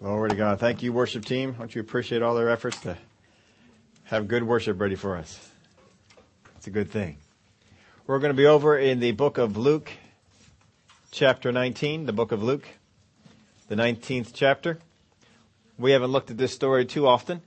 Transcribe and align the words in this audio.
Glory 0.00 0.30
to 0.30 0.34
God. 0.34 0.58
Thank 0.58 0.82
you, 0.82 0.94
worship 0.94 1.26
team. 1.26 1.52
Don't 1.58 1.74
you 1.74 1.82
appreciate 1.82 2.22
all 2.22 2.34
their 2.34 2.48
efforts 2.48 2.80
to 2.80 2.96
have 4.04 4.28
good 4.28 4.42
worship 4.42 4.80
ready 4.80 4.94
for 4.94 5.14
us? 5.14 5.50
It's 6.56 6.66
a 6.66 6.70
good 6.70 6.90
thing. 6.90 7.18
We're 8.06 8.18
going 8.18 8.30
to 8.30 8.36
be 8.36 8.46
over 8.46 8.78
in 8.78 8.98
the 9.00 9.12
book 9.12 9.36
of 9.36 9.58
Luke, 9.58 9.92
chapter 11.10 11.52
19, 11.52 12.06
the 12.06 12.14
book 12.14 12.32
of 12.32 12.42
Luke, 12.42 12.66
the 13.68 13.74
19th 13.74 14.30
chapter. 14.32 14.78
We 15.78 15.90
haven't 15.90 16.12
looked 16.12 16.30
at 16.30 16.38
this 16.38 16.54
story 16.54 16.86
too 16.86 17.06
often, 17.06 17.42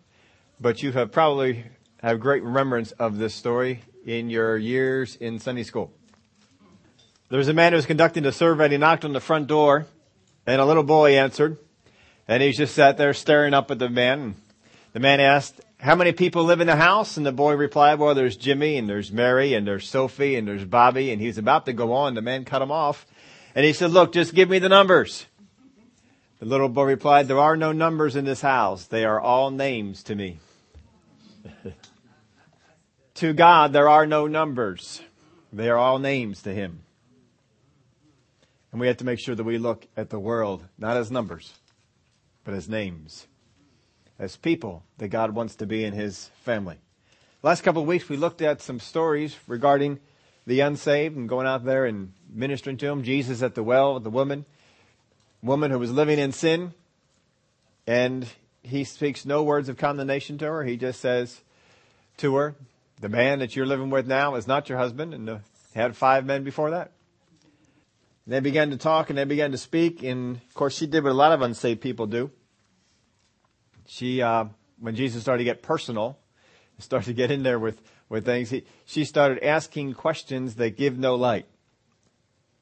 but 0.62 0.84
you 0.84 0.92
have 0.92 1.12
probably 1.12 1.66
have 2.04 2.20
great 2.20 2.44
remembrance 2.44 2.92
of 2.92 3.18
this 3.18 3.34
story 3.34 3.82
in 4.06 4.30
your 4.30 4.58
years 4.58 5.16
in 5.16 5.40
Sunday 5.40 5.64
school. 5.64 5.92
There 7.30 7.40
was 7.40 7.48
a 7.48 7.54
man 7.54 7.72
who 7.72 7.78
was 7.78 7.88
conducting 7.88 8.28
a 8.28 8.32
survey 8.32 8.66
and 8.66 8.74
he 8.74 8.78
knocked 8.78 9.06
on 9.06 9.14
the 9.14 9.20
front 9.20 9.48
door 9.48 9.88
and 10.46 10.62
a 10.62 10.66
little 10.66 10.84
boy 10.84 11.18
answered. 11.18 11.58
And 12.28 12.42
he 12.42 12.52
just 12.52 12.76
sat 12.76 12.98
there 12.98 13.14
staring 13.14 13.54
up 13.54 13.70
at 13.72 13.80
the 13.80 13.90
man. 13.90 14.36
The 14.94 15.00
man 15.00 15.20
asked, 15.20 15.60
how 15.78 15.96
many 15.96 16.14
people 16.14 16.46
live 16.46 16.62
in 16.62 16.68
the 16.68 16.76
house? 16.76 17.18
And 17.18 17.26
the 17.26 17.32
boy 17.32 17.56
replied, 17.56 18.00
well, 18.00 18.16
there's 18.16 18.38
Jimmy 18.38 18.78
and 18.78 18.88
there's 18.88 19.12
Mary 19.12 19.54
and 19.54 19.68
there's 19.68 19.90
Sophie 19.90 20.36
and 20.36 20.48
there's 20.48 20.64
Bobby. 20.64 21.12
And 21.12 21.22
he's 21.22 21.38
about 21.38 21.66
to 21.66 21.74
go 21.74 21.92
on. 21.94 22.14
The 22.14 22.22
man 22.22 22.46
cut 22.46 22.62
him 22.62 22.72
off. 22.72 23.06
And 23.54 23.66
he 23.66 23.74
said, 23.74 23.92
look, 23.92 24.14
just 24.14 24.34
give 24.34 24.50
me 24.50 24.60
the 24.60 24.70
numbers. 24.70 25.26
The 26.40 26.46
little 26.46 26.70
boy 26.70 26.84
replied, 26.84 27.28
there 27.28 27.40
are 27.40 27.58
no 27.58 27.72
numbers 27.72 28.16
in 28.16 28.26
this 28.26 28.42
house. 28.42 28.86
They 28.86 29.06
are 29.06 29.20
all 29.20 29.52
names 29.52 30.04
to 30.04 30.16
me. 30.16 30.40
to 33.16 33.34
God, 33.34 33.74
there 33.74 33.90
are 33.90 34.06
no 34.06 34.28
numbers. 34.28 35.02
They 35.52 35.70
are 35.70 35.78
all 35.78 36.00
names 36.00 36.42
to 36.44 36.54
him. 36.54 36.84
And 38.72 38.82
we 38.82 38.88
have 38.88 38.98
to 38.98 39.06
make 39.06 39.20
sure 39.20 39.36
that 39.36 39.44
we 39.44 39.58
look 39.58 39.86
at 39.96 40.10
the 40.10 40.20
world 40.20 40.64
not 40.78 40.98
as 40.98 41.12
numbers, 41.12 41.54
but 42.44 42.54
as 42.54 42.70
names, 42.70 43.28
as 44.20 44.36
people 44.36 44.84
that 44.98 45.10
God 45.10 45.34
wants 45.34 45.56
to 45.56 45.66
be 45.66 45.84
in 45.84 45.94
His 45.94 46.30
family. 46.44 46.78
Last 47.42 47.62
couple 47.62 47.82
of 47.82 47.88
weeks 47.88 48.08
we 48.10 48.18
looked 48.18 48.42
at 48.42 48.62
some 48.62 48.80
stories 48.80 49.36
regarding 49.48 50.00
the 50.46 50.60
unsaved 50.60 51.16
and 51.16 51.30
going 51.30 51.48
out 51.48 51.66
there 51.66 51.86
and 51.86 52.14
ministering 52.30 52.78
to 52.78 52.86
them. 52.86 53.04
Jesus 53.04 53.42
at 53.42 53.56
the 53.56 53.64
well, 53.64 53.96
with 53.96 54.04
the 54.04 54.10
woman, 54.10 54.46
woman 55.42 55.72
who 55.72 55.80
was 55.80 55.92
living 55.92 56.20
in 56.20 56.32
sin, 56.32 56.74
and 57.88 58.28
he 58.62 58.84
speaks 58.84 59.26
no 59.26 59.44
words 59.44 59.70
of 59.70 59.78
condemnation 59.78 60.38
to 60.38 60.46
her. 60.46 60.64
He 60.64 60.78
just 60.78 61.02
says 61.02 61.42
to 62.18 62.36
her, 62.36 62.56
the 63.02 63.10
man 63.10 63.40
that 63.40 63.56
you're 63.56 63.66
living 63.66 63.90
with 63.90 64.08
now 64.08 64.36
is 64.36 64.48
not 64.48 64.70
your 64.70 64.78
husband, 64.78 65.14
and 65.14 65.42
had 65.76 65.98
five 65.98 66.26
men 66.26 66.44
before 66.44 66.72
that. 66.72 66.92
They 68.26 68.40
began 68.40 68.70
to 68.70 68.78
talk 68.78 69.10
and 69.10 69.18
they 69.18 69.26
began 69.26 69.52
to 69.52 69.58
speak, 69.58 70.02
and 70.04 70.38
of 70.38 70.54
course 70.54 70.78
she 70.78 70.88
did 70.88 71.04
what 71.04 71.12
a 71.12 71.16
lot 71.16 71.34
of 71.34 71.42
unsaved 71.42 71.82
people 71.82 72.08
do. 72.08 72.32
She, 73.86 74.22
uh, 74.22 74.46
when 74.80 74.96
Jesus 74.96 75.22
started 75.22 75.40
to 75.40 75.44
get 75.44 75.62
personal, 75.62 76.18
and 76.76 76.84
started 76.84 77.08
to 77.08 77.14
get 77.14 77.32
in 77.32 77.44
there 77.44 77.60
with, 77.60 77.82
with 78.08 78.26
things, 78.26 78.50
he, 78.50 78.64
she 78.86 79.04
started 79.04 79.44
asking 79.44 79.94
questions 79.94 80.56
that 80.56 80.78
give 80.78 80.98
no 80.98 81.16
light. 81.16 81.48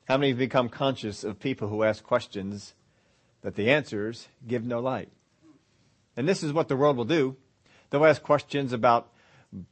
How 0.06 0.18
many 0.18 0.30
have 0.30 0.40
become 0.40 0.68
conscious 0.68 1.24
of 1.24 1.40
people 1.40 1.68
who 1.68 1.84
ask 1.84 2.04
questions 2.04 2.74
that 3.44 3.56
the 3.56 3.70
answers 3.70 4.28
give 4.48 4.66
no 4.66 4.80
light? 4.80 5.10
And 6.18 6.28
this 6.28 6.44
is 6.44 6.52
what 6.52 6.68
the 6.68 6.76
world 6.76 6.98
will 6.98 7.06
do. 7.06 7.38
They'll 7.90 8.06
ask 8.06 8.22
questions 8.22 8.74
about 8.74 9.12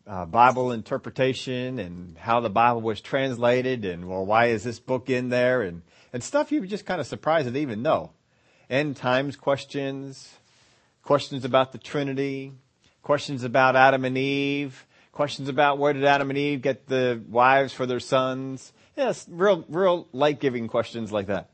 uh, 0.05 0.25
Bible 0.25 0.71
interpretation 0.71 1.79
and 1.79 2.17
how 2.17 2.39
the 2.41 2.49
Bible 2.49 2.81
was 2.81 3.01
translated 3.01 3.85
and 3.85 4.09
well, 4.09 4.25
why 4.25 4.47
is 4.47 4.63
this 4.63 4.79
book 4.79 5.09
in 5.09 5.29
there 5.29 5.61
and, 5.61 5.81
and 6.11 6.23
stuff 6.23 6.51
you 6.51 6.59
were 6.59 6.67
just 6.67 6.85
kind 6.85 6.99
of 6.99 7.07
surprised 7.07 7.51
to 7.51 7.57
even 7.57 7.81
know. 7.81 8.11
End 8.69 8.97
times 8.97 9.35
questions, 9.35 10.33
questions 11.03 11.45
about 11.45 11.71
the 11.71 11.77
Trinity, 11.77 12.51
questions 13.01 13.43
about 13.43 13.75
Adam 13.75 14.05
and 14.05 14.17
Eve, 14.17 14.85
questions 15.11 15.49
about 15.49 15.79
where 15.79 15.93
did 15.93 16.05
Adam 16.05 16.29
and 16.29 16.37
Eve 16.37 16.61
get 16.61 16.87
the 16.87 17.21
wives 17.27 17.73
for 17.73 17.85
their 17.85 17.99
sons. 17.99 18.71
Yes, 18.95 19.25
real, 19.29 19.65
real 19.69 20.07
light-giving 20.11 20.67
questions 20.67 21.11
like 21.11 21.27
that. 21.27 21.49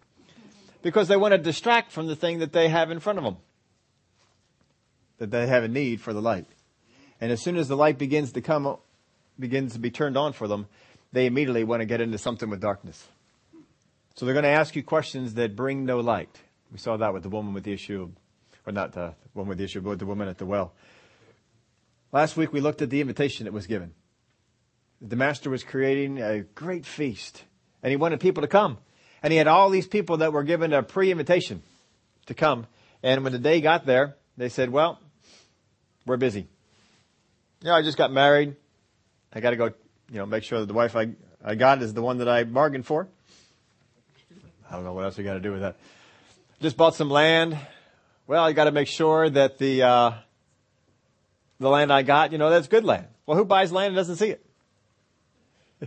Because 0.81 1.07
they 1.07 1.17
want 1.17 1.31
to 1.31 1.37
distract 1.37 1.91
from 1.91 2.07
the 2.07 2.15
thing 2.15 2.39
that 2.39 2.53
they 2.53 2.69
have 2.69 2.91
in 2.91 2.99
front 2.99 3.17
of 3.19 3.25
them. 3.25 3.37
That 5.19 5.31
they 5.31 5.47
have 5.47 5.63
a 5.63 5.67
need 5.67 6.01
for 6.01 6.11
the 6.11 6.21
light. 6.21 6.45
And 7.21 7.31
as 7.31 7.41
soon 7.41 7.57
as 7.57 7.67
the 7.67 7.77
light 7.77 7.97
begins 7.97 8.33
to 8.33 8.41
come, 8.41 8.77
begins 9.39 9.73
to 9.73 9.79
be 9.79 9.91
turned 9.91 10.17
on 10.17 10.33
for 10.33 10.47
them, 10.47 10.67
they 11.11 11.25
immediately 11.25 11.63
want 11.63 11.81
to 11.81 11.85
get 11.85 12.01
into 12.01 12.17
something 12.17 12.49
with 12.49 12.59
darkness. 12.59 13.07
So 14.15 14.25
they're 14.25 14.33
going 14.33 14.43
to 14.43 14.49
ask 14.49 14.75
you 14.75 14.83
questions 14.83 15.33
that 15.35 15.55
bring 15.55 15.85
no 15.85 15.99
light. 15.99 16.29
We 16.71 16.77
saw 16.77 16.97
that 16.97 17.13
with 17.13 17.23
the 17.23 17.29
woman 17.29 17.53
with 17.53 17.63
the 17.63 17.73
issue, 17.73 18.11
or 18.65 18.73
not 18.73 18.93
the 18.93 19.13
woman 19.33 19.49
with 19.49 19.57
the 19.59 19.63
issue, 19.63 19.81
but 19.81 19.99
the 19.99 20.05
woman 20.05 20.27
at 20.27 20.37
the 20.37 20.45
well. 20.45 20.73
Last 22.11 22.37
week 22.37 22.53
we 22.53 22.61
looked 22.61 22.81
at 22.81 22.89
the 22.89 23.01
invitation 23.01 23.45
that 23.45 23.53
was 23.53 23.67
given. 23.67 23.93
The 25.01 25.15
master 25.15 25.49
was 25.49 25.63
creating 25.63 26.21
a 26.21 26.41
great 26.41 26.85
feast 26.85 27.43
and 27.83 27.91
he 27.91 27.97
wanted 27.97 28.19
people 28.19 28.41
to 28.41 28.47
come. 28.47 28.77
And 29.21 29.31
he 29.31 29.37
had 29.37 29.47
all 29.47 29.69
these 29.69 29.87
people 29.87 30.17
that 30.17 30.31
were 30.31 30.43
given 30.43 30.71
a 30.71 30.81
pre-invitation 30.81 31.61
to 32.27 32.33
come. 32.33 32.67
And 33.03 33.23
when 33.23 33.33
the 33.33 33.39
day 33.39 33.59
got 33.59 33.85
there, 33.85 34.15
they 34.37 34.49
said, 34.49 34.69
well, 34.69 34.99
we're 36.05 36.17
busy 36.17 36.47
you 37.65 37.71
know, 37.71 37.77
I 37.77 37.81
just 37.81 37.97
got 37.97 38.11
married. 38.11 38.55
I 39.33 39.39
got 39.39 39.49
to 39.49 39.55
go, 39.55 39.65
you 40.11 40.19
know, 40.19 40.27
make 40.27 40.43
sure 40.43 40.59
that 40.59 40.67
the 40.67 40.75
wife 40.75 40.95
I, 40.95 41.07
I 41.43 41.55
got 41.55 41.81
is 41.81 41.95
the 41.95 42.01
one 42.03 42.19
that 42.19 42.29
I 42.29 42.43
bargained 42.43 42.85
for. 42.85 43.07
I 44.69 44.75
don't 44.75 44.83
know 44.83 44.93
what 44.93 45.03
else 45.03 45.17
we 45.17 45.23
got 45.23 45.33
to 45.33 45.39
do 45.39 45.51
with 45.51 45.61
that. 45.61 45.75
Just 46.61 46.77
bought 46.77 46.93
some 46.93 47.09
land. 47.09 47.57
Well, 48.27 48.47
you 48.47 48.55
got 48.55 48.65
to 48.65 48.71
make 48.71 48.87
sure 48.87 49.27
that 49.31 49.57
the, 49.57 49.81
uh, 49.81 50.11
the 51.59 51.67
land 51.67 51.91
I 51.91 52.03
got, 52.03 52.31
you 52.31 52.37
know, 52.37 52.51
that's 52.51 52.67
good 52.67 52.83
land. 52.83 53.07
Well, 53.25 53.35
who 53.35 53.45
buys 53.45 53.71
land 53.71 53.87
and 53.87 53.95
doesn't 53.95 54.17
see 54.17 54.35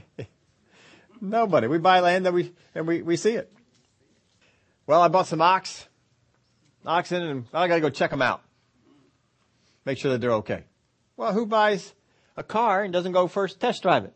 it? 0.03 0.27
Nobody. 1.21 1.69
We 1.69 1.79
buy 1.79 2.01
land 2.01 2.27
and 2.27 2.35
we, 2.35 2.53
and 2.75 2.89
we, 2.89 3.03
we 3.03 3.17
see 3.17 3.35
it. 3.35 3.53
Well, 4.85 5.01
I 5.01 5.07
bought 5.07 5.29
some 5.29 5.41
ox, 5.41 5.87
oxen, 6.85 7.23
and 7.23 7.45
I 7.55 7.69
got 7.69 7.77
to 7.77 7.81
go 7.81 7.91
check 7.91 8.11
them 8.11 8.21
out. 8.21 8.43
Make 9.85 9.99
sure 9.99 10.11
that 10.11 10.21
they're 10.21 10.33
okay. 10.33 10.65
Well, 11.19 11.33
who 11.33 11.47
buys 11.47 11.95
a 12.37 12.45
car 12.45 12.85
and 12.85 12.93
doesn't 12.93 13.11
go 13.11 13.27
first 13.27 13.59
test 13.59 13.83
drive 13.83 14.05
it? 14.05 14.15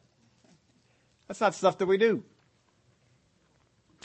That's 1.27 1.41
not 1.41 1.53
stuff 1.53 1.79
that 1.79 1.87
we 1.87 1.99
do. 1.99 2.23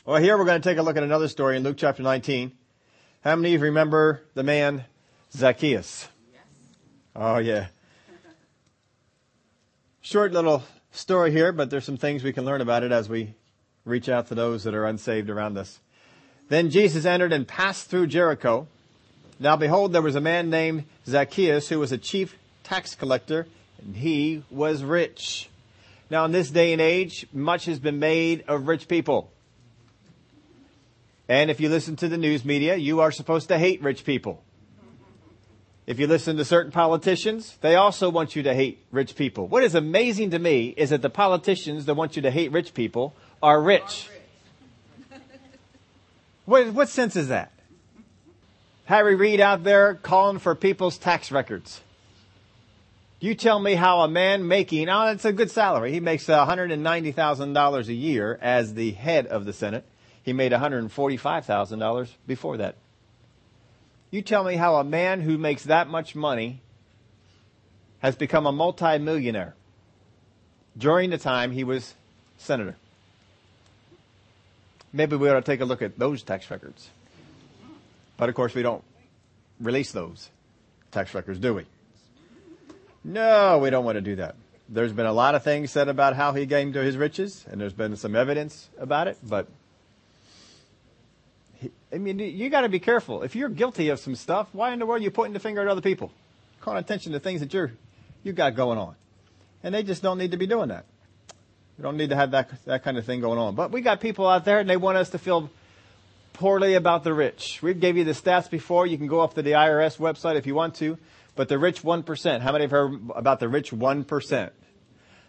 Well, 0.03 0.19
here 0.19 0.35
we're 0.35 0.45
going 0.45 0.59
to 0.59 0.67
take 0.67 0.79
a 0.79 0.81
look 0.81 0.97
at 0.97 1.03
another 1.03 1.27
story 1.27 1.57
in 1.57 1.63
Luke 1.63 1.77
chapter 1.77 2.01
19. 2.01 2.51
How 3.23 3.35
many 3.35 3.53
of 3.53 3.61
you 3.61 3.65
remember 3.67 4.23
the 4.33 4.41
man 4.41 4.83
Zacchaeus? 5.31 6.07
Yes. 6.33 6.41
Oh, 7.15 7.37
yeah. 7.37 7.67
Short 10.01 10.31
little 10.31 10.63
story 10.89 11.31
here, 11.31 11.51
but 11.51 11.69
there's 11.69 11.85
some 11.85 11.97
things 11.97 12.23
we 12.23 12.33
can 12.33 12.45
learn 12.45 12.61
about 12.61 12.81
it 12.81 12.91
as 12.91 13.07
we 13.07 13.35
reach 13.85 14.09
out 14.09 14.29
to 14.29 14.35
those 14.35 14.63
that 14.63 14.73
are 14.73 14.87
unsaved 14.87 15.29
around 15.29 15.55
us. 15.59 15.79
Then 16.49 16.71
Jesus 16.71 17.05
entered 17.05 17.31
and 17.31 17.47
passed 17.47 17.91
through 17.91 18.07
Jericho. 18.07 18.67
Now 19.39 19.55
behold, 19.55 19.93
there 19.93 20.01
was 20.01 20.15
a 20.15 20.21
man 20.21 20.49
named 20.49 20.85
Zacchaeus 21.05 21.69
who 21.69 21.77
was 21.77 21.91
a 21.91 21.99
chief 21.99 22.35
tax 22.67 22.95
collector, 22.95 23.47
and 23.81 23.95
he 23.95 24.43
was 24.51 24.83
rich. 24.83 25.49
Now, 26.09 26.25
in 26.25 26.31
this 26.31 26.49
day 26.49 26.73
and 26.73 26.81
age, 26.81 27.25
much 27.31 27.65
has 27.65 27.79
been 27.79 27.99
made 27.99 28.43
of 28.47 28.67
rich 28.67 28.87
people. 28.87 29.31
And 31.29 31.49
if 31.49 31.59
you 31.59 31.69
listen 31.69 31.95
to 31.97 32.07
the 32.07 32.17
news 32.17 32.43
media, 32.45 32.75
you 32.75 32.99
are 33.01 33.11
supposed 33.11 33.47
to 33.49 33.57
hate 33.57 33.81
rich 33.81 34.05
people. 34.05 34.43
If 35.85 35.99
you 35.99 36.07
listen 36.07 36.35
to 36.37 36.45
certain 36.45 36.71
politicians, 36.71 37.57
they 37.61 37.75
also 37.75 38.09
want 38.09 38.35
you 38.35 38.43
to 38.43 38.53
hate 38.53 38.83
rich 38.91 39.15
people. 39.15 39.47
What 39.47 39.63
is 39.63 39.73
amazing 39.73 40.31
to 40.31 40.39
me 40.39 40.73
is 40.75 40.89
that 40.89 41.01
the 41.01 41.09
politicians 41.09 41.85
that 41.85 41.93
want 41.93 42.17
you 42.17 42.21
to 42.23 42.31
hate 42.31 42.51
rich 42.51 42.73
people 42.73 43.15
are 43.41 43.61
rich. 43.61 44.09
What, 46.45 46.67
what 46.67 46.87
sense 46.87 47.17
is 47.17 47.27
that? 47.27 47.51
Harry 48.85 49.15
Reid 49.15 49.41
out 49.41 49.65
there 49.65 49.95
calling 49.95 50.39
for 50.39 50.55
people's 50.55 50.97
tax 50.97 51.29
records. 51.29 51.81
You 53.19 53.33
tell 53.33 53.59
me 53.59 53.73
how 53.73 54.01
a 54.01 54.07
man 54.07 54.47
making, 54.47 54.89
oh, 54.89 55.07
it's 55.07 55.25
a 55.25 55.33
good 55.33 55.49
salary. 55.49 55.91
He 55.91 55.99
makes 55.99 56.29
uh, 56.29 56.45
$190,000 56.45 57.87
a 57.87 57.93
year 57.93 58.37
as 58.41 58.75
the 58.75 58.91
head 58.91 59.25
of 59.25 59.45
the 59.45 59.53
Senate. 59.53 59.85
He 60.21 60.33
made 60.33 60.51
$145,000 60.51 62.09
before 62.27 62.57
that. 62.57 62.75
You 64.11 64.21
tell 64.21 64.43
me 64.43 64.55
how 64.55 64.75
a 64.75 64.83
man 64.83 65.21
who 65.21 65.37
makes 65.37 65.63
that 65.63 65.87
much 65.87 66.15
money 66.15 66.61
has 67.99 68.15
become 68.15 68.45
a 68.45 68.51
multimillionaire 68.51 69.55
during 70.77 71.09
the 71.09 71.17
time 71.17 71.51
he 71.51 71.63
was 71.63 71.95
senator. 72.37 72.75
Maybe 74.93 75.15
we 75.15 75.27
ought 75.29 75.33
to 75.33 75.41
take 75.41 75.61
a 75.61 75.65
look 75.65 75.81
at 75.81 75.97
those 75.97 76.21
tax 76.21 76.49
records. 76.51 76.89
But 78.15 78.29
of 78.29 78.35
course, 78.35 78.53
we 78.53 78.61
don't 78.61 78.83
release 79.59 79.91
those 79.91 80.29
tax 80.91 81.13
records, 81.15 81.39
do 81.39 81.55
we? 81.55 81.65
No, 83.07 83.59
we 83.59 83.69
don't 83.69 83.85
want 83.85 83.95
to 83.95 84.01
do 84.01 84.17
that. 84.17 84.35
There's 84.67 84.91
been 84.91 85.05
a 85.05 85.13
lot 85.13 85.33
of 85.33 85.41
things 85.41 85.71
said 85.71 85.87
about 85.87 86.17
how 86.17 86.33
he 86.33 86.45
came 86.45 86.73
to 86.73 86.83
his 86.83 86.97
riches, 86.97 87.45
and 87.49 87.59
there's 87.59 87.71
been 87.71 87.95
some 87.95 88.17
evidence 88.17 88.67
about 88.77 89.07
it, 89.07 89.17
but 89.23 89.47
I 91.89 91.99
mean, 91.99 92.19
you 92.19 92.49
got 92.49 92.61
to 92.61 92.69
be 92.69 92.79
careful. 92.79 93.23
If 93.23 93.33
you're 93.33 93.47
guilty 93.47 93.87
of 93.89 93.99
some 93.99 94.15
stuff, 94.15 94.49
why 94.51 94.73
in 94.73 94.79
the 94.79 94.85
world 94.85 94.99
are 94.99 95.03
you 95.05 95.11
pointing 95.11 95.33
the 95.33 95.39
finger 95.39 95.61
at 95.61 95.69
other 95.69 95.79
people? 95.79 96.11
Calling 96.59 96.79
attention 96.79 97.13
to 97.13 97.19
things 97.21 97.39
that 97.39 97.53
you're, 97.53 97.71
you 98.23 98.33
got 98.33 98.55
going 98.55 98.77
on. 98.77 98.95
And 99.63 99.73
they 99.73 99.83
just 99.83 100.03
don't 100.03 100.17
need 100.17 100.31
to 100.31 100.37
be 100.37 100.45
doing 100.45 100.67
that. 100.67 100.83
We 101.77 101.83
don't 101.83 101.95
need 101.95 102.09
to 102.09 102.17
have 102.17 102.31
that, 102.31 102.49
that 102.65 102.83
kind 102.83 102.97
of 102.97 103.05
thing 103.05 103.21
going 103.21 103.39
on. 103.39 103.55
But 103.55 103.71
we 103.71 103.79
got 103.79 104.01
people 104.01 104.27
out 104.27 104.43
there 104.43 104.59
and 104.59 104.69
they 104.69 104.75
want 104.75 104.97
us 104.97 105.11
to 105.11 105.17
feel 105.17 105.49
poorly 106.33 106.73
about 106.73 107.05
the 107.05 107.13
rich. 107.13 107.61
We 107.61 107.73
gave 107.73 107.95
you 107.95 108.03
the 108.03 108.11
stats 108.11 108.49
before. 108.49 108.85
You 108.85 108.97
can 108.97 109.07
go 109.07 109.21
up 109.21 109.35
to 109.35 109.41
the 109.41 109.51
IRS 109.51 109.97
website 109.97 110.35
if 110.35 110.45
you 110.45 110.55
want 110.55 110.75
to. 110.75 110.97
But 111.37 111.47
the 111.47 111.57
rich 111.57 111.83
1%, 111.83 112.41
how 112.41 112.51
many 112.51 112.63
have 112.63 112.71
heard 112.71 112.99
about 113.15 113.39
the 113.39 113.47
rich 113.47 113.71
1%? 113.71 114.49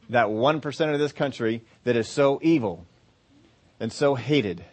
That 0.09 0.27
1% 0.27 0.93
of 0.95 0.99
this 0.99 1.13
country 1.13 1.63
that 1.85 1.95
is 1.95 2.09
so 2.09 2.41
evil 2.43 2.87
and 3.79 3.93
so 3.93 4.15
hated 4.17 4.65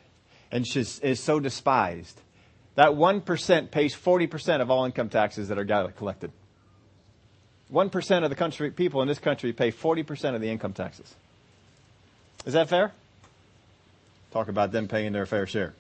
and 0.50 0.66
is 0.76 1.20
so 1.20 1.40
despised. 1.42 2.22
That 2.76 2.92
1% 2.92 3.72
pays 3.72 3.94
40% 3.94 4.62
of 4.62 4.72
all 4.72 4.86
income 4.86 5.10
taxes 5.10 5.50
that 5.50 5.60
are 5.60 5.92
collected. 5.92 6.32
1% 7.72 8.24
of 8.24 8.30
the 8.30 8.36
country, 8.36 8.72
people 8.72 9.02
in 9.02 9.08
this 9.08 9.20
country 9.20 9.52
pay 9.52 9.72
40% 9.72 10.36
of 10.36 10.42
the 10.42 10.50
income 10.50 10.72
taxes. 10.72 11.16
Is 12.46 12.54
that 12.54 12.70
fair? 12.70 12.94
Talk 14.32 14.48
about 14.48 14.72
them 14.72 14.88
paying 14.88 15.12
their 15.12 15.26
fair 15.26 15.48
share. 15.48 15.74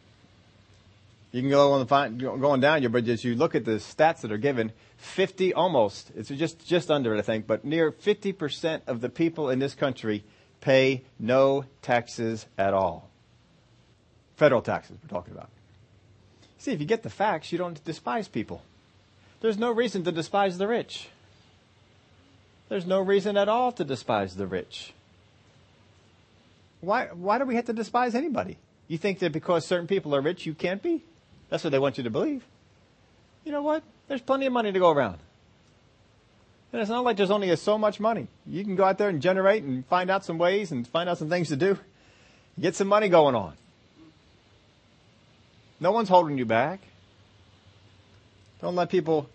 You 1.36 1.42
can 1.42 1.50
go 1.50 1.74
on 1.74 1.86
the 1.86 2.38
going 2.38 2.62
down 2.62 2.82
but 2.94 3.06
as 3.10 3.26
you 3.26 3.36
look 3.36 3.56
at 3.56 3.66
the 3.66 3.72
stats 3.72 4.22
that 4.22 4.32
are 4.32 4.38
given, 4.38 4.72
50 4.96 5.54
almost, 5.54 6.10
it's 6.16 6.30
just, 6.30 6.66
just 6.66 6.90
under 6.90 7.14
it, 7.14 7.20
I 7.20 7.24
think, 7.24 7.46
but 7.46 7.66
near 7.66 7.92
50% 7.92 8.84
of 8.88 9.02
the 9.02 9.10
people 9.10 9.50
in 9.50 9.60
this 9.60 9.76
country 9.76 10.24
pay 10.62 11.04
no 11.20 11.66
taxes 11.82 12.46
at 12.58 12.74
all. 12.74 13.10
Federal 14.38 14.62
taxes 14.62 14.96
we're 15.04 15.10
talking 15.10 15.34
about. 15.34 15.50
See, 16.58 16.72
if 16.72 16.80
you 16.80 16.86
get 16.86 17.04
the 17.04 17.10
facts, 17.10 17.52
you 17.52 17.58
don't 17.58 17.84
despise 17.84 18.30
people. 18.30 18.62
There's 19.42 19.58
no 19.58 19.72
reason 19.72 20.06
to 20.06 20.14
despise 20.14 20.58
the 20.58 20.70
rich. 20.70 21.10
There's 22.70 22.86
no 22.86 23.02
reason 23.02 23.36
at 23.36 23.50
all 23.50 23.74
to 23.74 23.84
despise 23.84 24.38
the 24.38 24.48
rich. 24.48 24.94
Why, 26.80 27.08
why 27.08 27.40
do 27.40 27.44
we 27.44 27.56
have 27.56 27.66
to 27.66 27.74
despise 27.74 28.16
anybody? 28.16 28.56
You 28.88 28.98
think 28.98 29.20
that 29.20 29.34
because 29.34 29.66
certain 29.66 29.88
people 29.88 30.16
are 30.16 30.22
rich, 30.22 30.46
you 30.46 30.54
can't 30.54 30.82
be? 30.82 31.04
That's 31.50 31.64
what 31.64 31.70
they 31.70 31.80
want 31.80 31.98
you 31.98 32.04
to 32.04 32.10
believe. 32.10 32.44
You 33.44 33.52
know 33.52 33.62
what? 33.62 33.84
There's 34.08 34.22
plenty 34.22 34.46
of 34.46 34.54
money 34.54 34.72
to 34.72 34.80
go 34.80 34.92
around. 34.92 35.20
And 36.74 36.82
it's 36.82 36.90
not 36.90 37.04
like 37.04 37.16
there's 37.16 37.32
only 37.32 37.56
so 37.56 37.78
much 37.78 38.00
money. 38.00 38.28
You 38.46 38.64
can 38.64 38.76
go 38.76 38.84
out 38.84 38.98
there 38.98 39.08
and 39.08 39.22
generate 39.22 39.64
and 39.64 39.86
find 39.86 40.10
out 40.10 40.26
some 40.26 40.38
ways 40.38 40.72
and 40.72 40.86
find 40.86 41.08
out 41.08 41.18
some 41.18 41.30
things 41.30 41.50
to 41.50 41.56
do. 41.56 41.80
Get 42.60 42.76
some 42.76 42.88
money 42.88 43.08
going 43.08 43.36
on. 43.36 43.54
No 45.80 45.92
one's 45.92 46.10
holding 46.10 46.38
you 46.38 46.46
back. 46.46 46.82
Don't 48.62 48.76
let 48.76 48.90
people 48.90 49.30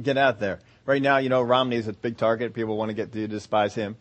get 0.00 0.16
out 0.16 0.40
there. 0.40 0.60
Right 0.84 1.02
now, 1.02 1.18
you 1.18 1.28
know, 1.28 1.42
Romney's 1.42 1.88
a 1.88 1.92
big 1.92 2.16
target. 2.16 2.54
People 2.54 2.76
want 2.76 2.90
to 2.90 2.94
get 2.94 3.12
to 3.12 3.28
despise 3.28 3.74
him. 3.74 3.96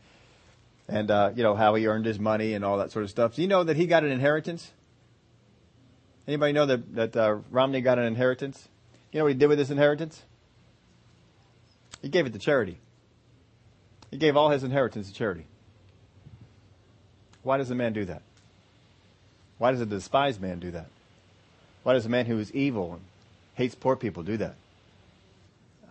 And, 0.88 1.10
uh, 1.10 1.32
you 1.36 1.42
know, 1.42 1.56
how 1.56 1.74
he 1.76 1.88
earned 1.88 2.06
his 2.06 2.20
money 2.20 2.54
and 2.54 2.64
all 2.64 2.78
that 2.78 2.92
sort 2.92 3.04
of 3.04 3.10
stuff. 3.10 3.36
Do 3.36 3.42
you 3.42 3.48
know 3.48 3.64
that 3.64 3.76
he 3.76 3.88
got 3.88 4.04
an 4.04 4.12
inheritance? 4.12 4.72
Anybody 6.28 6.54
know 6.54 6.66
that, 6.66 6.96
that 6.96 7.16
uh, 7.16 7.38
Romney 7.52 7.82
got 7.82 8.00
an 8.00 8.06
inheritance? 8.06 8.68
You 9.12 9.20
know 9.20 9.26
what 9.26 9.34
he 9.34 9.40
did 9.40 9.48
with 9.48 9.60
his 9.60 9.72
inheritance? 9.72 10.24
He 12.02 12.10
gave 12.10 12.26
it 12.26 12.34
to 12.34 12.40
charity. 12.40 12.78
He 14.12 14.18
gave 14.18 14.36
all 14.36 14.50
his 14.50 14.64
inheritance 14.64 15.08
to 15.08 15.14
charity. 15.14 15.46
Why 17.44 17.58
does 17.58 17.70
a 17.70 17.76
man 17.76 17.94
do 17.94 18.06
that? 18.06 18.22
Why 19.58 19.72
does 19.72 19.82
a 19.82 19.86
despised 19.86 20.42
man 20.42 20.60
do 20.60 20.72
that? 20.72 20.88
Why 21.84 21.94
does 21.94 22.06
a 22.06 22.10
man 22.10 22.26
who 22.26 22.40
is 22.40 22.52
evil 22.54 22.94
and 22.94 23.02
hates 23.54 23.76
poor 23.76 23.96
people 23.96 24.24
do 24.24 24.38
that? 24.38 24.56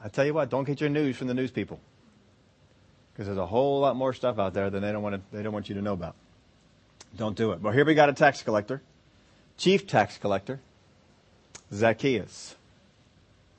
I 0.03 0.09
tell 0.09 0.27
you 0.27 0.35
what, 0.35 0.51
don't 0.51 0.65
get 0.65 0.81
your 0.81 0.91
news 0.91 1.17
from 1.17 1.29
the 1.29 1.35
news 1.35 1.51
people. 1.51 1.81
Because 3.13 3.27
there's 3.27 3.39
a 3.39 3.47
whole 3.47 3.81
lot 3.81 3.95
more 3.95 4.13
stuff 4.13 4.39
out 4.39 4.55
there 4.55 4.69
than 4.71 4.83
they 4.83 4.91
don't 4.91 5.03
want 5.03 5.15
to, 5.15 5.37
they 5.37 5.43
don't 5.43 5.53
want 5.53 5.69
you 5.69 5.77
to 5.77 5.83
know 5.83 5.93
about. 5.93 6.17
Don't 7.17 7.37
do 7.37 7.53
it. 7.53 7.61
Well, 7.61 7.73
here 7.73 7.85
we 7.85 7.95
got 7.95 8.09
a 8.09 8.13
tax 8.13 8.43
collector, 8.43 8.83
chief 9.57 9.87
tax 9.87 10.19
collector, 10.19 10.61
Zacchaeus. 11.73 12.57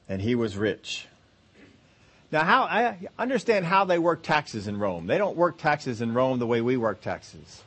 And 0.07 0.21
he 0.21 0.35
was 0.35 0.55
rich. 0.55 1.07
Now, 2.31 2.43
how, 2.43 2.63
I 2.63 2.97
understand 3.17 3.65
how 3.65 3.85
they 3.85 3.97
work 3.97 4.21
taxes 4.21 4.67
in 4.67 4.77
Rome. 4.77 5.07
They 5.07 5.17
don't 5.17 5.37
work 5.37 5.57
taxes 5.57 6.01
in 6.01 6.13
Rome 6.13 6.39
the 6.39 6.47
way 6.47 6.61
we 6.61 6.77
work 6.77 7.01
taxes. 7.01 7.63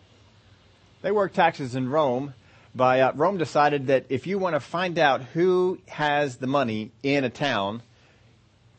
They 1.02 1.10
work 1.10 1.32
taxes 1.32 1.74
in 1.74 1.88
Rome 1.88 2.34
by 2.74 3.00
uh, 3.00 3.12
Rome 3.14 3.38
decided 3.38 3.88
that 3.88 4.06
if 4.08 4.26
you 4.26 4.38
want 4.38 4.54
to 4.54 4.60
find 4.60 4.98
out 4.98 5.22
who 5.22 5.78
has 5.88 6.36
the 6.36 6.46
money 6.46 6.92
in 7.02 7.24
a 7.24 7.30
town, 7.30 7.82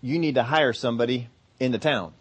you 0.02 0.19
need 0.19 0.36
to 0.36 0.44
hire 0.44 0.74
somebody 0.74 1.28
in 1.60 1.72
the 1.72 1.80
town. 1.80 2.13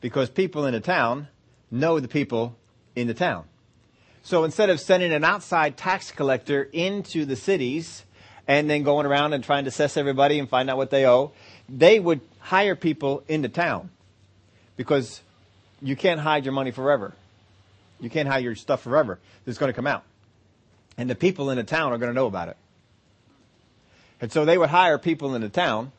Because 0.00 0.30
people 0.30 0.66
in 0.66 0.74
the 0.74 0.80
town 0.80 1.28
know 1.70 1.98
the 2.00 2.08
people 2.08 2.56
in 2.94 3.06
the 3.06 3.14
town. 3.14 3.44
So 4.22 4.44
instead 4.44 4.70
of 4.70 4.80
sending 4.80 5.12
an 5.12 5.24
outside 5.24 5.76
tax 5.76 6.10
collector 6.10 6.68
into 6.72 7.24
the 7.24 7.36
cities 7.36 8.04
and 8.46 8.68
then 8.68 8.82
going 8.82 9.06
around 9.06 9.32
and 9.32 9.42
trying 9.42 9.64
to 9.64 9.68
assess 9.68 9.96
everybody 9.96 10.38
and 10.38 10.48
find 10.48 10.68
out 10.68 10.76
what 10.76 10.90
they 10.90 11.06
owe, 11.06 11.32
they 11.68 11.98
would 11.98 12.20
hire 12.38 12.76
people 12.76 13.22
in 13.28 13.42
the 13.42 13.48
town. 13.48 13.90
Because 14.76 15.20
you 15.82 15.96
can't 15.96 16.20
hide 16.20 16.44
your 16.44 16.52
money 16.52 16.70
forever. 16.70 17.14
You 18.00 18.10
can't 18.10 18.28
hide 18.28 18.44
your 18.44 18.54
stuff 18.54 18.82
forever. 18.82 19.18
It's 19.46 19.58
going 19.58 19.70
to 19.70 19.76
come 19.76 19.86
out. 19.86 20.04
And 20.96 21.08
the 21.08 21.14
people 21.14 21.50
in 21.50 21.56
the 21.56 21.64
town 21.64 21.92
are 21.92 21.98
going 21.98 22.10
to 22.10 22.14
know 22.14 22.26
about 22.26 22.48
it. 22.48 22.56
And 24.20 24.30
so 24.30 24.44
they 24.44 24.58
would 24.58 24.70
hire 24.70 24.98
people 24.98 25.34
in 25.34 25.40
the 25.40 25.48
town 25.48 25.92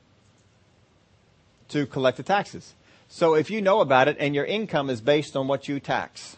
to 1.69 1.85
collect 1.85 2.17
the 2.17 2.23
taxes. 2.23 2.73
So 3.09 3.33
if 3.33 3.49
you 3.49 3.61
know 3.61 3.81
about 3.81 4.07
it 4.07 4.17
and 4.19 4.35
your 4.35 4.45
income 4.45 4.89
is 4.89 5.01
based 5.01 5.35
on 5.35 5.47
what 5.47 5.67
you 5.67 5.79
tax. 5.79 6.37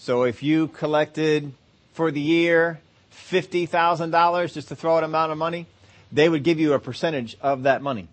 So 0.00 0.22
if 0.22 0.44
you 0.44 0.68
collected 0.68 1.52
for 1.92 2.12
the 2.12 2.20
year 2.20 2.80
$50,000 3.12 4.54
just 4.54 4.68
to 4.68 4.76
throw 4.76 4.96
out 4.96 5.02
amount 5.02 5.32
of 5.32 5.38
money, 5.38 5.66
they 6.12 6.28
would 6.28 6.44
give 6.44 6.60
you 6.60 6.72
a 6.72 6.78
percentage 6.78 7.36
of 7.42 7.64
that 7.64 7.82
money. 7.82 8.08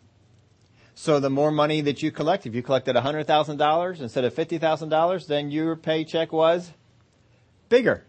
So 0.95 1.19
the 1.19 1.29
more 1.29 1.51
money 1.51 1.81
that 1.81 2.01
you 2.01 2.11
collect, 2.11 2.47
if 2.47 2.55
you 2.55 2.63
collected 2.63 2.95
$100,000 2.95 4.01
instead 4.01 4.25
of 4.25 4.33
$50,000, 4.33 5.27
then 5.27 5.51
your 5.51 5.75
paycheck 5.75 6.33
was 6.33 6.71
bigger. 7.69 8.03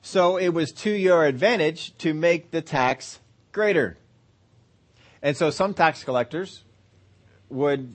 So 0.00 0.36
it 0.36 0.50
was 0.50 0.70
to 0.72 0.90
your 0.90 1.24
advantage 1.24 1.96
to 1.98 2.14
make 2.14 2.52
the 2.52 2.62
tax 2.62 3.18
greater. 3.50 3.96
And 5.22 5.36
so 5.36 5.50
some 5.50 5.74
tax 5.74 6.04
collectors 6.04 6.62
would 7.50 7.94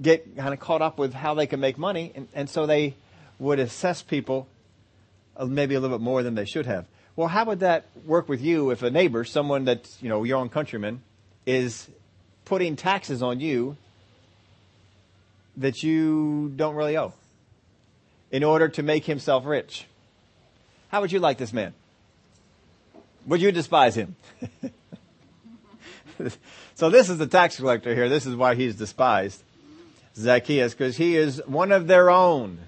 get 0.00 0.36
kind 0.36 0.54
of 0.54 0.60
caught 0.60 0.80
up 0.80 0.98
with 0.98 1.12
how 1.12 1.34
they 1.34 1.46
can 1.46 1.60
make 1.60 1.76
money, 1.76 2.12
and, 2.14 2.28
and 2.34 2.48
so 2.48 2.64
they 2.64 2.94
would 3.38 3.58
assess 3.58 4.02
people 4.02 4.46
uh, 5.36 5.44
maybe 5.44 5.74
a 5.74 5.80
little 5.80 5.96
bit 5.98 6.02
more 6.02 6.22
than 6.22 6.34
they 6.34 6.44
should 6.44 6.66
have. 6.66 6.86
Well, 7.14 7.28
how 7.28 7.44
would 7.46 7.60
that 7.60 7.86
work 8.04 8.28
with 8.28 8.40
you 8.42 8.70
if 8.70 8.82
a 8.82 8.90
neighbor, 8.90 9.24
someone 9.24 9.64
that's, 9.64 10.02
you 10.02 10.08
know, 10.08 10.24
your 10.24 10.38
own 10.38 10.48
countryman, 10.48 11.02
is 11.46 11.88
putting 12.44 12.76
taxes 12.76 13.22
on 13.22 13.40
you 13.40 13.76
that 15.56 15.82
you 15.82 16.52
don't 16.56 16.74
really 16.74 16.96
owe 16.96 17.14
in 18.30 18.44
order 18.44 18.68
to 18.68 18.82
make 18.82 19.04
himself 19.04 19.46
rich. 19.46 19.86
How 20.88 21.00
would 21.00 21.12
you 21.12 21.20
like 21.20 21.38
this 21.38 21.52
man? 21.52 21.72
Would 23.26 23.40
you 23.40 23.50
despise 23.52 23.96
him? 23.96 24.16
so 26.74 26.90
this 26.90 27.08
is 27.08 27.18
the 27.18 27.26
tax 27.26 27.56
collector 27.56 27.94
here. 27.94 28.08
This 28.08 28.26
is 28.26 28.36
why 28.36 28.54
he's 28.54 28.76
despised. 28.76 29.42
Zacchaeus, 30.16 30.72
because 30.74 30.96
he 30.96 31.16
is 31.16 31.42
one 31.46 31.72
of 31.72 31.86
their 31.86 32.10
own. 32.10 32.58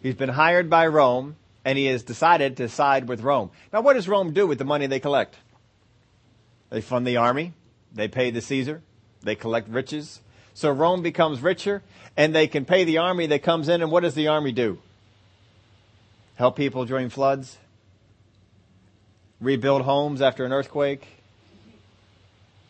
He's 0.00 0.14
been 0.14 0.30
hired 0.30 0.70
by 0.70 0.86
Rome 0.86 1.36
and 1.64 1.76
he 1.76 1.86
has 1.86 2.02
decided 2.02 2.56
to 2.56 2.68
side 2.68 3.08
with 3.08 3.22
Rome. 3.22 3.50
Now 3.72 3.82
what 3.82 3.94
does 3.94 4.08
Rome 4.08 4.32
do 4.32 4.46
with 4.46 4.58
the 4.58 4.64
money 4.64 4.86
they 4.86 5.00
collect? 5.00 5.36
They 6.70 6.80
fund 6.80 7.06
the 7.06 7.18
army. 7.18 7.52
They 7.92 8.08
pay 8.08 8.30
the 8.30 8.40
Caesar. 8.40 8.82
They 9.22 9.34
collect 9.34 9.68
riches. 9.68 10.20
So 10.54 10.70
Rome 10.70 11.02
becomes 11.02 11.40
richer 11.40 11.82
and 12.16 12.34
they 12.34 12.46
can 12.46 12.64
pay 12.64 12.84
the 12.84 12.98
army 12.98 13.26
that 13.26 13.42
comes 13.42 13.68
in. 13.68 13.82
And 13.82 13.90
what 13.90 14.02
does 14.02 14.14
the 14.14 14.28
army 14.28 14.52
do? 14.52 14.78
Help 16.36 16.56
people 16.56 16.86
during 16.86 17.10
floods? 17.10 17.58
Rebuild 19.40 19.82
homes 19.82 20.22
after 20.22 20.44
an 20.44 20.52
earthquake? 20.52 21.06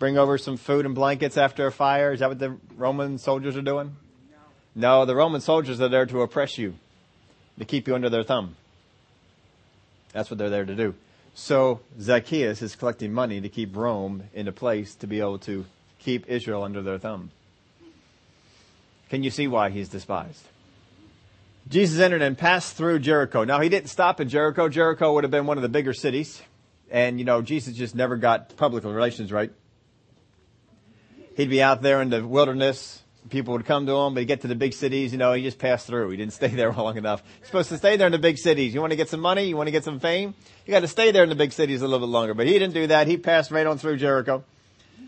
Bring 0.00 0.16
over 0.16 0.38
some 0.38 0.56
food 0.56 0.86
and 0.86 0.94
blankets 0.94 1.36
after 1.36 1.66
a 1.66 1.72
fire? 1.72 2.12
Is 2.12 2.20
that 2.20 2.30
what 2.30 2.38
the 2.38 2.56
Roman 2.76 3.18
soldiers 3.18 3.56
are 3.56 3.62
doing? 3.62 3.96
No, 4.74 5.04
the 5.04 5.14
Roman 5.14 5.40
soldiers 5.40 5.80
are 5.80 5.88
there 5.88 6.06
to 6.06 6.22
oppress 6.22 6.56
you, 6.56 6.74
to 7.60 7.66
keep 7.66 7.86
you 7.86 7.94
under 7.94 8.08
their 8.08 8.24
thumb. 8.24 8.56
That's 10.12 10.30
what 10.30 10.38
they're 10.38 10.50
there 10.50 10.64
to 10.64 10.74
do. 10.74 10.94
So 11.34 11.80
Zacchaeus 12.00 12.62
is 12.62 12.74
collecting 12.74 13.12
money 13.12 13.40
to 13.40 13.48
keep 13.48 13.76
Rome 13.76 14.24
in 14.34 14.48
a 14.48 14.52
place 14.52 14.94
to 14.96 15.06
be 15.06 15.20
able 15.20 15.38
to 15.40 15.64
keep 15.98 16.28
Israel 16.28 16.64
under 16.64 16.82
their 16.82 16.98
thumb. 16.98 17.30
Can 19.10 19.22
you 19.22 19.30
see 19.30 19.46
why 19.46 19.70
he's 19.70 19.88
despised? 19.88 20.42
Jesus 21.68 22.00
entered 22.00 22.22
and 22.22 22.36
passed 22.36 22.76
through 22.76 22.98
Jericho. 23.00 23.44
Now 23.44 23.60
he 23.60 23.68
didn't 23.68 23.90
stop 23.90 24.20
in 24.20 24.28
Jericho. 24.28 24.68
Jericho 24.68 25.12
would 25.14 25.24
have 25.24 25.30
been 25.30 25.46
one 25.46 25.58
of 25.58 25.62
the 25.62 25.68
bigger 25.68 25.92
cities. 25.92 26.42
And 26.90 27.18
you 27.18 27.24
know, 27.24 27.42
Jesus 27.42 27.76
just 27.76 27.94
never 27.94 28.16
got 28.16 28.56
public 28.56 28.84
relations 28.84 29.30
right. 29.30 29.52
He'd 31.36 31.50
be 31.50 31.62
out 31.62 31.82
there 31.82 32.00
in 32.00 32.10
the 32.10 32.26
wilderness. 32.26 33.02
People 33.28 33.52
would 33.52 33.66
come 33.66 33.86
to 33.86 33.92
him, 33.92 34.14
but 34.14 34.20
he'd 34.20 34.26
get 34.26 34.40
to 34.40 34.48
the 34.48 34.54
big 34.54 34.72
cities, 34.72 35.12
you 35.12 35.18
know, 35.18 35.32
he 35.34 35.42
just 35.42 35.58
passed 35.58 35.86
through. 35.86 36.10
He 36.10 36.16
didn't 36.16 36.32
stay 36.40 36.48
there 36.48 36.72
long 36.72 36.96
enough. 36.96 37.22
You're 37.38 37.46
supposed 37.46 37.68
to 37.68 37.76
stay 37.76 37.96
there 37.96 38.06
in 38.06 38.12
the 38.12 38.18
big 38.18 38.38
cities. 38.38 38.72
You 38.72 38.80
want 38.80 38.92
to 38.92 38.96
get 38.96 39.08
some 39.08 39.20
money? 39.20 39.44
You 39.44 39.56
want 39.56 39.66
to 39.66 39.72
get 39.72 39.84
some 39.84 40.00
fame? 40.00 40.34
You 40.66 40.70
got 40.72 40.80
to 40.80 40.88
stay 40.88 41.10
there 41.10 41.22
in 41.22 41.28
the 41.28 41.34
big 41.34 41.52
cities 41.52 41.82
a 41.82 41.84
little 41.84 42.06
bit 42.06 42.12
longer. 42.12 42.34
But 42.34 42.46
he 42.46 42.54
didn't 42.54 42.74
do 42.74 42.86
that. 42.86 43.06
He 43.06 43.16
passed 43.16 43.50
right 43.50 43.66
on 43.66 43.78
through 43.78 43.98
Jericho. 43.98 44.42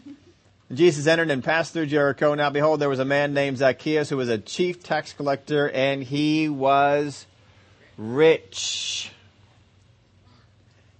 Jesus 0.72 1.06
entered 1.06 1.30
and 1.30 1.42
passed 1.42 1.72
through 1.72 1.86
Jericho. 1.86 2.34
Now 2.34 2.50
behold, 2.50 2.80
there 2.80 2.88
was 2.88 2.98
a 2.98 3.04
man 3.04 3.32
named 3.32 3.58
Zacchaeus 3.58 4.10
who 4.10 4.16
was 4.18 4.28
a 4.28 4.38
chief 4.38 4.82
tax 4.82 5.12
collector 5.12 5.70
and 5.70 6.02
he 6.02 6.48
was 6.48 7.26
rich. 7.96 9.10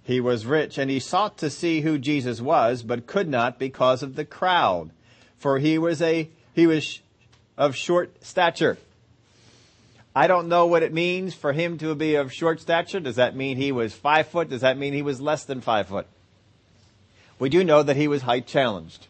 He 0.03 0.19
was 0.19 0.45
rich 0.45 0.77
and 0.77 0.91
he 0.91 0.99
sought 0.99 1.37
to 1.37 1.49
see 1.49 1.81
who 1.81 1.97
Jesus 1.97 2.41
was, 2.41 2.83
but 2.83 3.07
could 3.07 3.29
not 3.29 3.57
because 3.57 4.03
of 4.03 4.15
the 4.15 4.25
crowd. 4.25 4.91
For 5.37 5.59
he 5.59 5.77
was 5.77 6.01
a, 6.01 6.29
he 6.53 6.67
was 6.67 7.01
of 7.57 7.75
short 7.75 8.23
stature. 8.23 8.77
I 10.15 10.27
don't 10.27 10.47
know 10.47 10.67
what 10.67 10.83
it 10.83 10.93
means 10.93 11.33
for 11.33 11.53
him 11.53 11.77
to 11.79 11.95
be 11.95 12.15
of 12.15 12.31
short 12.31 12.61
stature. 12.61 12.99
Does 12.99 13.15
that 13.15 13.35
mean 13.35 13.57
he 13.57 13.71
was 13.71 13.93
five 13.93 14.27
foot? 14.27 14.49
Does 14.49 14.61
that 14.61 14.77
mean 14.77 14.93
he 14.93 15.01
was 15.01 15.19
less 15.19 15.45
than 15.45 15.61
five 15.61 15.87
foot? 15.87 16.05
We 17.39 17.49
do 17.49 17.63
know 17.63 17.81
that 17.81 17.95
he 17.95 18.07
was 18.07 18.21
height 18.21 18.45
challenged 18.45 19.07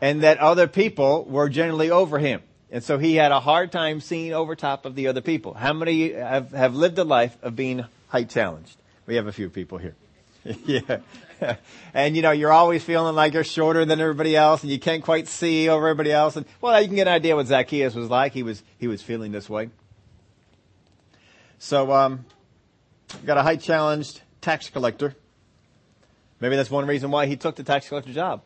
and 0.00 0.22
that 0.22 0.38
other 0.38 0.66
people 0.66 1.24
were 1.24 1.48
generally 1.48 1.90
over 1.90 2.18
him. 2.18 2.42
And 2.70 2.84
so 2.84 2.98
he 2.98 3.14
had 3.14 3.32
a 3.32 3.40
hard 3.40 3.72
time 3.72 4.00
seeing 4.00 4.34
over 4.34 4.54
top 4.54 4.84
of 4.84 4.94
the 4.94 5.08
other 5.08 5.22
people. 5.22 5.54
How 5.54 5.72
many 5.72 6.12
have, 6.12 6.52
have 6.52 6.74
lived 6.74 6.98
a 6.98 7.04
life 7.04 7.36
of 7.42 7.56
being 7.56 7.84
height 8.08 8.28
challenged? 8.28 8.76
We 9.06 9.16
have 9.16 9.26
a 9.26 9.32
few 9.32 9.48
people 9.48 9.78
here. 9.78 9.96
yeah. 10.44 10.98
and 11.94 12.16
you 12.16 12.22
know, 12.22 12.30
you're 12.30 12.52
always 12.52 12.82
feeling 12.82 13.14
like 13.14 13.34
you're 13.34 13.44
shorter 13.44 13.84
than 13.84 14.00
everybody 14.00 14.36
else 14.36 14.62
and 14.62 14.70
you 14.70 14.78
can't 14.78 15.02
quite 15.02 15.28
see 15.28 15.68
over 15.68 15.86
everybody 15.86 16.12
else. 16.12 16.36
And 16.36 16.46
well, 16.60 16.80
you 16.80 16.86
can 16.86 16.96
get 16.96 17.06
an 17.06 17.14
idea 17.14 17.36
what 17.36 17.46
Zacchaeus 17.46 17.94
was 17.94 18.08
like. 18.10 18.32
He 18.32 18.42
was, 18.42 18.62
he 18.78 18.88
was 18.88 19.02
feeling 19.02 19.32
this 19.32 19.48
way. 19.48 19.70
So, 21.58 21.92
um, 21.92 22.24
got 23.26 23.36
a 23.36 23.42
height 23.42 23.60
challenged 23.60 24.20
tax 24.40 24.70
collector. 24.70 25.14
Maybe 26.40 26.56
that's 26.56 26.70
one 26.70 26.86
reason 26.86 27.10
why 27.10 27.26
he 27.26 27.36
took 27.36 27.56
the 27.56 27.64
tax 27.64 27.88
collector 27.88 28.12
job. 28.12 28.42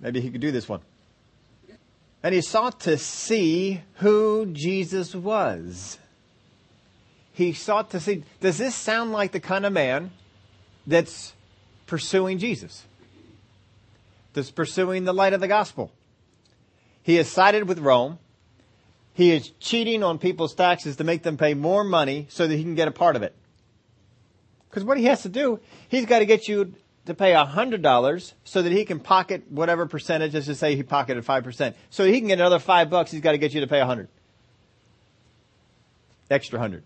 Maybe 0.00 0.20
he 0.20 0.30
could 0.30 0.40
do 0.40 0.52
this 0.52 0.68
one. 0.68 0.80
And 2.22 2.34
he 2.34 2.40
sought 2.40 2.80
to 2.80 2.98
see 2.98 3.80
who 3.94 4.46
Jesus 4.46 5.14
was. 5.14 5.98
He 7.32 7.52
sought 7.52 7.90
to 7.90 8.00
see, 8.00 8.24
does 8.40 8.58
this 8.58 8.74
sound 8.74 9.12
like 9.12 9.32
the 9.32 9.40
kind 9.40 9.64
of 9.64 9.72
man 9.72 10.10
that's 10.86 11.32
pursuing 11.88 12.38
Jesus? 12.38 12.84
That's 14.34 14.52
pursuing 14.52 15.04
the 15.04 15.12
light 15.12 15.32
of 15.32 15.40
the 15.40 15.48
gospel? 15.48 15.90
He 17.02 17.16
has 17.16 17.28
sided 17.28 17.66
with 17.66 17.80
Rome. 17.80 18.18
He 19.14 19.32
is 19.32 19.50
cheating 19.58 20.04
on 20.04 20.18
people's 20.18 20.54
taxes 20.54 20.96
to 20.96 21.04
make 21.04 21.24
them 21.24 21.36
pay 21.36 21.54
more 21.54 21.82
money 21.82 22.26
so 22.30 22.46
that 22.46 22.54
he 22.54 22.62
can 22.62 22.76
get 22.76 22.86
a 22.86 22.92
part 22.92 23.16
of 23.16 23.22
it. 23.22 23.34
Because 24.70 24.84
what 24.84 24.98
he 24.98 25.06
has 25.06 25.22
to 25.22 25.28
do, 25.28 25.58
he's 25.88 26.06
got 26.06 26.20
to 26.20 26.26
get 26.26 26.46
you 26.46 26.74
to 27.06 27.14
pay 27.14 27.32
$100 27.32 28.32
so 28.44 28.62
that 28.62 28.70
he 28.70 28.84
can 28.84 29.00
pocket 29.00 29.50
whatever 29.50 29.86
percentage, 29.86 30.34
let's 30.34 30.46
just 30.46 30.60
say 30.60 30.76
he 30.76 30.82
pocketed 30.82 31.24
5%. 31.24 31.74
So 31.90 32.04
he 32.04 32.20
can 32.20 32.28
get 32.28 32.38
another 32.38 32.58
5 32.58 32.90
bucks, 32.90 33.10
he's 33.10 33.22
got 33.22 33.32
to 33.32 33.38
get 33.38 33.54
you 33.54 33.62
to 33.62 33.66
pay 33.66 33.78
100. 33.78 34.08
Extra 36.30 36.58
100. 36.58 36.84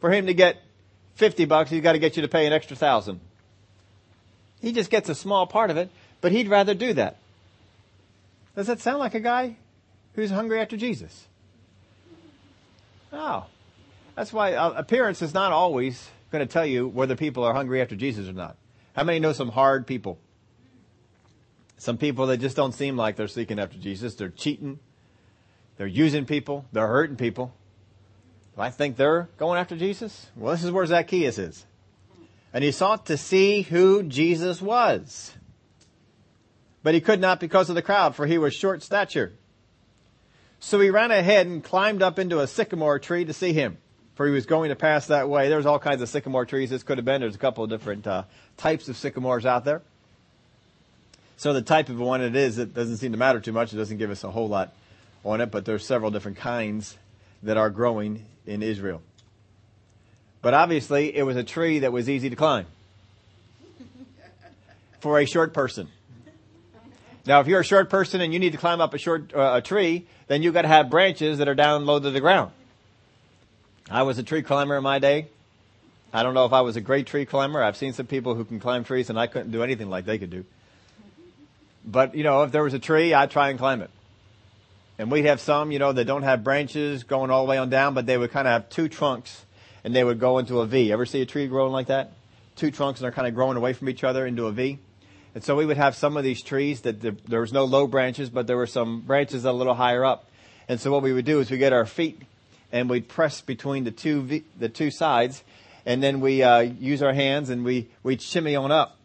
For 0.00 0.10
him 0.10 0.26
to 0.26 0.34
get 0.34 0.58
50 1.14 1.46
bucks, 1.46 1.70
he's 1.70 1.82
got 1.82 1.92
to 1.92 1.98
get 1.98 2.16
you 2.16 2.22
to 2.22 2.28
pay 2.28 2.46
an 2.46 2.52
extra 2.52 2.74
1000. 2.74 3.18
He 4.64 4.72
just 4.72 4.90
gets 4.90 5.10
a 5.10 5.14
small 5.14 5.46
part 5.46 5.70
of 5.70 5.76
it, 5.76 5.90
but 6.20 6.32
he'd 6.32 6.48
rather 6.48 6.72
do 6.72 6.94
that. 6.94 7.18
Does 8.56 8.66
that 8.68 8.80
sound 8.80 8.98
like 8.98 9.14
a 9.14 9.20
guy 9.20 9.56
who's 10.14 10.30
hungry 10.30 10.58
after 10.60 10.76
Jesus? 10.76 11.26
Oh. 13.12 13.46
That's 14.14 14.32
why 14.32 14.54
uh, 14.54 14.70
appearance 14.70 15.20
is 15.22 15.34
not 15.34 15.52
always 15.52 16.08
going 16.30 16.46
to 16.46 16.50
tell 16.50 16.64
you 16.64 16.88
whether 16.88 17.14
people 17.14 17.44
are 17.44 17.52
hungry 17.52 17.82
after 17.82 17.94
Jesus 17.94 18.28
or 18.28 18.32
not. 18.32 18.56
How 18.94 19.04
many 19.04 19.18
know 19.18 19.32
some 19.32 19.50
hard 19.50 19.86
people? 19.86 20.18
Some 21.76 21.98
people 21.98 22.28
that 22.28 22.38
just 22.38 22.56
don't 22.56 22.72
seem 22.72 22.96
like 22.96 23.16
they're 23.16 23.28
seeking 23.28 23.58
after 23.58 23.76
Jesus. 23.76 24.14
They're 24.14 24.30
cheating. 24.30 24.78
They're 25.76 25.86
using 25.86 26.24
people. 26.24 26.64
They're 26.72 26.86
hurting 26.86 27.16
people. 27.16 27.52
Do 28.54 28.62
I 28.62 28.70
think 28.70 28.96
they're 28.96 29.28
going 29.36 29.58
after 29.58 29.76
Jesus? 29.76 30.28
Well, 30.36 30.52
this 30.52 30.64
is 30.64 30.70
where 30.70 30.86
Zacchaeus 30.86 31.36
is. 31.36 31.66
And 32.54 32.64
he 32.64 32.72
sought 32.72 33.04
to 33.06 33.18
see 33.18 33.60
who 33.60 34.02
Jesus 34.02 34.62
was. 34.62 35.34
But 36.82 36.94
he 36.94 37.02
could 37.02 37.20
not 37.20 37.38
because 37.38 37.68
of 37.68 37.74
the 37.74 37.82
crowd, 37.82 38.16
for 38.16 38.24
he 38.24 38.38
was 38.38 38.54
short 38.54 38.82
stature. 38.82 39.32
So 40.60 40.80
he 40.80 40.88
ran 40.88 41.10
ahead 41.10 41.46
and 41.46 41.62
climbed 41.62 42.02
up 42.02 42.18
into 42.18 42.40
a 42.40 42.46
sycamore 42.46 42.98
tree 42.98 43.26
to 43.26 43.34
see 43.34 43.52
him 43.52 43.76
for 44.14 44.26
he 44.26 44.32
was 44.32 44.46
going 44.46 44.68
to 44.68 44.76
pass 44.76 45.08
that 45.08 45.28
way. 45.28 45.48
There's 45.48 45.66
all 45.66 45.78
kinds 45.78 46.00
of 46.00 46.08
sycamore 46.08 46.46
trees. 46.46 46.70
This 46.70 46.82
could 46.82 46.98
have 46.98 47.04
been. 47.04 47.20
There's 47.20 47.34
a 47.34 47.38
couple 47.38 47.64
of 47.64 47.70
different 47.70 48.06
uh, 48.06 48.24
types 48.56 48.88
of 48.88 48.96
sycamores 48.96 49.44
out 49.44 49.64
there. 49.64 49.82
So 51.36 51.52
the 51.52 51.62
type 51.62 51.88
of 51.88 51.98
one 51.98 52.20
it 52.20 52.36
is, 52.36 52.58
it 52.58 52.74
doesn't 52.74 52.98
seem 52.98 53.12
to 53.12 53.18
matter 53.18 53.40
too 53.40 53.52
much. 53.52 53.72
It 53.72 53.76
doesn't 53.76 53.98
give 53.98 54.10
us 54.10 54.22
a 54.22 54.30
whole 54.30 54.48
lot 54.48 54.72
on 55.24 55.40
it, 55.40 55.50
but 55.50 55.64
there's 55.64 55.84
several 55.84 56.10
different 56.10 56.36
kinds 56.36 56.96
that 57.42 57.56
are 57.56 57.70
growing 57.70 58.24
in 58.46 58.62
Israel. 58.62 59.02
But 60.44 60.52
obviously, 60.52 61.16
it 61.16 61.22
was 61.22 61.36
a 61.36 61.42
tree 61.42 61.78
that 61.78 61.90
was 61.90 62.06
easy 62.06 62.28
to 62.28 62.36
climb 62.36 62.66
for 65.00 65.18
a 65.18 65.24
short 65.24 65.54
person. 65.54 65.88
Now, 67.24 67.40
if 67.40 67.46
you're 67.46 67.60
a 67.60 67.64
short 67.64 67.88
person 67.88 68.20
and 68.20 68.30
you 68.30 68.38
need 68.38 68.52
to 68.52 68.58
climb 68.58 68.82
up 68.82 68.92
a 68.92 68.98
short 68.98 69.34
uh, 69.34 69.54
a 69.54 69.62
tree, 69.62 70.06
then 70.26 70.42
you've 70.42 70.52
got 70.52 70.62
to 70.62 70.68
have 70.68 70.90
branches 70.90 71.38
that 71.38 71.48
are 71.48 71.54
down 71.54 71.86
low 71.86 71.98
to 71.98 72.10
the 72.10 72.20
ground. 72.20 72.52
I 73.90 74.02
was 74.02 74.18
a 74.18 74.22
tree 74.22 74.42
climber 74.42 74.76
in 74.76 74.82
my 74.82 74.98
day. 74.98 75.28
I 76.12 76.22
don't 76.22 76.34
know 76.34 76.44
if 76.44 76.52
I 76.52 76.60
was 76.60 76.76
a 76.76 76.82
great 76.82 77.06
tree 77.06 77.24
climber. 77.24 77.62
I've 77.62 77.78
seen 77.78 77.94
some 77.94 78.06
people 78.06 78.34
who 78.34 78.44
can 78.44 78.60
climb 78.60 78.84
trees 78.84 79.08
and 79.08 79.18
I 79.18 79.26
couldn't 79.26 79.50
do 79.50 79.62
anything 79.62 79.88
like 79.88 80.04
they 80.04 80.18
could 80.18 80.28
do. 80.28 80.44
But, 81.86 82.14
you 82.14 82.22
know, 82.22 82.42
if 82.42 82.52
there 82.52 82.62
was 82.62 82.74
a 82.74 82.78
tree, 82.78 83.14
I'd 83.14 83.30
try 83.30 83.48
and 83.48 83.58
climb 83.58 83.80
it. 83.80 83.90
And 84.98 85.10
we'd 85.10 85.24
have 85.24 85.40
some, 85.40 85.72
you 85.72 85.78
know, 85.78 85.92
that 85.92 86.04
don't 86.04 86.22
have 86.22 86.44
branches 86.44 87.02
going 87.02 87.30
all 87.30 87.46
the 87.46 87.50
way 87.50 87.56
on 87.56 87.70
down, 87.70 87.94
but 87.94 88.04
they 88.04 88.18
would 88.18 88.30
kind 88.30 88.46
of 88.46 88.52
have 88.52 88.68
two 88.68 88.88
trunks 88.88 89.44
and 89.84 89.94
they 89.94 90.02
would 90.02 90.18
go 90.18 90.38
into 90.38 90.60
a 90.60 90.66
V. 90.66 90.90
Ever 90.90 91.06
see 91.06 91.20
a 91.20 91.26
tree 91.26 91.46
growing 91.46 91.72
like 91.72 91.86
that? 91.86 92.12
Two 92.56 92.70
trunks 92.70 93.00
and 93.00 93.04
they're 93.04 93.12
kind 93.12 93.28
of 93.28 93.34
growing 93.34 93.56
away 93.56 93.74
from 93.74 93.88
each 93.88 94.02
other 94.02 94.26
into 94.26 94.46
a 94.46 94.52
V. 94.52 94.78
And 95.34 95.44
so 95.44 95.56
we 95.56 95.66
would 95.66 95.76
have 95.76 95.94
some 95.94 96.16
of 96.16 96.24
these 96.24 96.42
trees 96.42 96.82
that 96.82 97.00
the, 97.00 97.16
there 97.28 97.40
was 97.40 97.52
no 97.52 97.64
low 97.64 97.86
branches, 97.86 98.30
but 98.30 98.46
there 98.46 98.56
were 98.56 98.66
some 98.66 99.00
branches 99.00 99.44
a 99.44 99.52
little 99.52 99.74
higher 99.74 100.04
up. 100.04 100.30
And 100.68 100.80
so 100.80 100.90
what 100.90 101.02
we 101.02 101.12
would 101.12 101.24
do 101.24 101.40
is 101.40 101.50
we 101.50 101.58
get 101.58 101.72
our 101.72 101.86
feet 101.86 102.22
and 102.72 102.88
we'd 102.88 103.08
press 103.08 103.40
between 103.40 103.84
the 103.84 103.90
two 103.90 104.42
the 104.58 104.68
two 104.68 104.90
sides, 104.90 105.42
and 105.86 106.02
then 106.02 106.20
we 106.20 106.42
uh, 106.42 106.60
use 106.60 107.02
our 107.02 107.12
hands 107.12 107.50
and 107.50 107.64
we 107.64 107.88
we 108.02 108.16
shimmy 108.16 108.56
on 108.56 108.72
up 108.72 108.96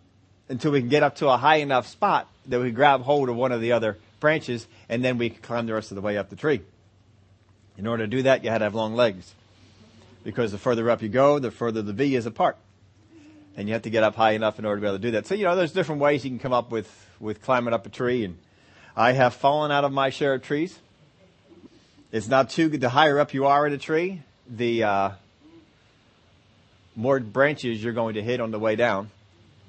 until 0.48 0.72
we 0.72 0.80
can 0.80 0.90
get 0.90 1.04
up 1.04 1.16
to 1.18 1.28
a 1.28 1.38
high 1.38 1.58
enough 1.58 1.88
spot 1.88 2.28
that 2.48 2.60
we 2.60 2.72
grab 2.72 3.02
hold 3.02 3.30
of 3.30 3.36
one 3.36 3.52
of 3.52 3.62
the 3.62 3.74
other 3.74 3.98
branches, 4.20 4.68
and 4.88 5.04
then 5.04 5.18
we 5.18 5.30
climb 5.30 5.68
the 5.68 5.74
rest 5.74 5.92
of 5.92 5.96
the 5.96 6.02
way 6.02 6.18
up 6.18 6.30
the 6.30 6.36
tree. 6.36 6.62
In 7.78 7.88
order 7.88 8.04
to 8.04 8.10
do 8.10 8.24
that, 8.24 8.44
you 8.44 8.50
had 8.50 8.58
to 8.58 8.66
have 8.66 8.76
long 8.76 8.96
legs, 8.96 9.34
because 10.24 10.52
the 10.52 10.58
further 10.58 10.90
up 10.90 11.02
you 11.02 11.10
go, 11.10 11.40
the 11.40 11.52
further 11.52 11.82
the 11.82 11.94
V 11.94 12.16
is 12.16 12.26
apart, 12.26 12.58
and 13.56 13.68
you 13.68 13.74
have 13.74 13.84
to 13.84 13.90
get 13.90 14.04
up 14.04 14.16
high 14.16 14.32
enough 14.32 14.60
in 14.60 14.66
order 14.66 14.78
to 14.78 14.82
be 14.82 14.88
able 14.88 14.98
to 14.98 15.02
do 15.02 15.12
that. 15.12 15.28
So 15.28 15.36
you 15.36 15.46
know, 15.46 15.56
there's 15.56 15.72
different 15.72 16.02
ways 16.02 16.24
you 16.24 16.32
can 16.32 16.40
come 16.40 16.54
up 16.54 16.72
with 16.72 16.90
with 17.20 17.42
climbing 17.42 17.74
up 17.74 17.86
a 17.86 17.90
tree, 17.90 18.26
and 18.26 18.38
I 18.96 19.14
have 19.14 19.34
fallen 19.34 19.72
out 19.72 19.84
of 19.84 19.92
my 19.92 20.10
share 20.10 20.34
of 20.34 20.42
trees. 20.42 20.78
It's 22.12 22.28
not 22.28 22.50
too 22.50 22.70
good. 22.70 22.82
The 22.82 22.90
higher 22.90 23.20
up 23.20 23.34
you 23.34 23.46
are 23.46 23.68
in 23.68 23.74
a 23.74 23.78
tree, 23.78 24.22
the 24.50 24.84
uh, 24.84 25.10
more 26.96 27.20
branches 27.20 27.84
you're 27.84 27.94
going 27.94 28.16
to 28.16 28.24
hit 28.24 28.42
on 28.42 28.52
the 28.52 28.60
way 28.60 28.76
down. 28.76 29.12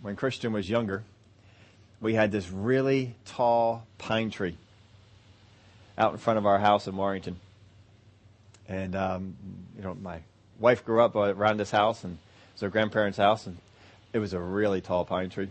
When 0.03 0.17
Christian 0.17 0.53
was 0.53 0.69
younger, 0.69 1.05
we 2.01 2.15
had 2.15 2.33
this 2.33 2.51
really 2.51 3.15
tall 3.27 3.87
pine 3.99 4.31
tree 4.31 4.57
out 5.99 6.13
in 6.13 6.19
front 6.19 6.39
of 6.39 6.47
our 6.47 6.59
house 6.59 6.87
in 6.87 6.97
Warrington. 6.97 7.37
And, 8.67 8.97
um, 8.97 9.37
you 9.77 9.83
know, 9.83 9.95
my 9.95 10.21
wife 10.61 10.85
grew 10.85 11.03
up 11.03 11.17
around 11.17 11.57
this 11.57 11.71
house 11.71 12.05
and 12.05 12.19
it's 12.53 12.61
her 12.61 12.69
grandparents' 12.69 13.19
house 13.19 13.47
and 13.47 13.57
it 14.13 14.19
was 14.19 14.35
a 14.35 14.39
really 14.39 14.81
tall 14.81 15.05
pine 15.05 15.31
tree. 15.31 15.49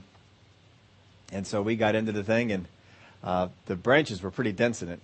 And 1.34 1.46
so 1.46 1.62
we 1.62 1.76
got 1.76 1.96
into 1.96 2.12
the 2.12 2.24
thing 2.24 2.52
and, 2.52 2.68
uh, 3.24 3.50
the 3.66 3.76
branches 3.76 4.22
were 4.22 4.32
pretty 4.32 4.52
dense 4.52 4.82
in 4.82 4.90
it. 4.90 5.00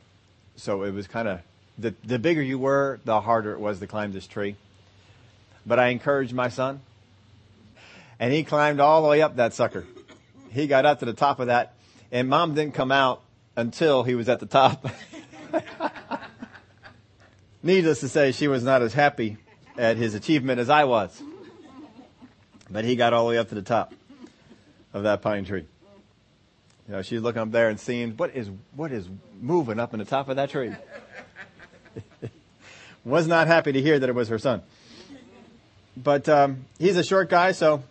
So 0.55 0.83
it 0.83 0.91
was 0.91 1.07
kind 1.07 1.27
of 1.27 1.41
the, 1.77 1.93
the 2.03 2.19
bigger 2.19 2.41
you 2.41 2.57
were, 2.57 3.00
the 3.03 3.19
harder 3.19 3.51
it 3.51 3.59
was 3.59 3.79
to 3.79 3.88
climb 3.88 4.13
this 4.13 4.27
tree. 4.27 4.55
But 5.65 5.79
I 5.79 5.88
encouraged 5.88 6.33
my 6.33 6.50
son, 6.50 6.81
and 8.19 8.31
he 8.31 8.43
climbed 8.43 8.79
all 8.79 9.01
the 9.01 9.09
way 9.09 9.21
up 9.21 9.38
that 9.38 9.53
sucker. 9.53 9.85
He 10.51 10.67
got 10.67 10.85
up 10.85 11.00
to 11.00 11.05
the 11.05 11.13
top 11.13 11.39
of 11.39 11.47
that, 11.47 11.74
and 12.12 12.29
mom 12.29 12.53
didn't 12.53 12.75
come 12.75 12.91
out 12.91 13.21
until 13.57 14.03
he 14.03 14.15
was 14.15 14.29
at 14.29 14.39
the 14.39 14.45
top. 14.45 14.88
Needless 17.63 18.00
to 18.01 18.09
say, 18.09 18.31
she 18.31 18.47
was 18.47 18.63
not 18.63 18.83
as 18.83 18.93
happy 18.93 19.38
at 19.77 19.98
his 19.98 20.13
achievement 20.15 20.60
as 20.60 20.70
I 20.70 20.86
was. 20.86 21.22
But 22.70 22.86
he 22.86 22.96
got 22.96 23.13
all 23.13 23.25
the 23.25 23.32
way 23.32 23.38
up 23.38 23.50
to 23.50 23.55
the 23.55 23.62
top 23.62 23.94
of 24.94 25.03
that 25.03 25.22
pine 25.22 25.46
tree. 25.46 25.65
You 26.88 26.94
know, 26.94 27.01
she's 27.01 27.22
looking 27.22 27.41
up 27.41 27.51
there 27.51 27.70
and 27.70 27.79
seeing 27.79 28.12
what 28.12 28.36
is 28.36 28.50
what 28.75 28.91
is 28.91 29.08
moving 29.41 29.79
up 29.79 29.94
in 29.94 30.00
the 30.00 30.05
top 30.05 30.29
of 30.29 30.36
that 30.36 30.50
tree. 30.50 30.72
was 33.05 33.27
not 33.27 33.48
happy 33.48 33.72
to 33.72 33.82
hear 33.82 34.00
that 34.00 34.10
it 34.10 34.15
was 34.15 34.29
her 34.29 34.39
son. 34.39 34.62
But 35.96 36.27
um, 36.27 36.65
he's 36.77 36.98
a 36.98 37.03
short 37.03 37.29
guy, 37.29 37.53
so 37.53 37.84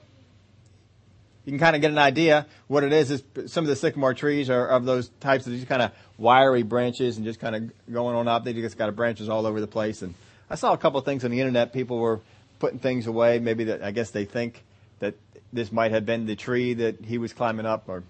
you 1.44 1.52
can 1.52 1.58
kind 1.58 1.76
of 1.76 1.82
get 1.82 1.90
an 1.90 1.98
idea 1.98 2.46
what 2.66 2.84
it 2.84 2.92
is. 2.92 3.10
Is 3.10 3.22
some 3.46 3.64
of 3.64 3.68
the 3.68 3.76
sycamore 3.76 4.14
trees 4.14 4.50
are 4.50 4.66
of 4.68 4.84
those 4.84 5.08
types 5.20 5.46
of 5.46 5.52
these 5.52 5.64
kind 5.64 5.82
of 5.82 5.92
wiry 6.18 6.62
branches 6.62 7.16
and 7.16 7.24
just 7.24 7.40
kind 7.40 7.56
of 7.56 7.92
going 7.92 8.14
on 8.16 8.28
up. 8.28 8.44
They 8.44 8.52
just 8.52 8.76
got 8.76 8.94
branches 8.94 9.28
all 9.28 9.46
over 9.46 9.60
the 9.60 9.66
place. 9.66 10.02
And 10.02 10.14
I 10.50 10.56
saw 10.56 10.72
a 10.72 10.78
couple 10.78 10.98
of 10.98 11.04
things 11.04 11.24
on 11.24 11.30
the 11.30 11.40
internet. 11.40 11.72
People 11.72 11.98
were 11.98 12.20
putting 12.58 12.78
things 12.78 13.06
away. 13.06 13.38
Maybe 13.38 13.64
that 13.64 13.82
I 13.82 13.90
guess 13.90 14.10
they 14.10 14.24
think 14.24 14.62
that 15.00 15.14
this 15.52 15.72
might 15.72 15.92
have 15.92 16.04
been 16.04 16.26
the 16.26 16.36
tree 16.36 16.74
that 16.74 17.04
he 17.04 17.18
was 17.18 17.32
climbing 17.32 17.66
up, 17.66 17.88
or 17.88 18.02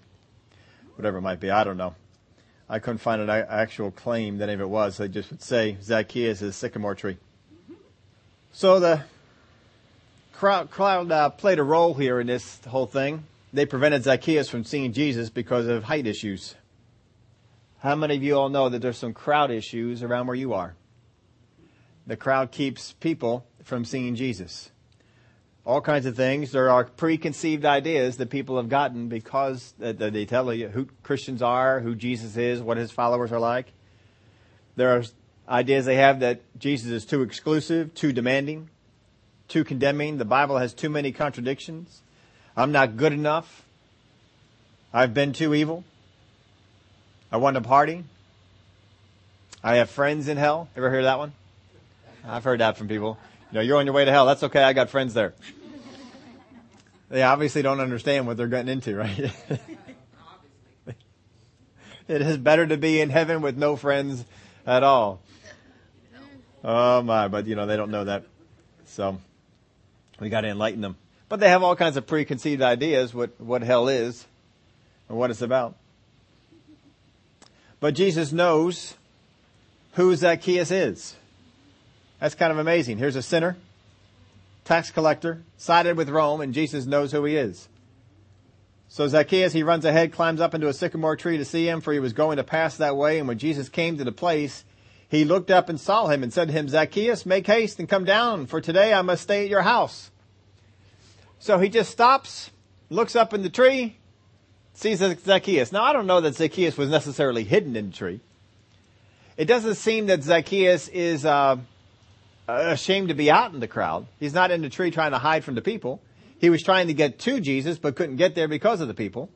whatever 0.95 1.17
it 1.17 1.21
might 1.21 1.39
be. 1.39 1.49
I 1.49 1.63
don't 1.63 1.77
know. 1.77 1.95
I 2.67 2.79
couldn't 2.79 2.97
find 2.97 3.21
an 3.21 3.29
actual 3.29 3.91
claim 3.91 4.39
that 4.39 4.49
if 4.49 4.59
it 4.59 4.67
was, 4.67 4.97
they 4.97 5.07
just 5.07 5.29
would 5.29 5.41
say 5.41 5.77
Zacchaeus 5.81 6.41
is 6.41 6.49
a 6.49 6.53
sycamore 6.53 6.95
tree. 6.95 7.17
So 8.53 8.79
the 8.79 9.03
crowd, 10.33 10.71
crowd 10.71 11.11
uh, 11.11 11.29
played 11.29 11.59
a 11.59 11.63
role 11.63 11.93
here 11.93 12.19
in 12.19 12.27
this 12.27 12.63
whole 12.65 12.87
thing. 12.87 13.25
They 13.53 13.65
prevented 13.65 14.03
Zacchaeus 14.03 14.49
from 14.49 14.63
seeing 14.63 14.93
Jesus 14.93 15.29
because 15.29 15.67
of 15.67 15.83
height 15.83 16.07
issues. 16.07 16.55
How 17.79 17.95
many 17.95 18.15
of 18.15 18.23
you 18.23 18.35
all 18.35 18.49
know 18.49 18.69
that 18.69 18.81
there's 18.81 18.97
some 18.97 19.13
crowd 19.13 19.51
issues 19.51 20.01
around 20.01 20.25
where 20.25 20.35
you 20.35 20.53
are? 20.53 20.73
The 22.07 22.17
crowd 22.17 22.51
keeps 22.51 22.93
people 22.93 23.45
from 23.63 23.85
seeing 23.85 24.15
Jesus. 24.15 24.71
All 25.65 25.81
kinds 25.81 26.05
of 26.05 26.15
things. 26.15 26.51
There 26.51 26.69
are 26.69 26.85
preconceived 26.85 27.65
ideas 27.65 28.17
that 28.17 28.29
people 28.29 28.57
have 28.57 28.69
gotten 28.69 29.07
because 29.07 29.73
they 29.79 30.25
tell 30.25 30.53
you 30.53 30.67
who 30.67 30.87
Christians 31.01 31.41
are, 31.41 31.79
who 31.79 31.95
Jesus 31.95 32.37
is, 32.37 32.61
what 32.61 32.77
his 32.77 32.91
followers 32.91 33.31
are 33.31 33.39
like. 33.39 33.73
There 34.75 34.95
are 34.95 35.03
ideas 35.49 35.85
they 35.85 35.95
have 35.95 36.19
that 36.19 36.41
Jesus 36.59 36.91
is 36.91 37.05
too 37.05 37.23
exclusive, 37.23 37.93
too 37.95 38.11
demanding 38.11 38.69
too 39.47 39.63
condemning. 39.63 40.17
The 40.17 40.25
Bible 40.25 40.57
has 40.57 40.73
too 40.73 40.89
many 40.89 41.11
contradictions. 41.11 42.01
I'm 42.55 42.71
not 42.71 42.97
good 42.97 43.13
enough. 43.13 43.63
I've 44.93 45.13
been 45.13 45.33
too 45.33 45.53
evil. 45.53 45.83
I 47.31 47.37
want 47.37 47.55
to 47.55 47.61
party. 47.61 48.05
I 49.63 49.75
have 49.75 49.89
friends 49.89 50.27
in 50.27 50.37
hell. 50.37 50.69
Ever 50.75 50.91
hear 50.91 51.03
that 51.03 51.17
one? 51.17 51.33
I've 52.27 52.43
heard 52.43 52.59
that 52.59 52.77
from 52.77 52.87
people. 52.87 53.17
You 53.51 53.55
know, 53.55 53.61
you're 53.61 53.77
on 53.77 53.85
your 53.85 53.93
way 53.93 54.05
to 54.05 54.11
hell. 54.11 54.25
That's 54.25 54.43
okay. 54.43 54.63
I 54.63 54.73
got 54.73 54.89
friends 54.89 55.13
there. 55.13 55.33
They 57.09 57.21
obviously 57.21 57.61
don't 57.61 57.79
understand 57.79 58.25
what 58.25 58.35
they're 58.35 58.47
getting 58.47 58.71
into, 58.71 58.95
right? 58.95 59.19
it 62.07 62.21
is 62.21 62.37
better 62.37 62.65
to 62.65 62.77
be 62.77 62.99
in 62.99 63.09
heaven 63.11 63.41
with 63.41 63.57
no 63.57 63.75
friends 63.75 64.25
at 64.65 64.83
all. 64.83 65.21
Oh 66.63 67.03
my, 67.03 67.27
but 67.27 67.45
you 67.45 67.55
know, 67.55 67.67
they 67.67 67.77
don't 67.77 67.91
know 67.91 68.05
that. 68.05 68.23
So, 68.87 69.19
we 70.19 70.29
got 70.29 70.41
to 70.41 70.47
enlighten 70.47 70.81
them. 70.81 70.97
But 71.29 71.39
they 71.39 71.49
have 71.49 71.61
all 71.61 71.75
kinds 71.75 71.95
of 71.97 72.07
preconceived 72.07 72.61
ideas 72.61 73.13
what, 73.13 73.39
what 73.39 73.61
hell 73.61 73.87
is 73.87 74.25
and 75.09 75.17
what 75.17 75.29
it's 75.29 75.41
about. 75.41 75.75
But 77.79 77.93
Jesus 77.93 78.31
knows 78.31 78.95
who 79.93 80.15
Zacchaeus 80.15 80.71
is. 80.71 81.15
That's 82.19 82.35
kind 82.35 82.51
of 82.51 82.57
amazing. 82.57 82.97
Here's 82.97 83.15
a 83.15 83.21
sinner, 83.21 83.57
tax 84.63 84.91
collector, 84.91 85.41
sided 85.57 85.97
with 85.97 86.09
Rome, 86.09 86.41
and 86.41 86.53
Jesus 86.53 86.85
knows 86.85 87.11
who 87.11 87.25
he 87.25 87.35
is. 87.35 87.67
So 88.87 89.07
Zacchaeus, 89.07 89.51
he 89.53 89.63
runs 89.63 89.83
ahead, 89.83 90.13
climbs 90.13 90.39
up 90.39 90.53
into 90.53 90.67
a 90.67 90.73
sycamore 90.73 91.17
tree 91.17 91.37
to 91.37 91.45
see 91.45 91.67
him, 91.67 91.81
for 91.81 91.91
he 91.91 91.99
was 91.99 92.13
going 92.13 92.37
to 92.37 92.43
pass 92.43 92.77
that 92.77 92.95
way. 92.95 93.19
And 93.19 93.27
when 93.27 93.37
Jesus 93.37 93.67
came 93.67 93.97
to 93.97 94.03
the 94.03 94.11
place, 94.11 94.63
he 95.09 95.25
looked 95.25 95.51
up 95.51 95.69
and 95.69 95.79
saw 95.79 96.07
him 96.07 96.23
and 96.23 96.31
said 96.31 96.47
to 96.47 96.53
him, 96.53 96.69
Zacchaeus, 96.69 97.25
make 97.25 97.47
haste 97.47 97.79
and 97.79 97.89
come 97.89 98.05
down, 98.05 98.47
for 98.47 98.61
today 98.61 98.93
I 98.93 99.01
must 99.01 99.23
stay 99.23 99.43
at 99.43 99.49
your 99.49 99.63
house. 99.63 100.11
So 101.39 101.59
he 101.59 101.69
just 101.69 101.91
stops, 101.91 102.51
looks 102.89 103.15
up 103.15 103.33
in 103.33 103.43
the 103.43 103.49
tree, 103.49 103.97
sees 104.73 104.99
Zacchaeus. 104.99 105.71
Now 105.71 105.83
I 105.83 105.93
don't 105.93 106.07
know 106.07 106.21
that 106.21 106.35
Zacchaeus 106.35 106.77
was 106.77 106.89
necessarily 106.89 107.43
hidden 107.43 107.75
in 107.75 107.91
the 107.91 107.95
tree. 107.95 108.19
It 109.37 109.45
doesn't 109.45 109.75
seem 109.75 110.07
that 110.07 110.23
Zacchaeus 110.23 110.87
is 110.87 111.25
uh, 111.25 111.57
Uh, 112.47 112.61
ashamed 112.67 113.09
to 113.09 113.15
be 113.15 113.31
out 113.31 113.53
in 113.53 113.59
the 113.59 113.67
crowd. 113.67 114.05
He's 114.19 114.33
not 114.33 114.51
in 114.51 114.61
the 114.61 114.69
tree 114.69 114.91
trying 114.91 115.11
to 115.11 115.17
hide 115.17 115.43
from 115.43 115.55
the 115.55 115.61
people. 115.61 116.01
He 116.37 116.49
was 116.49 116.61
trying 116.61 116.87
to 116.87 116.93
get 116.93 117.17
to 117.19 117.39
Jesus, 117.39 117.79
but 117.79 117.95
couldn't 117.95 118.17
get 118.17 118.35
there 118.35 118.47
because 118.47 118.81
of 118.81 118.87
the 118.87 118.93
people. 118.93 119.29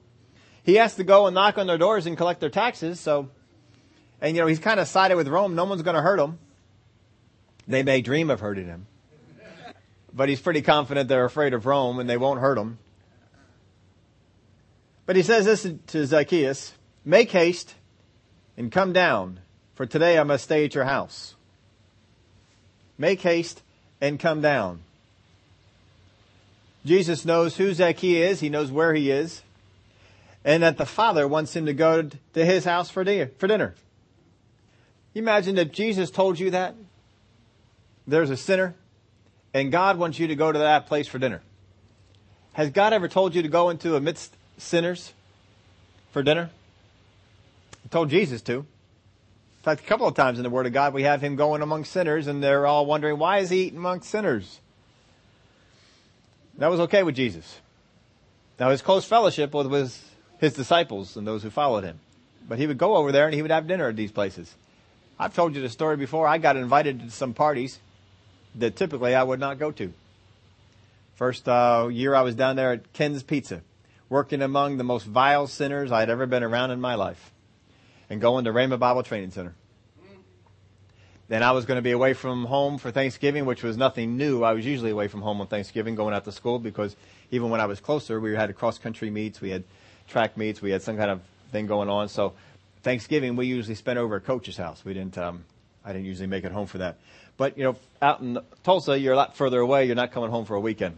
He 0.63 0.76
has 0.76 0.95
to 0.95 1.04
go 1.04 1.26
and 1.26 1.34
knock 1.34 1.58
on 1.58 1.65
their 1.65 1.78
doors 1.78 2.06
and 2.06 2.15
collect 2.15 2.39
their 2.39 2.50
taxes, 2.50 3.00
so 3.00 3.30
and 4.22 4.36
you 4.36 4.41
know, 4.41 4.48
he's 4.48 4.60
kind 4.60 4.80
of 4.80 4.88
sided 4.88 5.15
with 5.15 5.28
Rome. 5.28 5.56
No 5.56 5.65
one's 5.65 5.82
going 5.82 5.95
to 5.95 6.02
hurt 6.02 6.19
him. 6.19 6.39
They 7.67 7.84
may 7.84 8.02
dream 8.02 8.30
of 8.30 8.39
hurting 8.39 8.65
him. 8.65 8.88
But 10.13 10.28
he's 10.28 10.41
pretty 10.41 10.62
confident 10.62 11.08
they're 11.08 11.26
afraid 11.26 11.54
of 11.54 11.65
Rome 11.65 12.00
and 12.00 12.10
they 12.10 12.17
won't 12.17 12.39
hurt 12.39 12.58
him. 12.58 12.80
But 15.06 15.15
he 15.15 15.24
says 15.24 15.45
this 15.45 15.67
to 15.88 16.06
Zacchaeus, 16.06 16.74
make 17.06 17.32
haste 17.32 17.76
and 18.58 18.72
come 18.72 18.91
down, 18.91 19.39
for 19.76 19.86
today 19.86 20.19
I 20.19 20.24
must 20.24 20.43
stay 20.43 20.65
at 20.65 20.76
your 20.76 20.84
house. 20.84 21.36
Make 22.99 23.21
haste 23.21 23.63
and 23.99 24.19
come 24.19 24.41
down. 24.41 24.81
Jesus 26.85 27.25
knows 27.25 27.57
who 27.57 27.73
Zacchaeus 27.73 28.33
is. 28.33 28.39
He 28.41 28.49
knows 28.49 28.71
where 28.71 28.93
he 28.93 29.09
is. 29.09 29.41
And 30.45 30.63
that 30.63 30.77
the 30.77 30.85
Father 30.85 31.27
wants 31.27 31.55
him 31.55 31.65
to 31.65 31.73
go 31.73 32.03
to 32.33 32.45
his 32.45 32.65
house 32.65 32.89
for 32.89 33.03
dinner. 33.03 33.73
You 35.13 35.21
imagine 35.21 35.57
if 35.57 35.71
Jesus 35.71 36.12
told 36.12 36.39
you 36.39 36.51
that? 36.51 36.75
There's 38.07 38.29
a 38.29 38.38
sinner, 38.38 38.75
and 39.53 39.71
God 39.71 39.97
wants 39.97 40.19
you 40.19 40.27
to 40.27 40.35
go 40.35 40.51
to 40.51 40.59
that 40.59 40.88
place 40.88 41.07
for 41.07 41.19
dinner. 41.19 41.41
Has 42.53 42.69
God 42.71 42.93
ever 42.93 43.07
told 43.07 43.35
you 43.35 43.41
to 43.41 43.47
go 43.47 43.69
into 43.69 43.95
amidst 43.95 44.35
sinners 44.57 45.13
for 46.12 46.23
dinner? 46.23 46.49
He 47.83 47.89
told 47.89 48.09
Jesus 48.09 48.41
to. 48.43 48.65
Fact, 49.69 49.82
a 49.82 49.88
couple 49.88 50.08
of 50.08 50.15
times 50.15 50.39
in 50.39 50.43
the 50.43 50.49
Word 50.49 50.65
of 50.65 50.73
God, 50.73 50.95
we 50.95 51.03
have 51.03 51.21
him 51.21 51.36
going 51.36 51.62
among 51.62 51.86
sinners, 51.86 52.25
and 52.25 52.41
they're 52.41 52.65
all 52.65 52.88
wondering, 52.88 53.19
why 53.19 53.38
is 53.38 53.51
he 53.51 53.65
eating 53.65 53.77
among 53.77 54.01
sinners? 54.01 54.60
That 56.58 56.71
was 56.71 56.79
okay 56.79 57.03
with 57.03 57.15
Jesus. 57.15 57.60
Now, 58.60 58.71
his 58.71 58.82
close 58.82 59.05
fellowship 59.05 59.53
was 59.53 60.03
his 60.39 60.53
disciples 60.53 61.15
and 61.15 61.27
those 61.27 61.43
who 61.43 61.51
followed 61.51 61.84
him. 61.84 61.99
But 62.47 62.58
he 62.58 62.65
would 62.65 62.79
go 62.79 62.95
over 62.95 63.12
there 63.12 63.27
and 63.27 63.36
he 63.36 63.43
would 63.43 63.51
have 63.51 63.67
dinner 63.67 63.88
at 63.88 63.95
these 63.95 64.12
places. 64.12 64.55
I've 65.19 65.36
told 65.36 65.53
you 65.53 65.62
the 65.62 65.69
story 65.69 65.97
before. 65.97 66.27
I 66.27 66.39
got 66.39 66.58
invited 66.58 67.01
to 67.01 67.12
some 67.12 67.36
parties 67.36 67.77
that 68.55 68.75
typically 68.75 69.13
I 69.13 69.21
would 69.21 69.39
not 69.39 69.60
go 69.60 69.71
to. 69.73 69.93
First 71.13 71.47
uh, 71.47 71.89
year 71.91 72.15
I 72.15 72.23
was 72.23 72.34
down 72.34 72.55
there 72.55 72.73
at 72.73 72.91
Ken's 72.93 73.21
Pizza, 73.21 73.62
working 74.10 74.41
among 74.41 74.77
the 74.77 74.84
most 74.84 75.05
vile 75.05 75.45
sinners 75.45 75.91
I'd 75.91 76.10
ever 76.10 76.25
been 76.25 76.43
around 76.43 76.71
in 76.71 76.82
my 76.82 76.95
life, 76.95 77.32
and 78.10 78.19
going 78.19 78.45
to 78.45 78.51
Rhema 78.51 78.79
Bible 78.79 79.03
Training 79.03 79.29
Center. 79.29 79.53
Then 81.29 81.43
I 81.43 81.51
was 81.51 81.65
going 81.65 81.77
to 81.77 81.83
be 81.83 81.91
away 81.91 82.13
from 82.13 82.45
home 82.45 82.79
for 82.79 82.89
Thanksgiving, 82.89 83.45
which 83.45 83.61
was 83.61 83.77
nothing 83.77 84.17
new. 84.17 84.43
I 84.43 84.53
was 84.53 84.65
usually 84.65 84.89
away 84.89 85.07
from 85.07 85.21
home 85.21 85.39
on 85.41 85.47
Thanksgiving, 85.47 85.93
going 85.93 86.13
out 86.13 86.25
to 86.25 86.31
school, 86.31 86.57
because 86.57 86.95
even 87.29 87.51
when 87.51 87.61
I 87.61 87.67
was 87.67 87.79
closer, 87.79 88.19
we 88.19 88.33
had 88.33 88.53
cross 88.55 88.79
country 88.79 89.11
meets, 89.11 89.39
we 89.39 89.51
had 89.51 89.63
track 90.07 90.37
meets, 90.37 90.59
we 90.59 90.71
had 90.71 90.81
some 90.81 90.97
kind 90.97 91.11
of 91.11 91.21
thing 91.51 91.67
going 91.67 91.87
on. 91.87 92.09
So 92.09 92.33
Thanksgiving 92.81 93.35
we 93.35 93.45
usually 93.45 93.75
spent 93.75 93.99
over 93.99 94.15
at 94.15 94.25
Coach's 94.25 94.57
house. 94.57 94.83
We 94.83 94.93
didn't. 94.95 95.17
Um, 95.17 95.45
I 95.85 95.93
didn't 95.93 96.07
usually 96.07 96.27
make 96.27 96.43
it 96.43 96.51
home 96.51 96.67
for 96.67 96.79
that. 96.79 96.97
But 97.37 97.57
you 97.57 97.63
know, 97.63 97.75
out 98.01 98.21
in 98.21 98.39
Tulsa, 98.63 98.99
you're 98.99 99.13
a 99.13 99.17
lot 99.17 99.37
further 99.37 99.59
away. 99.59 99.85
You're 99.85 99.95
not 99.95 100.11
coming 100.11 100.29
home 100.29 100.45
for 100.45 100.55
a 100.55 100.59
weekend. 100.59 100.97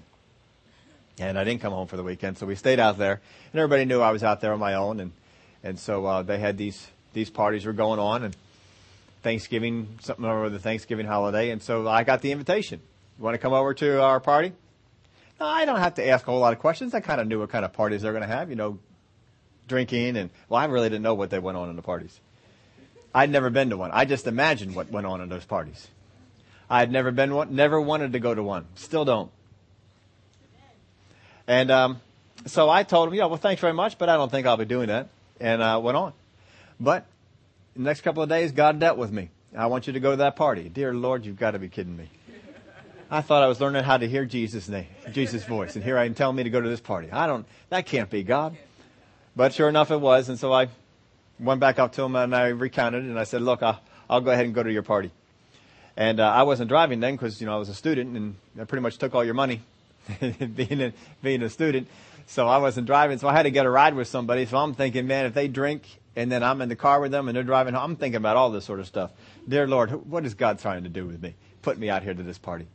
And 1.20 1.38
I 1.38 1.44
didn't 1.44 1.62
come 1.62 1.74
home 1.74 1.88
for 1.88 1.98
the 1.98 2.04
weekend, 2.04 2.38
so 2.38 2.46
we 2.46 2.56
stayed 2.56 2.80
out 2.80 2.98
there. 2.98 3.22
And 3.52 3.60
everybody 3.60 3.86
knew 3.86 4.00
I 4.00 4.12
was 4.12 4.24
out 4.24 4.42
there 4.42 4.54
on 4.54 4.60
my 4.60 4.76
own, 4.76 5.00
and 5.02 5.12
and 5.62 5.78
so 5.78 6.06
uh, 6.06 6.24
they 6.24 6.40
had 6.40 6.58
these 6.58 6.88
these 7.14 7.30
parties 7.30 7.66
were 7.66 7.74
going 7.74 8.00
on, 8.00 8.24
and 8.24 8.36
Thanksgiving 9.22 10.00
something 10.02 10.26
over 10.26 10.50
the 10.50 10.60
Thanksgiving 10.60 11.06
holiday, 11.06 11.52
and 11.52 11.62
so 11.62 11.88
I 11.88 12.04
got 12.04 12.22
the 12.22 12.32
invitation. 12.32 12.82
You 13.18 13.24
want 13.24 13.36
to 13.36 13.38
come 13.38 13.54
over 13.54 13.74
to 13.76 14.02
our 14.02 14.20
party? 14.20 14.54
No, 15.40 15.46
I 15.46 15.66
don't 15.66 15.80
have 15.80 15.96
to 15.96 16.08
ask 16.08 16.28
a 16.28 16.32
whole 16.32 16.40
lot 16.40 16.54
of 16.54 16.60
questions. 16.60 16.94
I 16.94 17.00
kind 17.00 17.22
of 17.22 17.28
knew 17.28 17.40
what 17.40 17.50
kind 17.50 17.66
of 17.66 17.74
parties 17.74 18.02
they're 18.02 18.14
going 18.14 18.24
to 18.24 18.28
have. 18.28 18.50
You 18.50 18.56
know, 18.56 18.80
drinking 19.68 20.18
and 20.18 20.30
well, 20.50 20.60
I 20.60 20.66
really 20.66 20.90
didn't 20.90 21.04
know 21.04 21.14
what 21.14 21.30
they 21.30 21.40
went 21.40 21.58
on 21.58 21.70
in 21.70 21.76
the 21.76 21.82
parties. 21.82 22.20
I'd 23.14 23.30
never 23.30 23.50
been 23.50 23.70
to 23.72 23.78
one. 23.78 23.92
I 23.92 24.06
just 24.06 24.28
imagined 24.28 24.76
what 24.76 24.90
went 24.92 25.06
on 25.06 25.22
in 25.22 25.30
those 25.30 25.46
parties. 25.46 25.88
I 26.70 26.80
had 26.80 26.92
never 26.92 27.12
been 27.12 27.34
one, 27.34 27.56
never 27.56 27.82
wanted 27.82 28.14
to 28.14 28.20
go 28.20 28.34
to 28.34 28.42
one. 28.42 28.66
Still 28.76 29.04
don't. 29.04 29.32
And 31.48 31.70
um, 31.70 32.02
so 32.46 32.70
I 32.70 32.84
told 32.84 33.10
him, 33.10 33.16
yeah, 33.16 33.26
well, 33.26 33.38
thanks 33.38 33.60
very 33.60 33.74
much, 33.74 33.98
but 33.98 34.08
I 34.08 34.16
don't 34.16 34.32
think 34.32 34.48
I'll 34.48 34.58
be 34.58 34.66
doing 34.66 34.88
that. 34.88 35.10
And 35.40 35.62
uh, 35.62 35.80
went 35.84 35.98
on. 35.98 36.14
But 36.80 37.06
the 37.76 37.82
next 37.82 38.02
couple 38.02 38.24
of 38.24 38.30
days, 38.30 38.52
God 38.52 38.80
dealt 38.80 38.98
with 38.98 39.12
me. 39.12 39.30
I 39.56 39.68
want 39.68 39.88
you 39.88 39.94
to 39.94 40.00
go 40.00 40.12
to 40.12 40.18
that 40.18 40.36
party. 40.36 40.70
Dear 40.70 40.94
Lord, 40.94 41.26
you've 41.26 41.40
got 41.40 41.52
to 41.52 41.60
be 41.60 41.70
kidding 41.70 41.96
me. 41.96 42.10
I 43.10 43.22
thought 43.22 43.44
I 43.44 43.48
was 43.48 43.60
learning 43.60 43.84
how 43.84 43.98
to 43.98 44.08
hear 44.08 44.24
Jesus' 44.24 44.70
name, 44.70 44.88
Jesus' 45.12 45.44
voice, 45.44 45.76
and 45.76 45.84
here 45.84 45.98
I 45.98 46.06
am 46.06 46.14
telling 46.14 46.38
me 46.38 46.44
to 46.44 46.50
go 46.50 46.62
to 46.62 46.70
this 46.70 46.80
party. 46.80 47.12
I 47.12 47.28
don't, 47.28 47.46
that 47.70 47.86
can't 47.86 48.10
be 48.10 48.24
God. 48.24 48.56
But 49.36 49.54
sure 49.54 49.68
enough, 49.68 49.92
it 49.92 50.00
was, 50.00 50.30
and 50.30 50.40
so 50.40 50.54
I 50.54 50.70
went 51.38 51.60
back 51.60 51.78
up 51.78 51.92
to 51.94 52.04
him 52.04 52.16
and 52.16 52.34
I 52.34 52.48
recounted 52.48 53.04
and 53.04 53.20
I 53.20 53.26
said, 53.26 53.42
look, 53.42 53.62
I'll, 53.64 53.82
I'll 54.10 54.22
go 54.22 54.32
ahead 54.32 54.46
and 54.46 54.54
go 54.54 54.64
to 54.64 54.72
your 54.72 54.84
party. 54.84 55.12
And 55.98 56.22
uh, 56.22 56.30
I 56.30 56.44
wasn't 56.44 56.70
driving 56.70 57.02
then 57.02 57.16
because, 57.16 57.42
you 57.42 57.48
know, 57.48 57.56
I 57.56 57.58
was 57.58 57.68
a 57.68 57.74
student 57.74 58.16
and 58.16 58.36
I 58.60 58.64
pretty 58.64 58.82
much 58.82 58.98
took 58.98 59.14
all 59.14 59.26
your 59.26 59.34
money 59.34 59.62
being, 60.56 60.82
a, 60.82 60.94
being 61.22 61.42
a 61.44 61.50
student. 61.50 61.88
So 62.28 62.48
I 62.48 62.60
wasn't 62.60 62.88
driving, 62.88 63.18
so 63.18 63.28
I 63.28 63.34
had 63.34 63.44
to 63.44 63.52
get 63.52 63.66
a 63.66 63.70
ride 63.70 63.94
with 63.94 64.08
somebody. 64.08 64.46
So 64.46 64.58
I'm 64.58 64.74
thinking, 64.74 65.06
man, 65.06 65.26
if 65.26 65.34
they 65.34 65.50
drink 65.50 65.84
and 66.16 66.32
then 66.32 66.44
I'm 66.44 66.62
in 66.62 66.70
the 66.70 66.76
car 66.76 67.00
with 67.00 67.12
them 67.12 67.28
and 67.28 67.36
they're 67.36 67.44
driving 67.44 67.74
home, 67.74 67.92
I'm 67.92 67.96
thinking 67.96 68.18
about 68.18 68.38
all 68.38 68.52
this 68.52 68.66
sort 68.66 68.80
of 68.80 68.88
stuff. 68.88 69.12
Dear 69.48 69.68
Lord, 69.68 69.92
what 70.10 70.26
is 70.26 70.34
God 70.34 70.60
trying 70.60 70.84
to 70.84 70.90
do 70.90 71.06
with 71.06 71.22
me? 71.22 71.36
Put 71.62 71.78
me 71.78 71.90
out 71.90 72.04
here 72.04 72.14
to 72.14 72.24
this 72.24 72.38
party. 72.38 72.68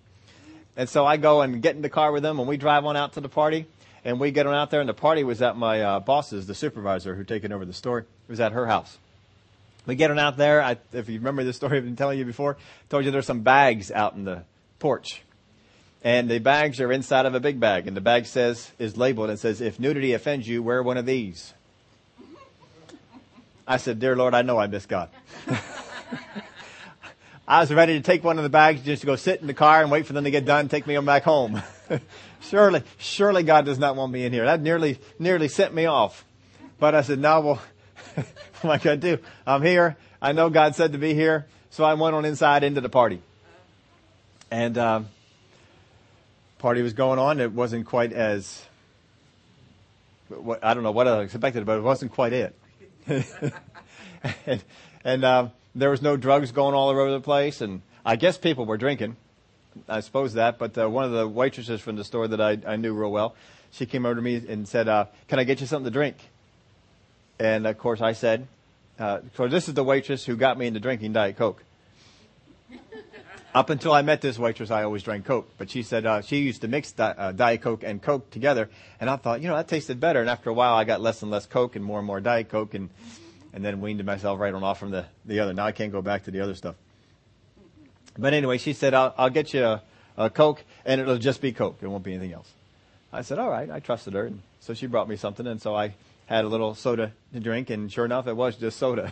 And 0.76 0.88
so 0.88 1.06
I 1.06 1.16
go 1.16 1.40
and 1.40 1.62
get 1.62 1.76
in 1.76 1.82
the 1.82 1.88
car 1.88 2.12
with 2.12 2.22
them 2.22 2.38
and 2.38 2.48
we 2.48 2.56
drive 2.56 2.84
on 2.84 2.96
out 2.96 3.14
to 3.14 3.20
the 3.20 3.28
party 3.28 3.66
and 4.04 4.20
we 4.20 4.30
get 4.30 4.46
on 4.46 4.54
out 4.54 4.70
there 4.70 4.80
and 4.80 4.88
the 4.88 4.94
party 4.94 5.24
was 5.24 5.42
at 5.42 5.56
my 5.56 5.82
uh, 5.82 6.00
boss's, 6.00 6.46
the 6.46 6.54
supervisor 6.54 7.14
who 7.14 7.24
taken 7.24 7.52
over 7.52 7.64
the 7.64 7.72
store. 7.72 8.00
It 8.00 8.06
was 8.28 8.40
at 8.40 8.52
her 8.52 8.66
house. 8.66 8.98
We 9.86 9.94
get 9.94 10.10
on 10.10 10.18
out 10.18 10.36
there. 10.36 10.62
I, 10.62 10.76
if 10.92 11.08
you 11.08 11.18
remember 11.18 11.44
the 11.44 11.52
story 11.52 11.78
I've 11.78 11.84
been 11.84 11.96
telling 11.96 12.18
you 12.18 12.24
before, 12.24 12.56
I 12.56 12.84
told 12.88 13.04
you 13.04 13.10
there's 13.10 13.26
some 13.26 13.42
bags 13.42 13.90
out 13.90 14.14
in 14.14 14.24
the 14.24 14.42
porch. 14.78 15.22
And 16.02 16.28
the 16.28 16.38
bags 16.38 16.80
are 16.80 16.92
inside 16.92 17.26
of 17.26 17.34
a 17.34 17.40
big 17.40 17.58
bag. 17.58 17.86
And 17.86 17.96
the 17.96 18.00
bag 18.00 18.26
says, 18.26 18.70
is 18.78 18.96
labeled 18.96 19.30
and 19.30 19.38
says, 19.38 19.60
if 19.60 19.80
nudity 19.80 20.12
offends 20.12 20.46
you, 20.46 20.62
wear 20.62 20.82
one 20.82 20.96
of 20.96 21.06
these. 21.06 21.54
I 23.66 23.78
said, 23.78 23.98
dear 23.98 24.14
Lord, 24.14 24.34
I 24.34 24.42
know 24.42 24.58
I 24.58 24.66
miss 24.66 24.86
God. 24.86 25.10
I 27.48 27.60
was 27.60 27.72
ready 27.72 27.94
to 27.94 28.00
take 28.00 28.24
one 28.24 28.38
of 28.38 28.44
the 28.44 28.50
bags 28.50 28.82
just 28.82 29.02
to 29.02 29.06
go 29.06 29.16
sit 29.16 29.40
in 29.40 29.46
the 29.46 29.54
car 29.54 29.80
and 29.80 29.90
wait 29.90 30.06
for 30.06 30.12
them 30.12 30.24
to 30.24 30.30
get 30.30 30.44
done, 30.44 30.68
take 30.68 30.86
me 30.86 30.96
on 30.96 31.04
back 31.04 31.22
home. 31.22 31.62
surely, 32.40 32.82
surely 32.98 33.42
God 33.42 33.64
does 33.64 33.78
not 33.78 33.96
want 33.96 34.12
me 34.12 34.24
in 34.24 34.32
here. 34.32 34.44
That 34.44 34.60
nearly, 34.60 34.98
nearly 35.18 35.48
sent 35.48 35.72
me 35.72 35.86
off. 35.86 36.24
But 36.78 36.94
I 36.94 37.02
said, 37.02 37.18
no, 37.18 37.40
well, 37.40 37.62
what 38.62 38.84
am 38.84 38.92
I 38.92 38.96
do? 38.96 39.18
I'm 39.46 39.62
here. 39.62 39.96
I 40.20 40.32
know 40.32 40.50
God 40.50 40.74
said 40.74 40.92
to 40.92 40.98
be 40.98 41.14
here. 41.14 41.46
So 41.70 41.84
I 41.84 41.94
went 41.94 42.16
on 42.16 42.24
inside 42.24 42.64
into 42.64 42.80
the 42.80 42.88
party. 42.88 43.20
And, 44.50 44.78
um, 44.78 45.08
party 46.58 46.82
was 46.82 46.94
going 46.94 47.18
on. 47.18 47.40
It 47.40 47.52
wasn't 47.52 47.86
quite 47.86 48.12
as, 48.12 48.64
I 50.62 50.74
don't 50.74 50.82
know 50.82 50.90
what 50.90 51.06
I 51.06 51.20
expected, 51.20 51.64
but 51.66 51.78
it 51.78 51.82
wasn't 51.82 52.12
quite 52.12 52.32
it. 52.32 52.54
And, 53.06 54.64
and 55.04 55.24
um, 55.24 55.52
there 55.74 55.90
was 55.90 56.02
no 56.02 56.16
drugs 56.16 56.52
going 56.52 56.74
all 56.74 56.88
over 56.88 57.10
the 57.10 57.20
place, 57.20 57.60
and 57.60 57.82
I 58.04 58.16
guess 58.16 58.38
people 58.38 58.64
were 58.64 58.76
drinking. 58.76 59.16
I 59.88 60.00
suppose 60.00 60.34
that, 60.34 60.58
but 60.58 60.76
uh, 60.78 60.88
one 60.88 61.04
of 61.04 61.12
the 61.12 61.28
waitresses 61.28 61.80
from 61.80 61.96
the 61.96 62.04
store 62.04 62.26
that 62.28 62.40
I, 62.40 62.58
I 62.66 62.76
knew 62.76 62.94
real 62.94 63.12
well, 63.12 63.34
she 63.70 63.84
came 63.84 64.06
over 64.06 64.14
to 64.14 64.22
me 64.22 64.36
and 64.36 64.66
said, 64.66 64.88
uh, 64.88 65.06
"Can 65.28 65.38
I 65.38 65.44
get 65.44 65.60
you 65.60 65.66
something 65.66 65.84
to 65.84 65.90
drink?" 65.90 66.16
And 67.38 67.66
of 67.66 67.76
course, 67.78 68.00
I 68.00 68.12
said, 68.12 68.46
uh, 68.98 69.20
"So 69.36 69.48
this 69.48 69.68
is 69.68 69.74
the 69.74 69.84
waitress 69.84 70.24
who 70.24 70.36
got 70.36 70.58
me 70.58 70.66
into 70.66 70.80
drinking 70.80 71.12
Diet 71.12 71.36
Coke." 71.36 71.62
Up 73.56 73.70
until 73.70 73.92
I 73.92 74.02
met 74.02 74.20
this 74.20 74.38
waitress, 74.38 74.70
I 74.70 74.82
always 74.82 75.02
drank 75.02 75.24
Coke, 75.24 75.48
but 75.56 75.70
she 75.70 75.82
said 75.82 76.04
uh, 76.04 76.20
she 76.20 76.40
used 76.40 76.60
to 76.60 76.68
mix 76.68 76.92
di- 76.92 77.14
uh, 77.16 77.32
Diet 77.32 77.62
Coke 77.62 77.84
and 77.84 78.02
Coke 78.02 78.30
together, 78.30 78.68
and 79.00 79.08
I 79.08 79.16
thought, 79.16 79.40
you 79.40 79.48
know, 79.48 79.56
that 79.56 79.66
tasted 79.66 79.98
better. 79.98 80.20
And 80.20 80.28
after 80.28 80.50
a 80.50 80.52
while, 80.52 80.74
I 80.74 80.84
got 80.84 81.00
less 81.00 81.22
and 81.22 81.30
less 81.30 81.46
Coke 81.46 81.74
and 81.74 81.82
more 81.82 81.96
and 81.96 82.06
more 82.06 82.20
Diet 82.20 82.50
Coke, 82.50 82.74
and 82.74 82.90
and 83.54 83.64
then 83.64 83.80
weaned 83.80 84.04
myself 84.04 84.38
right 84.38 84.52
on 84.52 84.62
off 84.62 84.78
from 84.78 84.90
the, 84.90 85.06
the 85.24 85.40
other. 85.40 85.54
Now 85.54 85.64
I 85.64 85.72
can't 85.72 85.90
go 85.90 86.02
back 86.02 86.24
to 86.24 86.30
the 86.30 86.42
other 86.42 86.54
stuff. 86.54 86.74
But 88.18 88.34
anyway, 88.34 88.58
she 88.58 88.74
said, 88.74 88.92
I'll, 88.92 89.14
I'll 89.16 89.30
get 89.30 89.54
you 89.54 89.64
a, 89.64 89.82
a 90.18 90.28
Coke 90.28 90.62
and 90.84 91.00
it'll 91.00 91.16
just 91.16 91.40
be 91.40 91.52
Coke. 91.52 91.78
It 91.80 91.86
won't 91.86 92.04
be 92.04 92.12
anything 92.12 92.34
else. 92.34 92.50
I 93.14 93.22
said, 93.22 93.38
all 93.38 93.48
right. 93.48 93.70
I 93.70 93.80
trusted 93.80 94.12
her. 94.12 94.26
And 94.26 94.42
so 94.60 94.74
she 94.74 94.86
brought 94.86 95.08
me 95.08 95.16
something. 95.16 95.46
And 95.46 95.62
so 95.62 95.74
I 95.74 95.94
had 96.26 96.44
a 96.44 96.48
little 96.48 96.74
soda 96.74 97.12
to 97.32 97.40
drink. 97.40 97.70
And 97.70 97.90
sure 97.90 98.04
enough, 98.04 98.26
it 98.26 98.36
was 98.36 98.56
just 98.56 98.78
soda. 98.78 99.10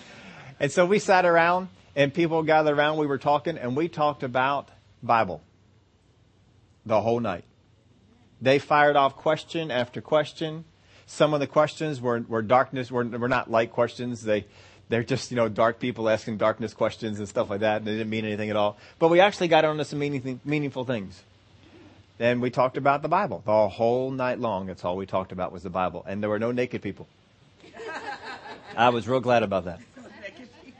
and 0.60 0.72
so 0.72 0.86
we 0.86 0.98
sat 0.98 1.26
around 1.26 1.68
and 1.96 2.12
people 2.12 2.42
gathered 2.42 2.76
around. 2.76 2.98
We 2.98 3.06
were 3.06 3.18
talking 3.18 3.58
and 3.58 3.76
we 3.76 3.88
talked 3.88 4.22
about 4.22 4.70
Bible 5.02 5.42
the 6.84 7.00
whole 7.00 7.20
night. 7.20 7.44
They 8.40 8.58
fired 8.58 8.96
off 8.96 9.16
question 9.16 9.70
after 9.70 10.00
question. 10.00 10.64
Some 11.06 11.34
of 11.34 11.40
the 11.40 11.46
questions 11.46 12.00
were, 12.00 12.20
were 12.20 12.42
darkness, 12.42 12.90
were, 12.90 13.04
were 13.04 13.28
not 13.28 13.50
light 13.50 13.72
questions. 13.72 14.22
They, 14.22 14.46
they're 14.88 15.04
just, 15.04 15.30
you 15.30 15.36
know, 15.36 15.48
dark 15.48 15.78
people 15.78 16.08
asking 16.08 16.38
darkness 16.38 16.74
questions 16.74 17.18
and 17.18 17.28
stuff 17.28 17.50
like 17.50 17.60
that, 17.60 17.78
and 17.78 17.86
they 17.86 17.92
didn't 17.92 18.10
mean 18.10 18.24
anything 18.24 18.50
at 18.50 18.56
all. 18.56 18.76
But 18.98 19.08
we 19.08 19.20
actually 19.20 19.48
got 19.48 19.64
onto 19.64 19.84
some 19.84 19.98
meaning, 19.98 20.40
meaningful 20.44 20.84
things. 20.84 21.22
And 22.18 22.40
we 22.40 22.50
talked 22.50 22.76
about 22.76 23.02
the 23.02 23.08
Bible 23.08 23.42
the 23.44 23.68
whole 23.68 24.10
night 24.10 24.38
long. 24.38 24.66
That's 24.66 24.84
all 24.84 24.96
we 24.96 25.06
talked 25.06 25.32
about 25.32 25.52
was 25.52 25.62
the 25.62 25.70
Bible. 25.70 26.04
And 26.06 26.22
there 26.22 26.30
were 26.30 26.38
no 26.38 26.52
naked 26.52 26.80
people. 26.80 27.08
I 28.76 28.90
was 28.90 29.08
real 29.08 29.20
glad 29.20 29.42
about 29.42 29.64
that. 29.64 29.80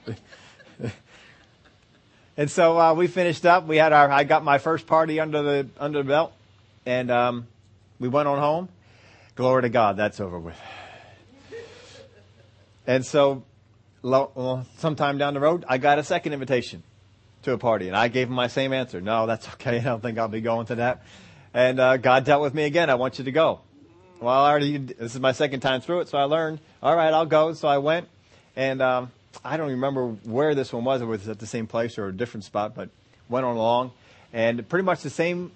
and 2.37 2.51
so 2.51 2.79
uh, 2.79 2.95
we 2.95 3.07
finished 3.07 3.47
up. 3.47 3.67
We 3.67 3.77
had 3.77 3.93
our. 3.93 4.11
I 4.11 4.25
got 4.25 4.45
my 4.45 4.59
first 4.59 4.87
party 4.87 5.21
under 5.21 5.43
the 5.43 5.69
under 5.79 5.99
the 5.99 6.09
belt, 6.09 6.33
and 6.85 7.11
um, 7.11 7.47
we 7.99 8.09
went 8.09 8.29
on 8.29 8.39
home. 8.39 8.69
Glory 9.37 9.63
to 9.63 9.69
God, 9.69 9.97
that's 9.97 10.21
over 10.21 10.39
with. 10.39 10.57
And 12.87 13.05
so, 13.05 13.43
well, 14.03 14.67
sometime 14.79 15.19
down 15.19 15.35
the 15.35 15.41
road, 15.41 15.65
I 15.67 15.79
got 15.79 15.99
a 15.99 16.05
second 16.05 16.35
invitation 16.35 16.83
to 17.43 17.53
a 17.53 17.59
party, 17.59 17.89
and 17.89 17.97
I 17.97 18.09
gave 18.09 18.29
him 18.29 18.35
my 18.35 18.49
same 18.49 18.73
answer. 18.73 19.01
No, 19.01 19.27
that's 19.27 19.49
okay. 19.55 19.79
I 19.79 19.83
don't 19.83 20.03
think 20.03 20.19
I'll 20.19 20.29
be 20.29 20.41
going 20.41 20.67
to 20.67 20.77
that. 20.77 21.03
And 21.53 21.81
uh, 21.81 21.97
God 21.97 22.25
dealt 22.25 22.43
with 22.43 22.55
me 22.55 22.65
again. 22.65 22.91
I 22.91 22.97
want 22.97 23.19
you 23.19 23.25
to 23.25 23.33
go. 23.33 23.61
Well, 24.21 24.35
I 24.35 24.51
already. 24.51 24.79
This 24.79 25.15
is 25.15 25.21
my 25.21 25.33
second 25.33 25.61
time 25.61 25.81
through 25.81 26.01
it, 26.01 26.09
so 26.09 26.19
I 26.19 26.25
learned. 26.25 26.61
All 26.83 26.97
right, 26.97 27.13
I'll 27.13 27.27
go. 27.27 27.53
So 27.55 27.69
I 27.69 27.79
went, 27.79 28.09
and 28.57 28.83
um, 28.83 29.13
I 29.45 29.57
don't 29.57 29.71
remember 29.71 30.09
where 30.25 30.55
this 30.55 30.73
one 30.73 30.85
was. 30.85 31.01
It 31.01 31.07
was 31.07 31.29
at 31.29 31.39
the 31.39 31.47
same 31.47 31.67
place 31.67 31.99
or 31.99 32.09
a 32.09 32.13
different 32.13 32.45
spot, 32.45 32.75
but 32.75 32.91
went 33.29 33.47
on 33.47 33.57
along, 33.57 33.93
and 34.33 34.69
pretty 34.69 34.85
much 34.85 35.03
the 35.03 35.11
same 35.11 35.53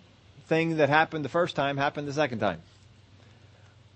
thing 0.46 0.78
that 0.78 0.88
happened 0.88 1.24
the 1.24 1.28
first 1.28 1.54
time 1.54 1.76
happened 1.76 2.08
the 2.08 2.12
second 2.12 2.38
time. 2.38 2.62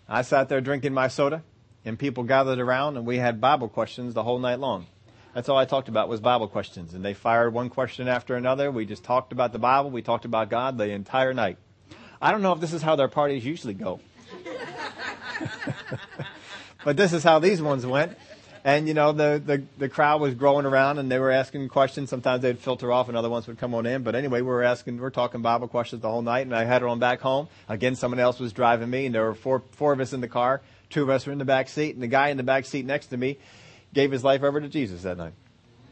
I 0.08 0.22
sat 0.22 0.48
there 0.48 0.60
drinking 0.60 0.92
my 0.92 1.08
soda, 1.08 1.42
and 1.84 1.98
people 1.98 2.24
gathered 2.24 2.58
around, 2.58 2.96
and 2.96 3.06
we 3.06 3.16
had 3.16 3.40
Bible 3.40 3.68
questions 3.68 4.14
the 4.14 4.22
whole 4.22 4.38
night 4.38 4.60
long. 4.60 4.86
That's 5.34 5.48
all 5.48 5.56
I 5.56 5.64
talked 5.64 5.88
about 5.88 6.10
was 6.10 6.20
Bible 6.20 6.48
questions, 6.48 6.92
and 6.92 7.02
they 7.02 7.14
fired 7.14 7.54
one 7.54 7.70
question 7.70 8.06
after 8.06 8.36
another. 8.36 8.70
We 8.70 8.84
just 8.84 9.02
talked 9.02 9.32
about 9.32 9.52
the 9.52 9.58
Bible, 9.58 9.90
we 9.90 10.02
talked 10.02 10.26
about 10.26 10.50
God 10.50 10.76
the 10.76 10.90
entire 10.90 11.32
night. 11.32 11.56
I 12.20 12.30
don't 12.30 12.42
know 12.42 12.52
if 12.52 12.60
this 12.60 12.74
is 12.74 12.82
how 12.82 12.96
their 12.96 13.08
parties 13.08 13.44
usually 13.44 13.74
go. 13.74 14.00
but 16.84 16.96
this 16.96 17.12
is 17.12 17.24
how 17.24 17.38
these 17.38 17.62
ones 17.62 17.86
went. 17.86 18.16
And 18.64 18.86
you 18.86 18.94
know, 18.94 19.10
the, 19.10 19.42
the, 19.44 19.62
the 19.76 19.88
crowd 19.88 20.20
was 20.20 20.34
growing 20.34 20.66
around 20.66 20.98
and 20.98 21.10
they 21.10 21.18
were 21.18 21.32
asking 21.32 21.68
questions. 21.68 22.10
Sometimes 22.10 22.42
they'd 22.42 22.58
filter 22.58 22.92
off 22.92 23.08
and 23.08 23.16
other 23.16 23.28
ones 23.28 23.48
would 23.48 23.58
come 23.58 23.74
on 23.74 23.86
in. 23.86 24.04
But 24.04 24.14
anyway, 24.14 24.40
we 24.40 24.46
were 24.46 24.62
asking, 24.62 24.98
we 24.98 25.04
are 25.04 25.10
talking 25.10 25.42
Bible 25.42 25.66
questions 25.66 26.02
the 26.02 26.08
whole 26.08 26.22
night 26.22 26.46
and 26.46 26.54
I 26.54 26.64
had 26.64 26.82
her 26.82 26.88
on 26.88 27.00
back 27.00 27.20
home. 27.20 27.48
Again, 27.68 27.96
someone 27.96 28.20
else 28.20 28.38
was 28.38 28.52
driving 28.52 28.88
me 28.88 29.06
and 29.06 29.14
there 29.14 29.24
were 29.24 29.34
four, 29.34 29.64
four 29.72 29.92
of 29.92 30.00
us 30.00 30.12
in 30.12 30.20
the 30.20 30.28
car. 30.28 30.62
Two 30.90 31.02
of 31.02 31.10
us 31.10 31.26
were 31.26 31.32
in 31.32 31.38
the 31.38 31.44
back 31.44 31.68
seat 31.68 31.94
and 31.94 32.02
the 32.02 32.08
guy 32.08 32.28
in 32.28 32.36
the 32.36 32.44
back 32.44 32.64
seat 32.64 32.86
next 32.86 33.08
to 33.08 33.16
me 33.16 33.38
gave 33.92 34.12
his 34.12 34.22
life 34.22 34.44
over 34.44 34.60
to 34.60 34.68
Jesus 34.68 35.02
that 35.02 35.16
night. 35.16 35.34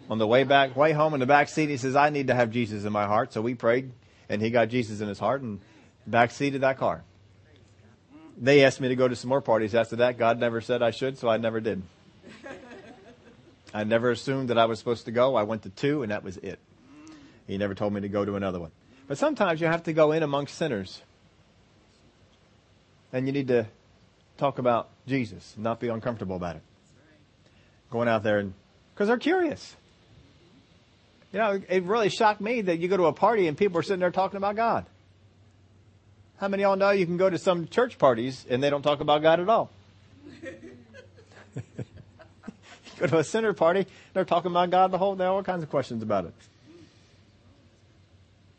On 0.08 0.18
the 0.18 0.26
way 0.26 0.44
back, 0.44 0.76
way 0.76 0.92
home 0.92 1.14
in 1.14 1.20
the 1.20 1.26
back 1.26 1.48
seat, 1.48 1.70
he 1.70 1.76
says, 1.76 1.96
I 1.96 2.10
need 2.10 2.28
to 2.28 2.34
have 2.34 2.50
Jesus 2.50 2.84
in 2.84 2.92
my 2.92 3.06
heart. 3.06 3.32
So 3.32 3.42
we 3.42 3.54
prayed 3.54 3.90
and 4.28 4.40
he 4.40 4.50
got 4.50 4.68
Jesus 4.68 5.00
in 5.00 5.08
his 5.08 5.18
heart 5.18 5.42
and 5.42 5.60
back 6.06 6.30
seat 6.30 6.54
of 6.54 6.60
that 6.60 6.78
car. 6.78 7.02
They 8.36 8.64
asked 8.64 8.80
me 8.80 8.88
to 8.88 8.96
go 8.96 9.08
to 9.08 9.16
some 9.16 9.28
more 9.28 9.40
parties 9.40 9.74
after 9.74 9.96
that. 9.96 10.18
God 10.18 10.38
never 10.38 10.60
said 10.60 10.82
I 10.82 10.92
should, 10.92 11.18
so 11.18 11.28
I 11.28 11.36
never 11.36 11.60
did. 11.60 11.82
I 13.74 13.84
never 13.84 14.10
assumed 14.10 14.50
that 14.50 14.58
I 14.58 14.66
was 14.66 14.78
supposed 14.78 15.04
to 15.04 15.12
go. 15.12 15.36
I 15.36 15.44
went 15.44 15.62
to 15.62 15.70
two, 15.70 16.02
and 16.02 16.10
that 16.10 16.24
was 16.24 16.36
it. 16.38 16.58
He 17.46 17.58
never 17.58 17.74
told 17.74 17.92
me 17.92 18.00
to 18.00 18.08
go 18.08 18.24
to 18.24 18.36
another 18.36 18.60
one. 18.60 18.70
But 19.08 19.18
sometimes 19.18 19.60
you 19.60 19.66
have 19.66 19.84
to 19.84 19.92
go 19.92 20.12
in 20.12 20.22
amongst 20.22 20.56
sinners. 20.56 21.02
And 23.12 23.26
you 23.26 23.32
need 23.32 23.48
to 23.48 23.66
talk 24.38 24.58
about 24.58 24.88
Jesus, 25.06 25.54
not 25.56 25.80
be 25.80 25.88
uncomfortable 25.88 26.36
about 26.36 26.56
it. 26.56 26.62
Going 27.90 28.08
out 28.08 28.22
there 28.22 28.44
because 28.94 29.08
they're 29.08 29.18
curious. 29.18 29.74
You 31.32 31.38
know, 31.38 31.60
it 31.68 31.82
really 31.84 32.08
shocked 32.08 32.40
me 32.40 32.60
that 32.62 32.78
you 32.78 32.88
go 32.88 32.96
to 32.96 33.06
a 33.06 33.12
party 33.12 33.48
and 33.48 33.56
people 33.56 33.78
are 33.78 33.82
sitting 33.82 34.00
there 34.00 34.10
talking 34.10 34.36
about 34.36 34.56
God. 34.56 34.86
How 36.38 36.48
many 36.48 36.62
of 36.62 36.68
y'all 36.68 36.76
know 36.76 36.90
you 36.90 37.06
can 37.06 37.16
go 37.16 37.28
to 37.28 37.38
some 37.38 37.66
church 37.68 37.98
parties 37.98 38.46
and 38.48 38.62
they 38.62 38.70
don't 38.70 38.82
talk 38.82 39.00
about 39.00 39.22
God 39.22 39.40
at 39.40 39.48
all? 39.48 39.70
go 43.00 43.06
to 43.06 43.18
a 43.18 43.24
sinner 43.24 43.52
party, 43.52 43.86
they're 44.12 44.24
talking 44.24 44.50
about 44.50 44.70
God 44.70 44.90
the 44.90 44.98
whole 44.98 45.16
day, 45.16 45.24
all 45.24 45.42
kinds 45.42 45.62
of 45.62 45.70
questions 45.70 46.02
about 46.02 46.26
it. 46.26 46.34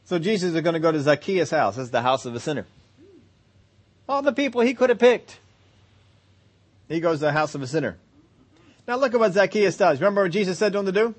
So 0.06 0.19
Jesus 0.19 0.54
is 0.54 0.62
going 0.62 0.73
to 0.73 0.80
go 0.80 0.91
to 0.91 0.99
Zacchaeus' 0.99 1.51
house. 1.51 1.77
This 1.77 1.86
is 1.86 1.91
the 1.91 2.01
house 2.01 2.25
of 2.25 2.36
a 2.36 2.39
sinner. 2.39 2.65
All 4.10 4.21
the 4.21 4.34
people 4.34 4.62
he 4.62 4.73
could 4.73 4.89
have 4.89 4.99
picked. 4.99 5.39
He 6.89 6.99
goes 6.99 7.19
to 7.19 7.25
the 7.25 7.32
house 7.32 7.56
of 7.56 7.62
a 7.62 7.67
sinner. 7.67 7.97
Now 8.88 8.97
look 8.97 9.13
at 9.13 9.19
what 9.19 9.32
Zacchaeus 9.32 9.77
does. 9.77 10.01
Remember 10.01 10.23
what 10.23 10.32
Jesus 10.32 10.58
said 10.58 10.73
to 10.73 10.80
him 10.80 10.86
to 10.88 10.91
do? 10.91 11.15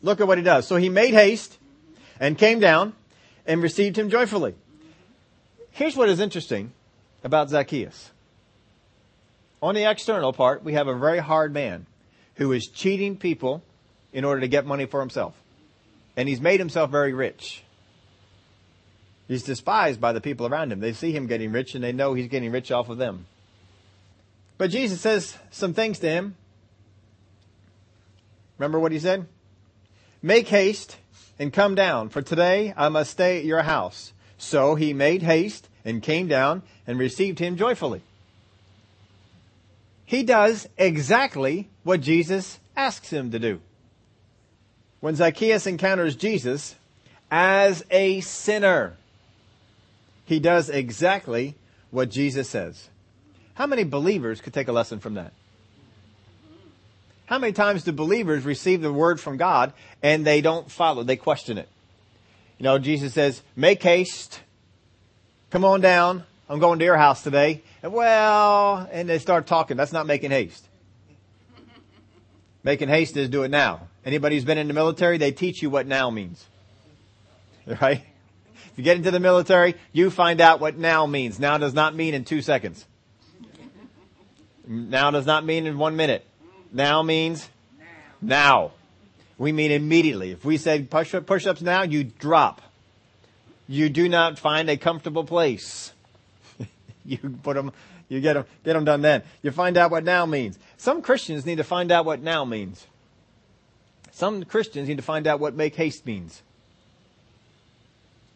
Look 0.00 0.20
at 0.20 0.26
what 0.26 0.38
he 0.38 0.44
does. 0.44 0.66
So 0.66 0.76
he 0.76 0.88
made 0.88 1.12
haste 1.12 1.58
and 2.18 2.38
came 2.38 2.60
down 2.60 2.94
and 3.46 3.62
received 3.62 3.98
him 3.98 4.08
joyfully. 4.08 4.54
Here's 5.70 5.96
what 5.96 6.08
is 6.08 6.20
interesting 6.20 6.72
about 7.22 7.50
Zacchaeus. 7.50 8.10
On 9.60 9.74
the 9.74 9.90
external 9.90 10.32
part, 10.32 10.62
we 10.62 10.74
have 10.74 10.86
a 10.86 10.96
very 10.96 11.18
hard 11.18 11.52
man 11.52 11.86
who 12.36 12.52
is 12.52 12.68
cheating 12.68 13.16
people 13.16 13.62
in 14.12 14.24
order 14.24 14.40
to 14.40 14.48
get 14.48 14.66
money 14.66 14.86
for 14.86 15.00
himself. 15.00 15.34
And 16.16 16.28
he's 16.28 16.40
made 16.40 16.60
himself 16.60 16.90
very 16.90 17.12
rich. 17.12 17.62
He's 19.26 19.42
despised 19.42 20.00
by 20.00 20.12
the 20.12 20.20
people 20.20 20.46
around 20.46 20.72
him. 20.72 20.80
They 20.80 20.92
see 20.92 21.12
him 21.12 21.26
getting 21.26 21.52
rich 21.52 21.74
and 21.74 21.84
they 21.84 21.92
know 21.92 22.14
he's 22.14 22.28
getting 22.28 22.50
rich 22.50 22.70
off 22.70 22.88
of 22.88 22.98
them. 22.98 23.26
But 24.56 24.70
Jesus 24.70 25.00
says 25.00 25.36
some 25.50 25.74
things 25.74 25.98
to 26.00 26.08
him. 26.08 26.36
Remember 28.58 28.80
what 28.80 28.92
he 28.92 28.98
said? 28.98 29.26
Make 30.22 30.48
haste 30.48 30.96
and 31.38 31.52
come 31.52 31.76
down, 31.76 32.08
for 32.08 32.22
today 32.22 32.74
I 32.76 32.88
must 32.88 33.12
stay 33.12 33.38
at 33.38 33.44
your 33.44 33.62
house. 33.62 34.12
So 34.36 34.74
he 34.74 34.92
made 34.92 35.22
haste 35.22 35.68
and 35.84 36.02
came 36.02 36.26
down 36.26 36.62
and 36.86 36.98
received 36.98 37.38
him 37.38 37.56
joyfully. 37.56 38.02
He 40.08 40.22
does 40.22 40.66
exactly 40.78 41.68
what 41.82 42.00
Jesus 42.00 42.58
asks 42.74 43.10
him 43.10 43.30
to 43.32 43.38
do. 43.38 43.60
When 45.00 45.14
Zacchaeus 45.14 45.66
encounters 45.66 46.16
Jesus 46.16 46.76
as 47.30 47.84
a 47.90 48.22
sinner, 48.22 48.96
he 50.24 50.40
does 50.40 50.70
exactly 50.70 51.56
what 51.90 52.08
Jesus 52.08 52.48
says. 52.48 52.88
How 53.52 53.66
many 53.66 53.84
believers 53.84 54.40
could 54.40 54.54
take 54.54 54.68
a 54.68 54.72
lesson 54.72 54.98
from 54.98 55.12
that? 55.14 55.34
How 57.26 57.38
many 57.38 57.52
times 57.52 57.84
do 57.84 57.92
believers 57.92 58.46
receive 58.46 58.80
the 58.80 58.90
word 58.90 59.20
from 59.20 59.36
God 59.36 59.74
and 60.02 60.26
they 60.26 60.40
don't 60.40 60.70
follow? 60.70 61.02
They 61.02 61.16
question 61.16 61.58
it. 61.58 61.68
You 62.56 62.64
know, 62.64 62.78
Jesus 62.78 63.12
says, 63.12 63.42
make 63.54 63.82
haste. 63.82 64.40
Come 65.50 65.66
on 65.66 65.82
down. 65.82 66.24
I'm 66.48 66.60
going 66.60 66.78
to 66.78 66.84
your 66.86 66.96
house 66.96 67.22
today. 67.22 67.62
And 67.82 67.92
well, 67.92 68.88
and 68.90 69.08
they 69.08 69.18
start 69.18 69.46
talking. 69.46 69.76
That's 69.76 69.92
not 69.92 70.06
making 70.06 70.30
haste. 70.30 70.66
Making 72.64 72.88
haste 72.88 73.16
is 73.16 73.28
do 73.28 73.44
it 73.44 73.50
now. 73.50 73.88
Anybody 74.04 74.36
who's 74.36 74.44
been 74.44 74.58
in 74.58 74.68
the 74.68 74.74
military, 74.74 75.18
they 75.18 75.32
teach 75.32 75.62
you 75.62 75.70
what 75.70 75.86
now 75.86 76.10
means. 76.10 76.46
Right? 77.82 78.02
If 78.54 78.72
you 78.76 78.84
get 78.84 78.96
into 78.96 79.10
the 79.10 79.20
military, 79.20 79.74
you 79.92 80.10
find 80.10 80.40
out 80.40 80.58
what 80.58 80.78
now 80.78 81.04
means. 81.04 81.38
Now 81.38 81.58
does 81.58 81.74
not 81.74 81.94
mean 81.94 82.14
in 82.14 82.24
two 82.24 82.40
seconds. 82.40 82.86
Now 84.66 85.10
does 85.10 85.26
not 85.26 85.44
mean 85.44 85.66
in 85.66 85.76
one 85.76 85.96
minute. 85.96 86.24
Now 86.72 87.02
means 87.02 87.48
now. 88.22 88.72
We 89.36 89.52
mean 89.52 89.70
immediately. 89.70 90.30
If 90.30 90.44
we 90.44 90.56
said 90.56 90.90
push, 90.90 91.14
push-ups 91.26 91.60
now, 91.60 91.82
you 91.82 92.04
drop. 92.04 92.62
You 93.66 93.88
do 93.88 94.08
not 94.08 94.38
find 94.38 94.70
a 94.70 94.76
comfortable 94.76 95.24
place. 95.24 95.92
you 97.22 97.38
put 97.42 97.54
them, 97.54 97.72
you 98.08 98.20
get 98.20 98.34
them, 98.34 98.44
get 98.64 98.74
them 98.74 98.84
done 98.84 99.00
then. 99.00 99.22
You 99.42 99.50
find 99.50 99.76
out 99.76 99.90
what 99.90 100.04
now 100.04 100.26
means. 100.26 100.58
Some 100.76 101.00
Christians 101.00 101.46
need 101.46 101.56
to 101.56 101.64
find 101.64 101.90
out 101.90 102.04
what 102.04 102.20
now 102.20 102.44
means. 102.44 102.86
Some 104.12 104.44
Christians 104.44 104.88
need 104.88 104.98
to 104.98 105.02
find 105.02 105.26
out 105.26 105.40
what 105.40 105.54
make 105.54 105.74
haste 105.74 106.04
means. 106.04 106.42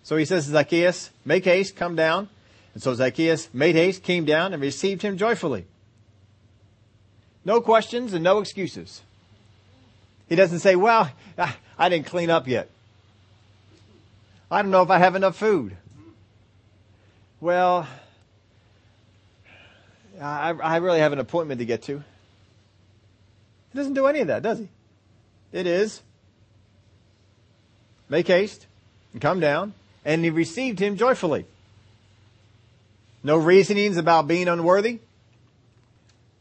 So 0.03 0.17
he 0.17 0.25
says 0.25 0.47
to 0.47 0.53
Zacchaeus, 0.53 1.11
make 1.25 1.45
haste, 1.45 1.77
come 1.77 1.95
down. 1.95 2.29
And 2.75 2.83
so 2.83 2.95
Zacchaeus 2.95 3.49
made 3.53 3.75
haste, 3.75 4.03
came 4.03 4.25
down, 4.25 4.53
and 4.55 4.63
received 4.63 5.03
him 5.03 5.19
joyfully. 5.19 5.67
No 7.45 7.61
questions 7.61 8.15
and 8.15 8.25
no 8.25 8.39
excuses. 8.39 9.03
He 10.29 10.37
doesn't 10.37 10.61
say, 10.61 10.77
well, 10.77 11.11
I 11.79 11.89
didn't 11.89 12.07
clean 12.07 12.31
up 12.31 12.49
yet. 12.49 12.71
I 14.51 14.63
don't 14.63 14.71
know 14.71 14.83
if 14.83 14.91
I 14.91 14.99
have 14.99 15.15
enough 15.15 15.37
food. 15.37 15.77
Well, 17.41 17.87
I, 20.23 20.51
I 20.51 20.77
really 20.77 21.01
have 21.01 21.13
an 21.13 21.19
appointment 21.19 21.59
to 21.59 21.65
get 21.65 21.83
to. 21.85 22.03
He 23.73 23.79
doesn't 23.79 23.95
do 23.95 24.07
any 24.07 24.21
of 24.21 24.29
that, 24.29 24.43
does 24.43 24.59
he? 24.59 24.69
It 25.53 25.67
is 25.67 26.03
make 28.09 28.27
haste 28.27 28.67
and 29.13 29.23
come 29.23 29.41
down, 29.41 29.75
and 30.05 30.23
he 30.23 30.31
received 30.31 30.79
him 30.79 30.97
joyfully. 30.97 31.47
No 33.23 33.37
reasonings 33.37 33.97
about 33.97 34.27
being 34.27 34.49
unworthy. 34.49 35.01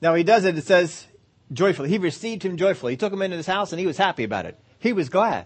Now 0.02 0.16
he 0.16 0.24
does 0.24 0.46
it, 0.46 0.58
it 0.58 0.66
says 0.66 1.06
joyfully. 1.54 1.90
He 1.90 1.98
received 1.98 2.44
him 2.44 2.58
joyfully. 2.58 2.94
He 2.94 2.98
took 2.98 3.14
him 3.14 3.22
into 3.22 3.38
his 3.38 3.48
house 3.48 3.72
and 3.72 3.80
he 3.80 3.86
was 3.86 3.98
happy 3.98 4.24
about 4.24 4.46
it. 4.46 4.58
He 4.80 4.94
was 4.94 5.10
glad. 5.10 5.46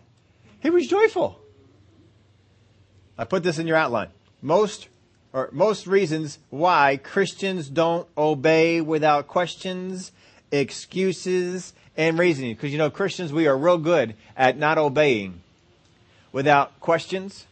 He 0.62 0.69
was 0.69 0.88
joyful. 0.88 1.39
I 3.17 3.26
put 3.26 3.43
this 3.43 3.60
in 3.60 3.67
your 3.67 3.78
outline. 3.78 4.10
Most 4.41 4.88
or 5.36 5.50
most 5.52 5.86
reasons 5.86 6.39
why 6.50 6.95
Christians 6.95 7.67
don't 7.67 8.08
obey 8.17 8.80
without 8.80 9.28
questions, 9.28 10.13
excuses, 10.50 11.74
and 11.98 12.17
reasoning. 12.17 12.56
Because 12.56 12.71
you 12.71 12.78
know, 12.78 12.89
Christians, 12.89 13.34
we 13.34 13.45
are 13.45 13.58
real 13.58 13.78
good 13.78 14.15
at 14.38 14.58
not 14.58 14.78
obeying 14.78 15.41
without 16.32 16.80
questions. 16.80 17.45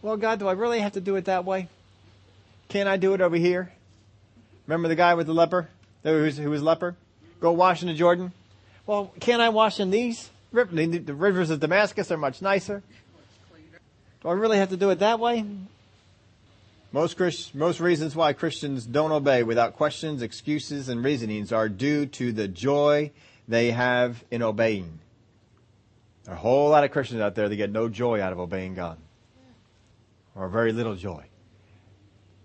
Well, 0.00 0.16
God, 0.16 0.38
do 0.38 0.46
I 0.46 0.52
really 0.52 0.78
have 0.78 0.92
to 0.92 1.00
do 1.00 1.16
it 1.16 1.24
that 1.24 1.44
way? 1.44 1.68
Can't 2.68 2.88
I 2.88 2.96
do 2.96 3.14
it 3.14 3.20
over 3.20 3.34
here? 3.36 3.72
Remember 4.68 4.86
the 4.86 4.94
guy 4.94 5.14
with 5.14 5.26
the 5.26 5.34
leper? 5.34 5.68
Who 6.04 6.22
was, 6.22 6.62
leper? 6.62 6.94
Go 7.40 7.50
wash 7.50 7.82
in 7.82 7.88
the 7.88 7.94
Jordan? 7.94 8.30
Well, 8.86 9.12
can't 9.18 9.42
I 9.42 9.48
wash 9.48 9.80
in 9.80 9.90
these? 9.90 10.30
The 10.52 11.14
rivers 11.16 11.50
of 11.50 11.58
Damascus 11.58 12.12
are 12.12 12.16
much 12.16 12.40
nicer. 12.40 12.84
Do 14.22 14.28
I 14.28 14.34
really 14.34 14.58
have 14.58 14.68
to 14.68 14.76
do 14.76 14.90
it 14.90 15.00
that 15.00 15.18
way? 15.18 15.44
Most, 16.92 17.16
Christ, 17.16 17.54
most 17.54 17.80
reasons 17.80 18.14
why 18.14 18.32
Christians 18.32 18.86
don't 18.86 19.12
obey 19.12 19.42
without 19.42 19.74
questions, 19.74 20.22
excuses, 20.22 20.88
and 20.88 21.04
reasonings 21.04 21.52
are 21.52 21.68
due 21.68 22.06
to 22.06 22.32
the 22.32 22.48
joy 22.48 23.10
they 23.48 23.72
have 23.72 24.24
in 24.30 24.42
obeying. 24.42 25.00
There 26.24 26.34
are 26.34 26.36
a 26.38 26.40
whole 26.40 26.70
lot 26.70 26.84
of 26.84 26.90
Christians 26.90 27.20
out 27.20 27.34
there 27.34 27.48
that 27.48 27.56
get 27.56 27.70
no 27.70 27.88
joy 27.88 28.20
out 28.20 28.32
of 28.32 28.40
obeying 28.40 28.74
God. 28.74 28.98
Or 30.34 30.48
very 30.48 30.72
little 30.72 30.94
joy. 30.94 31.24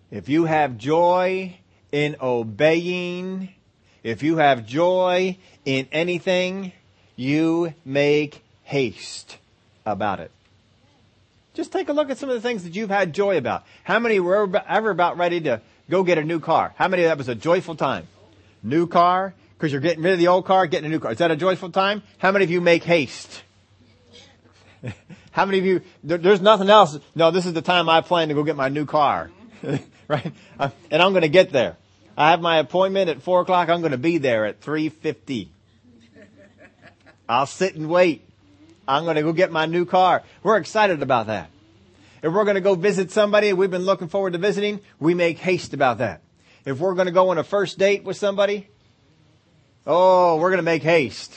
If 0.10 0.28
you 0.28 0.46
have 0.46 0.78
joy 0.78 1.58
in 1.92 2.16
obeying, 2.22 3.50
if 4.04 4.24
you 4.24 4.38
have 4.38 4.66
joy 4.66 5.38
in 5.66 5.88
anything, 5.92 6.74
you 7.16 7.74
make 7.86 8.44
haste 8.64 9.38
about 9.86 10.20
it. 10.20 10.32
Just 11.54 11.72
take 11.72 11.90
a 11.90 11.94
look 11.94 12.10
at 12.10 12.18
some 12.18 12.30
of 12.30 12.36
the 12.36 12.42
things 12.42 12.64
that 12.64 12.76
you've 12.76 12.90
had 12.90 13.14
joy 13.14 13.38
about. 13.38 13.66
How 13.84 14.00
many 14.00 14.20
were 14.20 14.50
ever 14.68 14.90
about 14.90 15.18
ready 15.18 15.42
to 15.42 15.62
go 15.90 16.04
get 16.04 16.18
a 16.18 16.24
new 16.24 16.40
car? 16.40 16.74
How 16.78 16.88
many 16.88 17.04
of 17.04 17.10
that 17.10 17.18
was 17.18 17.28
a 17.28 17.36
joyful 17.36 17.76
time? 17.76 18.08
New 18.64 18.88
car, 18.88 19.34
because 19.58 19.72
you're 19.72 19.82
getting 19.82 20.04
rid 20.04 20.14
of 20.14 20.20
the 20.20 20.28
old 20.28 20.46
car, 20.46 20.66
getting 20.68 20.86
a 20.86 20.90
new 20.90 21.00
car. 21.00 21.12
Is 21.12 21.18
that 21.18 21.32
a 21.32 21.36
joyful 21.36 21.70
time? 21.70 22.04
How 22.20 22.32
many 22.32 22.46
of 22.46 22.52
you 22.52 22.62
make 22.62 22.84
haste? 22.84 23.44
How 25.32 25.46
many 25.46 25.60
of 25.60 25.66
you, 25.66 25.82
there, 26.04 26.18
there's 26.18 26.42
nothing 26.42 26.70
else. 26.70 26.98
No, 27.16 27.32
this 27.32 27.46
is 27.46 27.54
the 27.54 27.62
time 27.62 27.90
I 27.90 28.02
plan 28.02 28.30
to 28.30 28.34
go 28.34 28.44
get 28.44 28.56
my 28.56 28.70
new 28.70 28.86
car. 28.86 29.30
right? 30.08 30.32
Uh, 30.60 30.70
and 30.90 31.02
I'm 31.02 31.12
going 31.12 31.22
to 31.22 31.30
get 31.30 31.52
there. 31.52 31.78
I 32.18 32.32
have 32.32 32.42
my 32.42 32.58
appointment 32.58 33.10
at 33.10 33.22
four 33.22 33.42
o'clock. 33.42 33.70
I'm 33.70 33.82
going 33.82 33.92
to 33.92 33.98
be 33.98 34.18
there 34.18 34.46
at 34.46 34.62
3.50. 34.62 35.48
I'll 37.28 37.46
sit 37.46 37.76
and 37.76 37.90
wait. 37.90 38.28
I'm 38.88 39.04
going 39.04 39.16
to 39.16 39.22
go 39.22 39.34
get 39.34 39.52
my 39.52 39.66
new 39.66 39.86
car. 39.86 40.24
We're 40.44 40.58
excited 40.58 41.02
about 41.02 41.28
that. 41.28 41.50
If 42.22 42.34
we're 42.34 42.44
going 42.44 42.56
to 42.56 42.62
go 42.62 42.76
visit 42.76 43.12
somebody 43.12 43.52
we've 43.54 43.72
been 43.72 43.86
looking 43.86 44.08
forward 44.08 44.34
to 44.34 44.40
visiting, 44.40 44.80
we 45.00 45.14
make 45.14 45.40
haste 45.40 45.74
about 45.74 46.00
that. 46.00 46.22
If 46.66 46.80
we're 46.80 46.94
going 46.94 47.08
to 47.08 47.12
go 47.12 47.30
on 47.30 47.38
a 47.38 47.44
first 47.44 47.80
date 47.80 48.04
with 48.04 48.18
somebody, 48.18 48.68
oh, 49.88 50.38
we're 50.38 50.50
going 50.50 50.60
to 50.60 50.64
make 50.64 50.84
haste. 50.84 51.36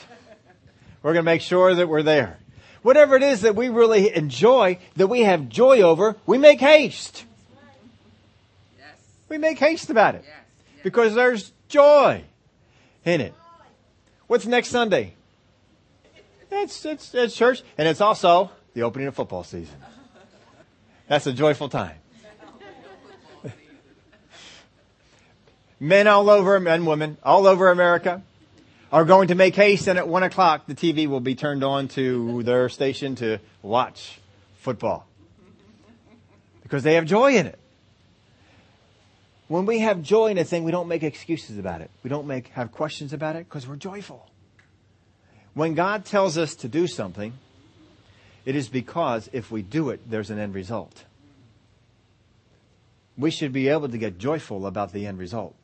We're 1.02 1.12
going 1.12 1.24
to 1.24 1.30
make 1.30 1.40
sure 1.42 1.74
that 1.74 1.88
we're 1.88 2.02
there. 2.02 2.38
Whatever 2.82 3.16
it 3.16 3.22
is 3.22 3.42
that 3.42 3.56
we 3.56 3.70
really 3.70 4.14
enjoy, 4.14 4.78
that 4.96 5.06
we 5.06 5.20
have 5.20 5.48
joy 5.48 5.80
over, 5.80 6.16
we 6.26 6.36
make 6.36 6.60
haste. 6.60 7.24
Yes. 8.78 8.88
We 9.30 9.38
make 9.38 9.58
haste 9.58 9.88
about 9.88 10.16
it. 10.16 10.24
Yes. 10.26 10.34
Yes. 10.74 10.82
Because 10.82 11.14
there's 11.14 11.52
joy 11.68 12.24
in 13.06 13.22
it. 13.22 13.34
What's 14.26 14.44
next 14.44 14.68
Sunday? 14.68 15.14
It's, 16.56 16.84
it's, 16.84 17.14
it's 17.14 17.34
church, 17.36 17.62
and 17.76 17.88
it's 17.88 18.00
also 18.00 18.50
the 18.74 18.82
opening 18.82 19.08
of 19.08 19.14
football 19.14 19.44
season. 19.44 19.76
That's 21.08 21.26
a 21.26 21.32
joyful 21.32 21.68
time. 21.68 21.96
Men 25.80 26.06
all 26.06 26.30
over, 26.30 26.58
men, 26.60 26.86
women, 26.86 27.18
all 27.22 27.46
over 27.46 27.70
America 27.70 28.22
are 28.92 29.04
going 29.04 29.28
to 29.28 29.34
make 29.34 29.56
haste, 29.56 29.88
and 29.88 29.98
at 29.98 30.06
one 30.08 30.22
o'clock 30.22 30.66
the 30.66 30.74
TV 30.74 31.06
will 31.08 31.20
be 31.20 31.34
turned 31.34 31.64
on 31.64 31.88
to 31.88 32.42
their 32.44 32.68
station 32.68 33.16
to 33.16 33.38
watch 33.60 34.20
football 34.58 35.06
because 36.62 36.84
they 36.84 36.94
have 36.94 37.04
joy 37.04 37.34
in 37.34 37.46
it. 37.46 37.58
When 39.48 39.66
we 39.66 39.80
have 39.80 40.00
joy 40.00 40.28
in 40.28 40.38
a 40.38 40.44
thing, 40.44 40.64
we 40.64 40.70
don't 40.72 40.88
make 40.88 41.02
excuses 41.02 41.58
about 41.58 41.80
it. 41.82 41.90
We 42.02 42.08
don't 42.08 42.26
make 42.26 42.48
have 42.48 42.72
questions 42.72 43.12
about 43.12 43.36
it 43.36 43.48
because 43.48 43.66
we're 43.66 43.76
joyful. 43.76 44.30
When 45.54 45.74
God 45.74 46.04
tells 46.04 46.36
us 46.36 46.54
to 46.56 46.68
do 46.68 46.86
something, 46.86 47.32
it 48.44 48.56
is 48.56 48.68
because 48.68 49.30
if 49.32 49.50
we 49.50 49.62
do 49.62 49.90
it, 49.90 50.00
there's 50.08 50.30
an 50.30 50.38
end 50.38 50.54
result. 50.54 51.04
We 53.16 53.30
should 53.30 53.52
be 53.52 53.68
able 53.68 53.88
to 53.88 53.98
get 53.98 54.18
joyful 54.18 54.66
about 54.66 54.92
the 54.92 55.06
end 55.06 55.18
result. 55.18 55.54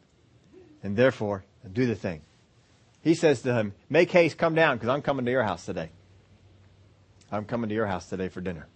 And 0.82 0.96
therefore, 0.96 1.44
do 1.72 1.86
the 1.86 1.96
thing. 1.96 2.22
He 3.02 3.14
says 3.14 3.42
to 3.42 3.52
him, 3.52 3.74
make 3.88 4.10
haste, 4.10 4.38
come 4.38 4.54
down, 4.54 4.76
because 4.76 4.88
I'm 4.88 5.02
coming 5.02 5.24
to 5.24 5.30
your 5.30 5.42
house 5.42 5.66
today. 5.66 5.90
I'm 7.32 7.44
coming 7.44 7.68
to 7.68 7.74
your 7.74 7.86
house 7.86 8.08
today 8.08 8.28
for 8.28 8.40
dinner. 8.40 8.66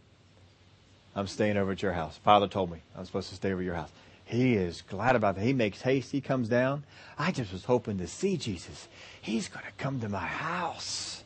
I'm 1.14 1.26
staying 1.28 1.56
over 1.56 1.72
at 1.72 1.82
your 1.82 1.92
house. 1.92 2.18
Father 2.18 2.48
told 2.48 2.70
me 2.72 2.78
I'm 2.96 3.04
supposed 3.04 3.28
to 3.28 3.36
stay 3.36 3.52
over 3.52 3.60
at 3.60 3.64
your 3.64 3.74
house. 3.74 3.90
He 4.24 4.54
is 4.54 4.82
glad 4.82 5.16
about 5.16 5.36
that. 5.36 5.44
He 5.44 5.52
makes 5.52 5.82
haste. 5.82 6.10
He 6.10 6.20
comes 6.20 6.48
down. 6.48 6.84
I 7.18 7.30
just 7.30 7.52
was 7.52 7.64
hoping 7.64 7.98
to 7.98 8.08
see 8.08 8.36
Jesus. 8.36 8.88
He's 9.20 9.48
going 9.48 9.64
to 9.66 9.72
come 9.72 10.00
to 10.00 10.08
my 10.08 10.26
house. 10.26 11.22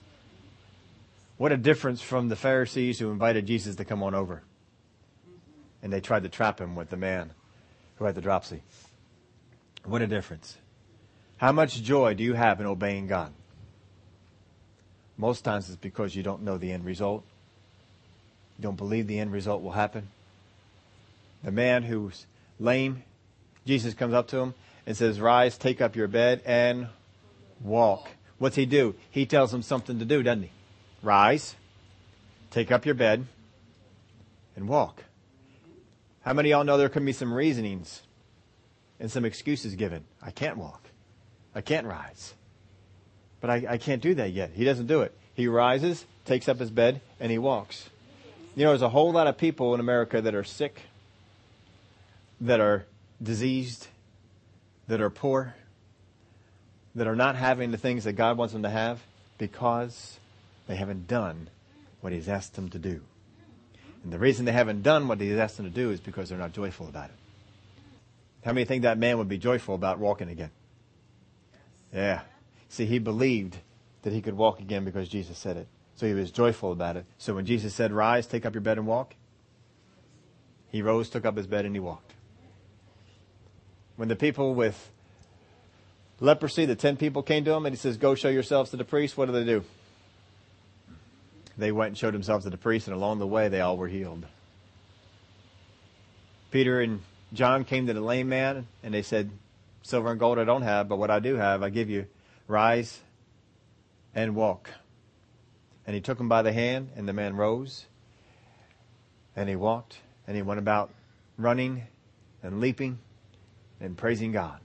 What 1.37 1.53
a 1.53 1.57
difference 1.57 2.03
from 2.03 2.29
the 2.29 2.37
Pharisees 2.37 2.99
who 2.99 3.11
invited 3.11 3.47
Jesus 3.47 3.77
to 3.77 3.85
come 3.85 4.03
on 4.03 4.15
over. 4.15 4.43
And 5.83 5.93
they 5.93 6.01
tried 6.01 6.25
to 6.25 6.29
trap 6.29 6.61
him 6.61 6.75
with 6.75 6.91
the 6.91 6.97
man 6.97 7.31
who 7.97 8.05
had 8.05 8.17
the 8.17 8.21
dropsy. 8.21 8.63
What 9.85 10.03
a 10.03 10.09
difference. 10.09 10.57
How 11.37 11.53
much 11.53 11.83
joy 11.83 12.15
do 12.15 12.25
you 12.25 12.35
have 12.35 12.61
in 12.61 12.67
obeying 12.67 13.07
God? 13.07 13.33
Most 15.17 15.45
times 15.45 15.69
it's 15.69 15.77
because 15.77 16.17
you 16.17 16.25
don't 16.25 16.43
know 16.43 16.59
the 16.59 16.73
end 16.73 16.85
result. 16.85 17.25
You 18.59 18.63
don't 18.63 18.77
believe 18.77 19.07
the 19.07 19.21
end 19.21 19.33
result 19.33 19.63
will 19.63 19.73
happen. 19.73 20.09
The 21.45 21.53
man 21.53 21.85
who's 21.85 22.27
lame, 22.59 23.03
Jesus 23.67 23.95
comes 23.95 24.15
up 24.15 24.29
to 24.29 24.39
him 24.39 24.55
and 24.87 24.97
says, 24.97 25.21
Rise, 25.21 25.59
take 25.59 25.81
up 25.81 25.97
your 25.97 26.09
bed, 26.09 26.43
and 26.47 26.89
walk. 27.61 28.09
What's 28.39 28.57
he 28.57 28.67
do? 28.67 28.95
He 29.11 29.27
tells 29.27 29.53
him 29.53 29.63
something 29.63 29.99
to 29.99 30.05
do, 30.05 30.23
doesn't 30.23 30.45
he? 30.45 30.51
Rise, 31.03 31.57
take 32.51 32.71
up 32.73 32.87
your 32.87 32.95
bed, 32.95 33.27
and 34.57 34.69
walk. 34.69 35.05
How 36.23 36.33
many 36.33 36.51
of 36.51 36.59
y'all 36.59 36.65
know 36.65 36.77
there 36.77 36.89
can 36.89 37.05
be 37.05 37.13
some 37.13 37.33
reasonings 37.33 38.03
and 39.01 39.11
some 39.11 39.25
excuses 39.25 39.75
given? 39.75 40.05
I 40.23 40.31
can't 40.31 40.57
walk. 40.57 40.83
I 41.55 41.61
can't 41.61 41.87
rise. 41.87 42.35
But 43.41 43.51
I, 43.51 43.67
I 43.71 43.79
can't 43.79 44.03
do 44.03 44.15
that 44.17 44.33
yet. 44.33 44.51
He 44.55 44.65
doesn't 44.65 44.87
do 44.87 45.03
it. 45.03 45.17
He 45.35 45.47
rises, 45.47 46.05
takes 46.25 46.49
up 46.49 46.59
his 46.59 46.71
bed, 46.71 47.01
and 47.21 47.31
he 47.31 47.39
walks. 47.39 47.89
You 48.57 48.65
know, 48.65 48.71
there's 48.71 48.83
a 48.83 48.89
whole 48.89 49.13
lot 49.13 49.27
of 49.29 49.39
people 49.39 49.75
in 49.75 49.81
America 49.81 50.21
that 50.21 50.35
are 50.35 50.45
sick, 50.45 50.83
that 52.41 52.61
are 52.61 52.87
diseased, 53.23 53.89
that 54.87 55.01
are 55.01 55.11
poor, 55.11 55.55
that 56.95 57.07
are 57.07 57.17
not 57.17 57.37
having 57.37 57.71
the 57.71 57.79
things 57.79 58.05
that 58.05 58.15
God 58.15 58.37
wants 58.37 58.53
them 58.53 58.63
to 58.63 58.71
have 58.71 59.01
because 59.39 60.19
they 60.67 60.77
haven't 60.77 61.07
done 61.07 61.49
what 62.01 62.13
He's 62.13 62.29
asked 62.29 62.55
them 62.55 62.69
to 62.71 62.79
do. 62.79 63.01
And 64.05 64.13
the 64.13 64.19
reason 64.19 64.45
they 64.45 64.53
haven't 64.53 64.83
done 64.83 65.09
what 65.09 65.21
He's 65.21 65.39
asked 65.39 65.57
them 65.57 65.67
to 65.67 65.73
do 65.73 65.91
is 65.91 66.01
because 66.01 66.29
they're 66.29 66.39
not 66.39 66.53
joyful 66.53 66.89
about 66.89 67.11
it. 67.11 67.17
How 68.45 68.53
many 68.53 68.65
think 68.65 68.83
that 68.83 68.99
man 68.99 69.19
would 69.19 69.29
be 69.29 69.39
joyful 69.39 69.75
about 69.75 69.99
walking 69.99 70.29
again? 70.29 70.51
Yeah. 71.93 72.21
See, 72.69 72.87
he 72.87 72.99
believed 72.99 73.59
that 74.03 74.13
he 74.13 74.21
could 74.21 74.37
walk 74.37 74.61
again 74.61 74.85
because 74.85 75.09
Jesus 75.09 75.39
said 75.39 75.57
it. 75.57 75.69
So 75.97 76.07
he 76.07 76.15
was 76.15 76.31
joyful 76.31 76.71
about 76.71 76.97
it. 76.97 77.07
So 77.19 77.35
when 77.35 77.47
Jesus 77.47 77.75
said, 77.75 77.93
Rise, 77.93 78.27
take 78.27 78.47
up 78.47 78.55
your 78.55 78.61
bed 78.61 78.79
and 78.79 78.87
walk, 78.87 79.17
he 80.71 80.83
rose, 80.83 81.09
took 81.09 81.25
up 81.25 81.37
his 81.37 81.47
bed, 81.47 81.65
and 81.65 81.75
he 81.75 81.81
walked. 81.81 82.13
When 83.99 84.07
the 84.07 84.15
people 84.15 84.55
with 84.55 84.93
leprosy, 86.21 86.67
the 86.67 86.77
ten 86.77 86.97
people 86.97 87.25
came 87.25 87.45
to 87.45 87.53
him 87.53 87.67
and 87.67 87.75
he 87.75 87.77
says, 87.77 87.97
Go 87.97 88.15
show 88.15 88.29
yourselves 88.29 88.71
to 88.71 88.77
the 88.77 88.85
priest, 88.85 89.19
what 89.19 89.27
do 89.27 89.33
they 89.33 89.43
do? 89.43 89.65
They 91.57 91.73
went 91.73 91.89
and 91.89 91.99
showed 91.99 92.15
themselves 92.15 92.45
to 92.45 92.51
the 92.51 92.57
priest, 92.57 92.87
and 92.87 92.95
along 92.95 93.19
the 93.19 93.27
way 93.27 93.49
they 93.49 93.61
all 93.61 93.77
were 93.77 93.89
healed. 93.89 94.25
Peter 96.53 96.81
and 96.81 97.03
John 97.33 97.65
came 97.65 97.89
to 97.89 97.93
the 97.93 98.01
lame 98.01 98.29
man 98.29 98.69
and 98.85 98.95
they 98.95 99.03
said, 99.03 99.33
Silver 99.83 100.13
and 100.13 100.21
gold 100.21 100.39
I 100.39 100.45
don't 100.45 100.63
have, 100.63 100.89
but 100.89 100.99
what 100.99 101.11
I 101.11 101.19
do 101.19 101.35
have, 101.35 101.65
I 101.65 101.69
give 101.69 101.91
you. 101.91 102.07
Rise 102.47 103.01
and 104.15 104.37
walk. 104.37 104.71
And 105.89 105.97
he 105.97 106.01
took 106.01 106.21
him 106.21 106.29
by 106.29 106.43
the 106.43 106.53
hand, 106.53 106.91
and 106.95 107.09
the 107.09 107.13
man 107.13 107.35
rose, 107.35 107.87
and 109.35 109.49
he 109.49 109.57
walked, 109.57 109.99
and 110.29 110.37
he 110.37 110.43
went 110.43 110.61
about 110.61 110.91
running 111.37 111.83
and 112.45 112.61
leaping 112.61 113.01
and 113.81 113.97
praising 113.97 114.33
God. 114.33 114.59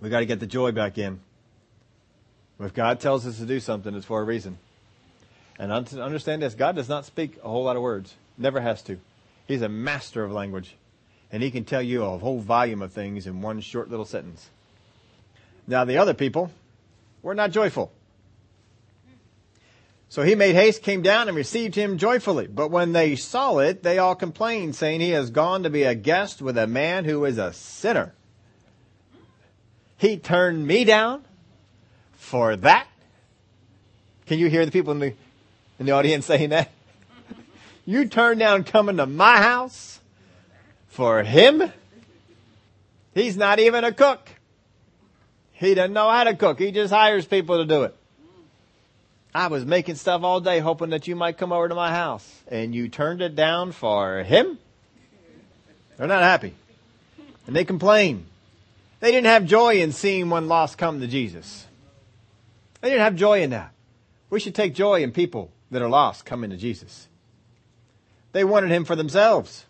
We 0.00 0.10
got 0.10 0.20
to 0.20 0.26
get 0.26 0.40
the 0.40 0.46
joy 0.46 0.72
back 0.72 0.98
in. 0.98 1.20
If 2.58 2.74
God 2.74 3.00
tells 3.00 3.26
us 3.26 3.38
to 3.38 3.46
do 3.46 3.60
something, 3.60 3.94
it's 3.94 4.06
for 4.06 4.20
a 4.20 4.24
reason. 4.24 4.58
And 5.58 5.72
understand 5.72 6.42
this 6.42 6.54
God 6.54 6.76
does 6.76 6.88
not 6.88 7.04
speak 7.04 7.38
a 7.42 7.48
whole 7.48 7.64
lot 7.64 7.76
of 7.76 7.82
words, 7.82 8.14
never 8.36 8.60
has 8.60 8.82
to. 8.82 8.98
He's 9.46 9.62
a 9.62 9.68
master 9.68 10.24
of 10.24 10.32
language, 10.32 10.74
and 11.30 11.42
he 11.42 11.50
can 11.50 11.64
tell 11.64 11.82
you 11.82 12.04
a 12.04 12.18
whole 12.18 12.40
volume 12.40 12.82
of 12.82 12.92
things 12.92 13.26
in 13.26 13.42
one 13.42 13.60
short 13.60 13.90
little 13.90 14.04
sentence. 14.04 14.50
Now, 15.66 15.84
the 15.84 15.98
other 15.98 16.14
people 16.14 16.50
were 17.22 17.34
not 17.34 17.50
joyful. 17.52 17.92
So 20.08 20.22
he 20.22 20.34
made 20.34 20.54
haste, 20.54 20.82
came 20.82 21.02
down, 21.02 21.28
and 21.28 21.36
received 21.36 21.74
him 21.74 21.98
joyfully. 21.98 22.46
But 22.46 22.70
when 22.70 22.92
they 22.92 23.16
saw 23.16 23.58
it, 23.58 23.82
they 23.82 23.98
all 23.98 24.14
complained, 24.14 24.76
saying, 24.76 25.00
He 25.00 25.10
has 25.10 25.30
gone 25.30 25.64
to 25.64 25.70
be 25.70 25.82
a 25.82 25.94
guest 25.94 26.40
with 26.40 26.56
a 26.56 26.66
man 26.66 27.04
who 27.04 27.24
is 27.24 27.38
a 27.38 27.52
sinner. 27.52 28.14
He 29.98 30.16
turned 30.16 30.66
me 30.66 30.84
down 30.84 31.24
for 32.12 32.56
that. 32.56 32.86
Can 34.26 34.38
you 34.38 34.48
hear 34.48 34.64
the 34.64 34.72
people 34.72 34.92
in 34.92 34.98
the, 34.98 35.14
in 35.78 35.86
the 35.86 35.92
audience 35.92 36.26
saying 36.26 36.50
that? 36.50 36.70
You 37.84 38.06
turned 38.08 38.40
down 38.40 38.64
coming 38.64 38.96
to 38.96 39.06
my 39.06 39.38
house 39.38 40.00
for 40.88 41.22
him? 41.22 41.72
He's 43.14 43.36
not 43.36 43.58
even 43.60 43.84
a 43.84 43.92
cook. 43.92 44.28
He 45.52 45.74
doesn't 45.74 45.92
know 45.92 46.10
how 46.10 46.24
to 46.24 46.34
cook. 46.34 46.58
He 46.58 46.70
just 46.72 46.92
hires 46.92 47.24
people 47.24 47.58
to 47.58 47.64
do 47.64 47.84
it. 47.84 47.96
I 49.34 49.48
was 49.48 49.66
making 49.66 49.96
stuff 49.96 50.22
all 50.22 50.40
day 50.40 50.60
hoping 50.60 50.90
that 50.90 51.06
you 51.06 51.14
might 51.16 51.36
come 51.36 51.52
over 51.52 51.68
to 51.68 51.74
my 51.74 51.90
house. 51.90 52.26
And 52.48 52.74
you 52.74 52.88
turned 52.88 53.20
it 53.20 53.36
down 53.36 53.72
for 53.72 54.22
him? 54.22 54.58
They're 55.96 56.06
not 56.06 56.22
happy. 56.22 56.54
And 57.46 57.54
they 57.54 57.64
complain. 57.64 58.26
They 59.00 59.10
didn't 59.10 59.26
have 59.26 59.44
joy 59.44 59.80
in 59.80 59.92
seeing 59.92 60.30
one 60.30 60.48
lost 60.48 60.78
come 60.78 61.00
to 61.00 61.06
Jesus. 61.06 61.66
They 62.80 62.88
didn't 62.88 63.04
have 63.04 63.16
joy 63.16 63.42
in 63.42 63.50
that. 63.50 63.72
We 64.30 64.40
should 64.40 64.54
take 64.54 64.74
joy 64.74 65.02
in 65.02 65.12
people 65.12 65.50
that 65.70 65.82
are 65.82 65.88
lost 65.88 66.24
coming 66.24 66.50
to 66.50 66.56
Jesus. 66.56 67.08
They 68.32 68.44
wanted 68.44 68.70
him 68.70 68.84
for 68.84 68.96
themselves. 68.96 69.64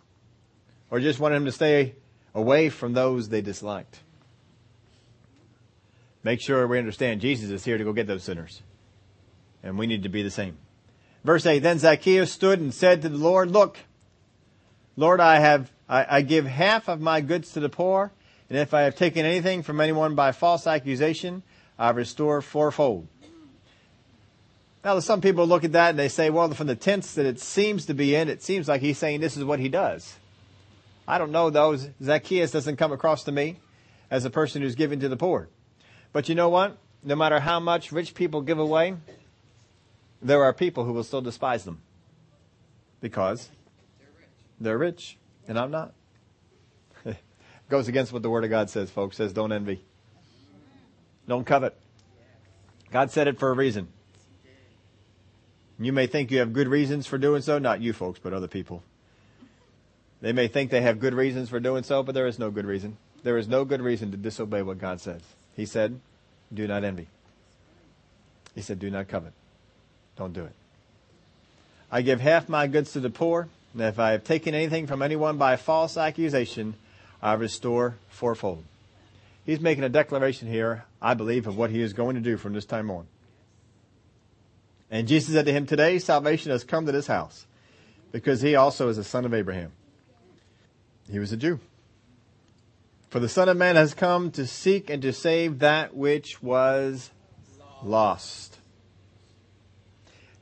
Or 0.91 1.01
just 1.01 1.19
wanted 1.19 1.37
him 1.37 1.45
to 1.47 1.53
stay 1.53 1.95
away 2.35 2.69
from 2.69 2.93
those 2.93 3.29
they 3.29 3.41
disliked. 3.41 4.01
Make 6.23 6.41
sure 6.41 6.67
we 6.67 6.79
understand 6.79 7.21
Jesus 7.21 7.51
is 7.51 7.65
here 7.65 7.79
to 7.79 7.85
go 7.85 7.93
get 7.93 8.07
those 8.07 8.25
sinners. 8.25 8.63
And 9.67 9.77
we 9.77 9.87
need 9.87 10.05
to 10.05 10.09
be 10.09 10.23
the 10.23 10.31
same. 10.31 10.57
Verse 11.25 11.45
8, 11.45 11.59
then 11.59 11.81
Zacchaeus 11.81 12.31
stood 12.31 12.61
and 12.61 12.73
said 12.73 13.03
to 13.03 13.09
the 13.09 13.19
Lord, 13.19 13.51
look, 13.51 13.79
Lord, 14.97 15.21
I 15.21 15.41
have, 15.41 15.73
I, 15.89 16.19
I 16.19 16.23
give 16.23 16.47
half 16.47 16.89
of 16.89 17.01
my 17.01 17.21
goods 17.21 17.53
to 17.53 17.61
the 17.61 17.69
poor, 17.69 18.13
and 18.49 18.57
if 18.57 18.73
I 18.73 18.83
have 18.83 18.95
taken 18.95 19.27
anything 19.27 19.65
from 19.65 19.81
anyone 19.81 20.15
by 20.15 20.31
false 20.31 20.69
accusation, 20.69 21.43
I 21.77 21.91
restore 21.91 22.41
fourfold. 22.43 23.09
Now, 24.85 25.01
some 25.01 25.21
people 25.21 25.49
look 25.49 25.65
at 25.65 25.73
that 25.73 25.91
and 25.91 25.99
they 25.99 26.09
say, 26.09 26.31
well, 26.31 26.49
from 26.53 26.69
the 26.69 26.77
tense 26.77 27.15
that 27.15 27.27
it 27.27 27.41
seems 27.41 27.87
to 27.87 27.95
be 27.95 28.15
in, 28.15 28.29
it 28.29 28.45
seems 28.45 28.69
like 28.69 28.81
he's 28.81 28.99
saying 28.99 29.21
this 29.21 29.37
is 29.37 29.43
what 29.43 29.59
he 29.59 29.69
does. 29.69 30.15
I 31.09 31.19
don't 31.19 31.33
know 31.33 31.51
though. 31.51 31.77
Zacchaeus 32.01 32.53
doesn't 32.53 32.77
come 32.77 32.93
across 32.93 33.25
to 33.25 33.33
me 33.33 33.57
as 34.13 34.25
a 34.25 34.31
person 34.31 34.63
who's 34.63 34.77
giving 34.77 35.01
to 35.01 35.09
the 35.09 35.17
poor. 35.17 35.49
But 36.13 36.29
you 36.29 36.37
know 36.37 36.49
what? 36.49 36.79
No 37.03 37.17
matter 37.17 37.41
how 37.41 37.59
much 37.59 37.91
rich 37.91 38.15
people 38.15 38.43
give 38.43 38.61
away, 38.61 38.95
there 40.27 40.43
are 40.43 40.53
people 40.53 40.85
who 40.85 40.93
will 40.93 41.05
still 41.05 41.21
despise 41.21 41.65
them 41.65 41.81
because 43.01 43.49
they're 43.99 44.09
rich, 44.19 44.29
they're 44.61 44.79
rich 44.79 45.19
and 45.47 45.59
I'm 45.59 45.71
not. 45.71 45.95
Goes 47.69 47.87
against 47.87 48.13
what 48.13 48.23
the 48.23 48.31
Word 48.31 48.43
of 48.43 48.51
God 48.51 48.69
says, 48.69 48.91
folks. 48.91 49.17
Says 49.17 49.33
don't 49.33 49.53
envy. 49.53 49.85
Don't 51.29 51.45
covet. 51.45 51.77
God 52.91 53.11
said 53.11 53.29
it 53.29 53.39
for 53.39 53.51
a 53.51 53.55
reason. 53.55 53.89
You 55.79 55.93
may 55.93 56.07
think 56.07 56.31
you 56.31 56.39
have 56.39 56.53
good 56.53 56.69
reasons 56.69 57.07
for 57.07 57.19
doing 57.19 57.43
so, 57.43 57.59
not 57.59 57.81
you 57.81 57.93
folks, 57.93 58.19
but 58.21 58.33
other 58.33 58.49
people. 58.49 58.83
They 60.23 60.33
may 60.33 60.49
think 60.49 60.71
they 60.71 60.81
have 60.81 60.99
good 60.99 61.15
reasons 61.15 61.51
for 61.51 61.61
doing 61.61 61.83
so, 61.83 62.03
but 62.03 62.15
there 62.15 62.27
is 62.27 62.39
no 62.39 62.51
good 62.51 62.65
reason. 62.65 62.97
There 63.23 63.37
is 63.37 63.47
no 63.47 63.65
good 63.65 63.83
reason 63.83 64.11
to 64.11 64.17
disobey 64.17 64.63
what 64.63 64.79
God 64.79 65.01
says. 65.01 65.21
He 65.55 65.67
said, 65.67 66.01
do 66.53 66.67
not 66.67 66.85
envy. 66.85 67.09
He 68.55 68.63
said, 68.63 68.79
do 68.79 68.91
not 68.91 69.09
covet. 69.09 69.35
Don't 70.17 70.33
do 70.33 70.45
it. 70.45 70.53
I 71.91 72.03
give 72.03 72.21
half 72.21 72.49
my 72.49 72.67
goods 72.67 72.93
to 72.93 73.01
the 73.01 73.11
poor, 73.11 73.49
and 73.73 73.83
if 73.83 73.99
I 73.99 74.13
have 74.13 74.25
taken 74.25 74.55
anything 74.55 74.87
from 74.87 75.03
anyone 75.03 75.37
by 75.37 75.57
false 75.57 75.97
accusation, 75.97 76.75
I 77.23 77.35
restore 77.35 77.97
fourfold. 78.09 78.65
He's 79.45 79.61
making 79.61 79.85
a 79.85 79.89
declaration 79.89 80.49
here, 80.49 80.85
I 81.01 81.15
believe, 81.15 81.47
of 81.47 81.57
what 81.57 81.71
he 81.71 81.81
is 81.81 81.93
going 81.93 82.17
to 82.17 82.21
do 82.21 82.37
from 82.37 82.53
this 82.53 82.65
time 82.65 82.91
on. 82.91 83.07
And 84.91 85.07
Jesus 85.07 85.35
said 85.35 85.47
to 85.47 85.53
him, 85.53 85.67
Today 85.67 85.99
salvation 85.99 86.51
has 86.51 86.65
come 86.65 86.87
to 86.87 86.93
this 86.93 87.07
house, 87.07 87.47
because 88.13 88.41
he 88.41 88.57
also 88.57 88.89
is 88.89 88.99
a 88.99 89.05
son 89.05 89.25
of 89.25 89.35
Abraham. 89.35 89.73
He 91.11 91.19
was 91.19 91.33
a 91.33 91.37
Jew. 91.37 91.61
For 93.11 93.21
the 93.21 93.29
Son 93.29 93.49
of 93.49 93.57
Man 93.57 93.77
has 93.77 93.95
come 93.95 94.33
to 94.33 94.47
seek 94.47 94.91
and 94.91 95.01
to 95.03 95.13
save 95.13 95.61
that 95.61 95.95
which 95.95 96.43
was 96.43 97.11
lost. 97.83 98.56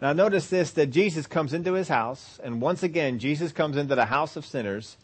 Now 0.05 0.12
notice 0.12 0.48
this, 0.48 0.70
that 0.72 0.90
Jesus 0.90 1.26
comes 1.26 1.55
into 1.55 1.72
his 1.72 1.88
house, 1.88 2.38
and 2.44 2.61
once 2.61 2.82
again, 2.82 3.18
Jesus 3.18 3.52
comes 3.52 3.78
into 3.78 3.94
the 3.94 4.05
house 4.05 4.36
of 4.36 4.44
sinners, 4.44 4.98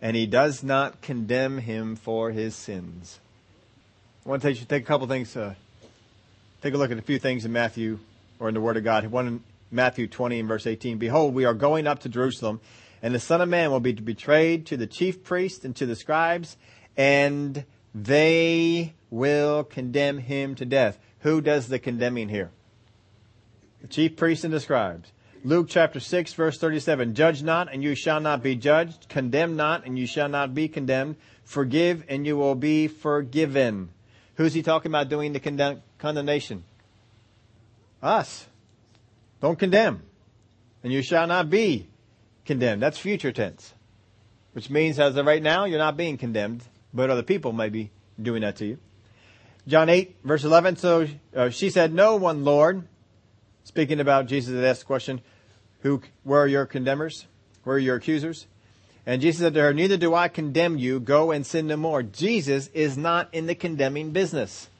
and 0.00 0.16
he 0.16 0.26
does 0.26 0.62
not 0.62 1.00
condemn 1.00 1.58
him 1.58 1.96
for 1.96 2.30
his 2.30 2.54
sins. 2.54 3.18
I 4.24 4.28
want 4.28 4.42
to 4.42 4.48
take, 4.48 4.60
you 4.60 4.64
take 4.64 4.84
a 4.84 4.86
couple 4.86 5.08
things, 5.08 5.36
uh, 5.36 5.54
take 6.62 6.72
a 6.72 6.76
look 6.76 6.92
at 6.92 6.98
a 6.98 7.02
few 7.02 7.18
things 7.18 7.44
in 7.44 7.52
Matthew, 7.52 7.98
or 8.38 8.46
in 8.46 8.54
the 8.54 8.60
Word 8.60 8.76
of 8.76 8.84
God. 8.84 9.04
One 9.08 9.26
in 9.26 9.44
Matthew 9.72 10.06
20 10.06 10.38
and 10.38 10.46
verse 10.46 10.68
18. 10.68 10.98
Behold, 10.98 11.34
we 11.34 11.44
are 11.44 11.52
going 11.52 11.88
up 11.88 11.98
to 12.02 12.08
Jerusalem, 12.08 12.60
and 13.02 13.12
the 13.12 13.18
Son 13.18 13.40
of 13.40 13.48
Man 13.48 13.72
will 13.72 13.80
be 13.80 13.90
betrayed 13.90 14.66
to 14.66 14.76
the 14.76 14.86
chief 14.86 15.24
priests 15.24 15.64
and 15.64 15.74
to 15.74 15.84
the 15.84 15.96
scribes, 15.96 16.56
and 16.96 17.64
they 17.92 18.94
will 19.10 19.64
condemn 19.64 20.18
him 20.18 20.54
to 20.54 20.64
death. 20.64 20.96
Who 21.22 21.40
does 21.40 21.66
the 21.66 21.80
condemning 21.80 22.28
here? 22.28 22.52
The 23.82 23.88
chief 23.88 24.16
priests 24.16 24.44
and 24.44 24.52
the 24.52 24.60
scribes. 24.60 25.12
Luke 25.44 25.66
chapter 25.68 26.00
6 26.00 26.32
verse 26.34 26.58
37. 26.58 27.14
Judge 27.14 27.42
not 27.42 27.72
and 27.72 27.82
you 27.82 27.94
shall 27.94 28.20
not 28.20 28.42
be 28.42 28.56
judged. 28.56 29.08
Condemn 29.08 29.56
not 29.56 29.86
and 29.86 29.98
you 29.98 30.06
shall 30.06 30.28
not 30.28 30.54
be 30.54 30.68
condemned. 30.68 31.16
Forgive 31.44 32.04
and 32.08 32.26
you 32.26 32.36
will 32.36 32.54
be 32.54 32.88
forgiven. 32.88 33.90
Who's 34.36 34.54
he 34.54 34.62
talking 34.62 34.90
about 34.90 35.08
doing 35.08 35.32
the 35.32 35.40
condemn- 35.40 35.82
condemnation? 35.98 36.64
Us. 38.02 38.46
Don't 39.40 39.58
condemn. 39.58 40.02
And 40.82 40.92
you 40.92 41.02
shall 41.02 41.26
not 41.26 41.50
be 41.50 41.88
condemned. 42.44 42.82
That's 42.82 42.98
future 42.98 43.32
tense. 43.32 43.72
Which 44.52 44.70
means 44.70 44.98
as 44.98 45.16
of 45.16 45.26
right 45.26 45.42
now, 45.42 45.64
you're 45.64 45.78
not 45.78 45.96
being 45.96 46.18
condemned 46.18 46.62
but 46.92 47.10
other 47.10 47.22
people 47.22 47.52
may 47.52 47.68
be 47.68 47.90
doing 48.20 48.42
that 48.42 48.56
to 48.56 48.66
you. 48.66 48.78
John 49.66 49.88
8, 49.88 50.16
verse 50.24 50.44
11. 50.44 50.76
So 50.76 51.06
uh, 51.36 51.50
she 51.50 51.70
said, 51.70 51.92
No 51.92 52.16
one, 52.16 52.44
Lord. 52.44 52.86
Speaking 53.68 54.00
about 54.00 54.28
Jesus 54.28 54.54
had 54.54 54.64
asked 54.64 54.80
the 54.80 54.86
question, 54.86 55.20
Who, 55.82 56.00
where 56.24 56.40
are 56.40 56.46
your 56.46 56.64
condemners? 56.64 57.26
Where 57.64 57.76
are 57.76 57.78
your 57.78 57.96
accusers? 57.96 58.46
And 59.04 59.20
Jesus 59.20 59.42
said 59.42 59.52
to 59.52 59.60
her, 59.60 59.74
Neither 59.74 59.98
do 59.98 60.14
I 60.14 60.28
condemn 60.28 60.78
you. 60.78 60.98
Go 60.98 61.32
and 61.32 61.44
sin 61.44 61.66
no 61.66 61.76
more. 61.76 62.02
Jesus 62.02 62.68
is 62.68 62.96
not 62.96 63.28
in 63.30 63.44
the 63.44 63.54
condemning 63.54 64.12
business. 64.12 64.70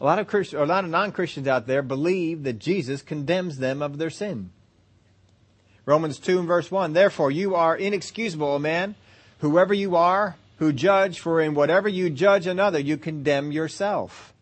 A 0.00 0.04
lot 0.06 0.18
of 0.18 0.28
Christians, 0.28 0.62
a 0.62 0.64
lot 0.64 0.84
of 0.84 0.88
non-Christians 0.88 1.46
out 1.46 1.66
there 1.66 1.82
believe 1.82 2.44
that 2.44 2.58
Jesus 2.58 3.02
condemns 3.02 3.58
them 3.58 3.82
of 3.82 3.98
their 3.98 4.08
sin. 4.08 4.48
Romans 5.84 6.18
2 6.18 6.38
and 6.38 6.48
verse 6.48 6.70
1. 6.70 6.94
Therefore, 6.94 7.30
you 7.30 7.54
are 7.54 7.76
inexcusable, 7.76 8.48
O 8.48 8.58
man, 8.58 8.94
Whoever 9.40 9.74
you 9.74 9.94
are 9.94 10.36
who 10.56 10.72
judge, 10.72 11.20
for 11.20 11.42
in 11.42 11.52
whatever 11.52 11.86
you 11.86 12.08
judge 12.08 12.46
another, 12.46 12.78
you 12.78 12.96
condemn 12.96 13.52
yourself. 13.52 14.32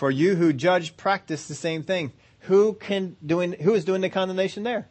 For 0.00 0.10
you 0.10 0.34
who 0.34 0.54
judge 0.54 0.96
practice 0.96 1.46
the 1.46 1.54
same 1.54 1.82
thing. 1.82 2.14
Who 2.48 2.72
can 2.72 3.18
doing 3.26 3.52
who 3.52 3.74
is 3.74 3.84
doing 3.84 4.00
the 4.00 4.08
condemnation 4.08 4.62
there? 4.62 4.88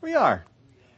We 0.00 0.14
are. 0.14 0.44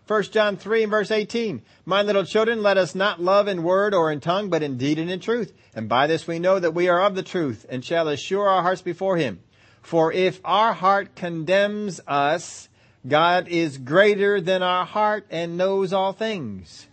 1 0.07 0.23
John 0.25 0.59
3 0.59 0.83
and 0.83 0.91
verse 0.91 1.11
18. 1.11 1.63
My 1.87 2.03
little 2.03 2.27
children, 2.27 2.63
let 2.63 2.77
us 2.77 2.95
not 2.95 3.23
love 3.23 3.49
in 3.49 3.63
word 3.63 3.95
or 3.95 4.13
in 4.13 4.21
tongue, 4.21 4.51
but 4.51 4.63
in 4.63 4.77
deed 4.77 4.99
and 4.99 5.11
in 5.11 5.19
truth. 5.19 5.55
And 5.75 5.89
by 5.89 6.07
this 6.07 6.27
we 6.27 6.39
know 6.39 6.59
that 6.59 6.75
we 6.75 6.91
are 6.91 7.01
of 7.01 7.15
the 7.15 7.23
truth 7.23 7.65
and 7.71 7.83
shall 7.83 8.07
assure 8.07 8.47
our 8.47 8.61
hearts 8.61 8.83
before 8.83 9.17
him. 9.17 9.41
For 9.81 10.13
if 10.13 10.43
our 10.45 10.75
heart 10.75 11.17
condemns 11.17 12.03
us, 12.07 12.69
God 13.09 13.49
is 13.49 13.79
greater 13.79 14.43
than 14.43 14.63
our 14.63 14.85
heart 14.85 15.25
and 15.31 15.57
knows 15.57 15.95
all 15.95 16.13
things. 16.13 16.87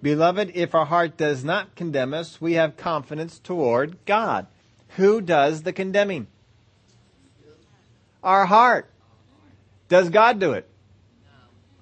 Beloved, 0.00 0.52
if 0.54 0.72
our 0.72 0.86
heart 0.86 1.16
does 1.16 1.42
not 1.42 1.74
condemn 1.74 2.14
us, 2.14 2.40
we 2.40 2.52
have 2.52 2.76
confidence 2.76 3.40
toward 3.40 3.98
God. 4.06 4.46
Who 4.96 5.20
does 5.20 5.62
the 5.62 5.72
condemning? 5.72 6.26
Our 8.22 8.46
heart. 8.46 8.90
Does 9.88 10.10
God 10.10 10.38
do 10.38 10.52
it? 10.52 10.68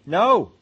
No. 0.07 0.53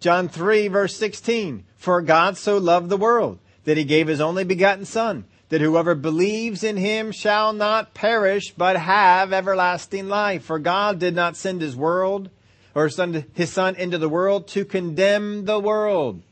John 0.00 0.28
3 0.28 0.68
verse 0.68 0.96
16. 0.96 1.64
For 1.76 2.00
God 2.00 2.36
so 2.36 2.58
loved 2.58 2.88
the 2.88 2.96
world 2.96 3.38
that 3.64 3.76
he 3.76 3.84
gave 3.84 4.08
his 4.08 4.20
only 4.20 4.44
begotten 4.44 4.84
son 4.84 5.26
that 5.54 5.60
whoever 5.60 5.94
believes 5.94 6.64
in 6.64 6.76
him 6.76 7.12
shall 7.12 7.52
not 7.52 7.94
perish, 7.94 8.52
but 8.56 8.76
have 8.76 9.32
everlasting 9.32 10.08
life. 10.08 10.44
For 10.44 10.58
God 10.58 10.98
did 10.98 11.14
not 11.14 11.36
send 11.36 11.60
his 11.60 11.76
world, 11.76 12.28
or 12.74 12.88
his 13.34 13.52
son 13.52 13.76
into 13.76 13.98
the 13.98 14.08
world 14.08 14.48
to 14.48 14.64
condemn 14.64 15.44
the 15.44 15.60
world. 15.60 16.22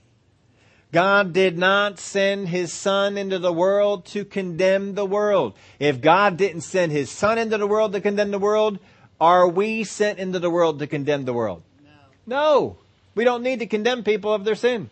God 0.92 1.32
did 1.32 1.56
not 1.56 1.98
send 1.98 2.48
his 2.48 2.70
son 2.72 3.16
into 3.16 3.38
the 3.38 3.52
world 3.52 4.04
to 4.06 4.26
condemn 4.26 4.94
the 4.94 5.06
world. 5.06 5.54
If 5.78 6.02
God 6.02 6.36
didn't 6.36 6.60
send 6.60 6.92
his 6.92 7.10
son 7.10 7.38
into 7.38 7.56
the 7.56 7.66
world 7.66 7.92
to 7.92 8.00
condemn 8.00 8.30
the 8.30 8.38
world, 8.38 8.78
are 9.18 9.48
we 9.48 9.84
sent 9.84 10.18
into 10.18 10.38
the 10.38 10.50
world 10.50 10.80
to 10.80 10.86
condemn 10.86 11.24
the 11.24 11.32
world? 11.32 11.62
No. 12.26 12.36
No. 12.36 12.76
We 13.14 13.24
don't 13.24 13.42
need 13.42 13.60
to 13.60 13.66
condemn 13.66 14.04
people 14.04 14.34
of 14.34 14.44
their 14.44 14.54
sin. 14.54 14.90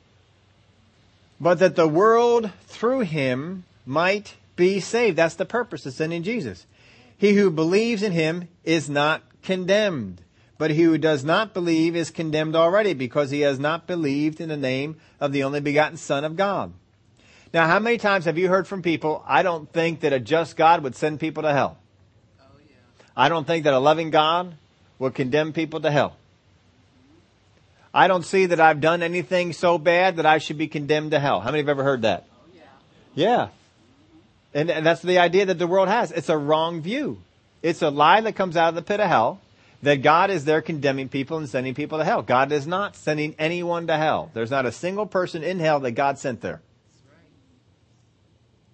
But 1.38 1.58
that 1.58 1.76
the 1.76 1.88
world 1.88 2.50
through 2.66 3.00
him 3.00 3.64
might 3.84 4.36
be 4.56 4.80
saved. 4.80 5.16
That's 5.16 5.34
the 5.34 5.44
purpose 5.44 5.84
of 5.84 5.92
sending 5.92 6.22
Jesus. 6.22 6.66
He 7.18 7.34
who 7.34 7.50
believes 7.50 8.02
in 8.02 8.12
him 8.12 8.48
is 8.64 8.88
not 8.88 9.22
condemned, 9.42 10.22
but 10.60 10.72
he 10.72 10.82
who 10.82 10.98
does 10.98 11.24
not 11.24 11.54
believe 11.54 11.96
is 11.96 12.10
condemned 12.10 12.54
already 12.54 12.92
because 12.92 13.30
he 13.30 13.40
has 13.40 13.58
not 13.58 13.86
believed 13.86 14.42
in 14.42 14.50
the 14.50 14.58
name 14.58 14.94
of 15.18 15.32
the 15.32 15.42
only 15.42 15.58
begotten 15.58 15.96
Son 15.96 16.22
of 16.22 16.36
God. 16.36 16.70
Now, 17.54 17.66
how 17.66 17.78
many 17.78 17.96
times 17.96 18.26
have 18.26 18.36
you 18.36 18.50
heard 18.50 18.68
from 18.68 18.82
people, 18.82 19.24
I 19.26 19.42
don't 19.42 19.72
think 19.72 20.00
that 20.00 20.12
a 20.12 20.20
just 20.20 20.58
God 20.58 20.82
would 20.82 20.94
send 20.94 21.18
people 21.18 21.44
to 21.44 21.52
hell? 21.54 21.78
Oh, 22.42 22.44
yeah. 22.68 22.76
I 23.16 23.30
don't 23.30 23.46
think 23.46 23.64
that 23.64 23.72
a 23.72 23.78
loving 23.78 24.10
God 24.10 24.54
would 24.98 25.14
condemn 25.14 25.54
people 25.54 25.80
to 25.80 25.90
hell. 25.90 26.14
I 27.94 28.06
don't 28.06 28.26
see 28.26 28.44
that 28.44 28.60
I've 28.60 28.82
done 28.82 29.02
anything 29.02 29.54
so 29.54 29.78
bad 29.78 30.16
that 30.16 30.26
I 30.26 30.36
should 30.36 30.58
be 30.58 30.68
condemned 30.68 31.12
to 31.12 31.20
hell. 31.20 31.40
How 31.40 31.46
many 31.46 31.60
have 31.60 31.70
ever 31.70 31.84
heard 31.84 32.02
that? 32.02 32.26
Oh, 32.30 32.50
yeah. 32.54 32.62
Yeah. 33.14 33.48
And, 34.52 34.70
and 34.70 34.84
that's 34.84 35.00
the 35.00 35.20
idea 35.20 35.46
that 35.46 35.58
the 35.58 35.66
world 35.66 35.88
has. 35.88 36.12
It's 36.12 36.28
a 36.28 36.36
wrong 36.36 36.82
view. 36.82 37.22
It's 37.62 37.80
a 37.80 37.88
lie 37.88 38.20
that 38.20 38.34
comes 38.34 38.58
out 38.58 38.68
of 38.68 38.74
the 38.74 38.82
pit 38.82 39.00
of 39.00 39.08
hell 39.08 39.40
that 39.82 40.02
God 40.02 40.30
is 40.30 40.44
there 40.44 40.60
condemning 40.60 41.08
people 41.08 41.38
and 41.38 41.48
sending 41.48 41.74
people 41.74 41.98
to 41.98 42.04
hell. 42.04 42.22
God 42.22 42.52
is 42.52 42.66
not 42.66 42.96
sending 42.96 43.34
anyone 43.38 43.86
to 43.86 43.96
hell. 43.96 44.30
There's 44.34 44.50
not 44.50 44.66
a 44.66 44.72
single 44.72 45.06
person 45.06 45.42
in 45.42 45.58
hell 45.58 45.80
that 45.80 45.92
God 45.92 46.18
sent 46.18 46.40
there. 46.40 46.60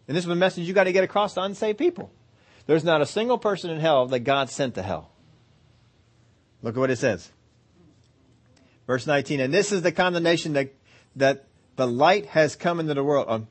And 0.08 0.16
this 0.16 0.24
is 0.24 0.30
a 0.30 0.34
message 0.34 0.66
you 0.66 0.74
got 0.74 0.84
to 0.84 0.92
get 0.92 1.04
across 1.04 1.34
to 1.34 1.42
unsaved 1.42 1.78
people. 1.78 2.10
There's 2.66 2.84
not 2.84 3.00
a 3.00 3.06
single 3.06 3.38
person 3.38 3.70
in 3.70 3.80
hell 3.80 4.06
that 4.06 4.20
God 4.20 4.50
sent 4.50 4.74
to 4.74 4.82
hell. 4.82 5.10
Look 6.62 6.76
at 6.76 6.80
what 6.80 6.90
it 6.90 6.96
says. 6.96 7.30
Verse 8.86 9.06
19, 9.06 9.40
and 9.40 9.52
this 9.54 9.72
is 9.72 9.82
the 9.82 9.92
condemnation 9.92 10.52
that, 10.54 10.72
that 11.16 11.44
the 11.76 11.86
light 11.86 12.26
has 12.26 12.54
come 12.56 12.78
into 12.78 12.94
the 12.94 13.02
world. 13.02 13.26
Um, 13.28 13.48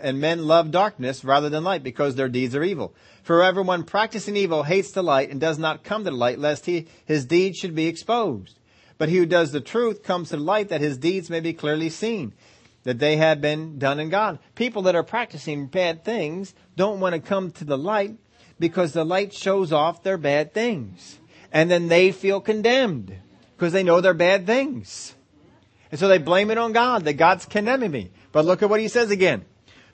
and 0.00 0.20
men 0.20 0.46
love 0.46 0.70
darkness 0.70 1.24
rather 1.24 1.48
than 1.48 1.64
light 1.64 1.82
because 1.82 2.14
their 2.14 2.28
deeds 2.28 2.54
are 2.54 2.62
evil. 2.62 2.94
For 3.22 3.42
everyone 3.42 3.84
practicing 3.84 4.36
evil 4.36 4.62
hates 4.62 4.92
the 4.92 5.02
light 5.02 5.30
and 5.30 5.40
does 5.40 5.58
not 5.58 5.84
come 5.84 6.04
to 6.04 6.10
the 6.10 6.16
light 6.16 6.38
lest 6.38 6.66
he, 6.66 6.86
his 7.04 7.24
deeds 7.24 7.58
should 7.58 7.74
be 7.74 7.86
exposed. 7.86 8.58
But 8.96 9.08
he 9.08 9.16
who 9.16 9.26
does 9.26 9.52
the 9.52 9.60
truth 9.60 10.02
comes 10.02 10.30
to 10.30 10.36
the 10.36 10.42
light 10.42 10.68
that 10.68 10.80
his 10.80 10.98
deeds 10.98 11.28
may 11.28 11.40
be 11.40 11.52
clearly 11.52 11.90
seen, 11.90 12.32
that 12.84 12.98
they 12.98 13.16
have 13.16 13.40
been 13.40 13.78
done 13.78 13.98
in 13.98 14.08
God. 14.08 14.38
People 14.54 14.82
that 14.82 14.94
are 14.94 15.02
practicing 15.02 15.66
bad 15.66 16.04
things 16.04 16.54
don't 16.76 17.00
want 17.00 17.14
to 17.14 17.20
come 17.20 17.50
to 17.52 17.64
the 17.64 17.78
light 17.78 18.14
because 18.58 18.92
the 18.92 19.04
light 19.04 19.32
shows 19.32 19.72
off 19.72 20.02
their 20.02 20.18
bad 20.18 20.54
things. 20.54 21.18
And 21.52 21.70
then 21.70 21.88
they 21.88 22.12
feel 22.12 22.40
condemned 22.40 23.14
because 23.56 23.72
they 23.72 23.82
know 23.82 24.00
they're 24.00 24.14
bad 24.14 24.46
things. 24.46 25.14
And 25.90 25.98
so 25.98 26.08
they 26.08 26.18
blame 26.18 26.50
it 26.50 26.58
on 26.58 26.72
God, 26.72 27.04
that 27.04 27.14
God's 27.14 27.46
condemning 27.46 27.90
me. 27.90 28.10
But 28.32 28.44
look 28.44 28.62
at 28.62 28.70
what 28.70 28.80
he 28.80 28.88
says 28.88 29.10
again. 29.10 29.44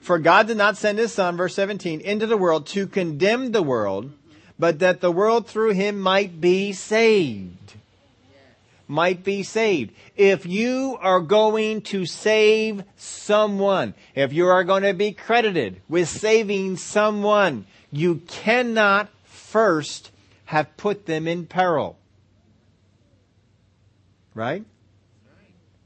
For 0.01 0.17
God 0.17 0.47
did 0.47 0.57
not 0.57 0.77
send 0.77 0.97
his 0.97 1.13
son, 1.13 1.37
verse 1.37 1.53
17, 1.55 2.01
into 2.01 2.25
the 2.25 2.37
world 2.37 2.65
to 2.67 2.87
condemn 2.87 3.51
the 3.51 3.61
world, 3.61 4.11
but 4.57 4.79
that 4.79 4.99
the 4.99 5.11
world 5.11 5.47
through 5.47 5.73
him 5.73 5.99
might 5.99 6.41
be 6.41 6.73
saved. 6.73 7.75
Might 8.87 9.23
be 9.23 9.43
saved. 9.43 9.93
If 10.17 10.45
you 10.45 10.97
are 10.99 11.21
going 11.21 11.81
to 11.83 12.05
save 12.05 12.83
someone, 12.97 13.93
if 14.15 14.33
you 14.33 14.47
are 14.47 14.63
going 14.63 14.83
to 14.83 14.93
be 14.93 15.13
credited 15.13 15.81
with 15.87 16.09
saving 16.09 16.77
someone, 16.77 17.67
you 17.91 18.15
cannot 18.27 19.07
first 19.25 20.11
have 20.45 20.75
put 20.77 21.05
them 21.05 21.27
in 21.27 21.45
peril. 21.45 21.97
Right? 24.33 24.65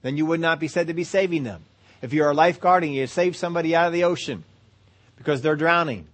Then 0.02 0.18
you 0.18 0.26
would 0.26 0.40
not 0.40 0.60
be 0.60 0.70
said 0.70 0.88
to 0.88 0.94
be 0.94 1.04
saving 1.04 1.44
them. 1.44 1.66
If 2.06 2.14
you're 2.14 2.30
a 2.30 2.36
lifeguard 2.36 2.84
and 2.84 2.94
you 2.94 3.08
save 3.08 3.36
somebody 3.36 3.76
out 3.76 3.88
of 3.88 3.94
the 3.94 4.04
ocean 4.04 4.44
because 5.16 5.42
they're 5.42 5.56
drowning, 5.56 6.08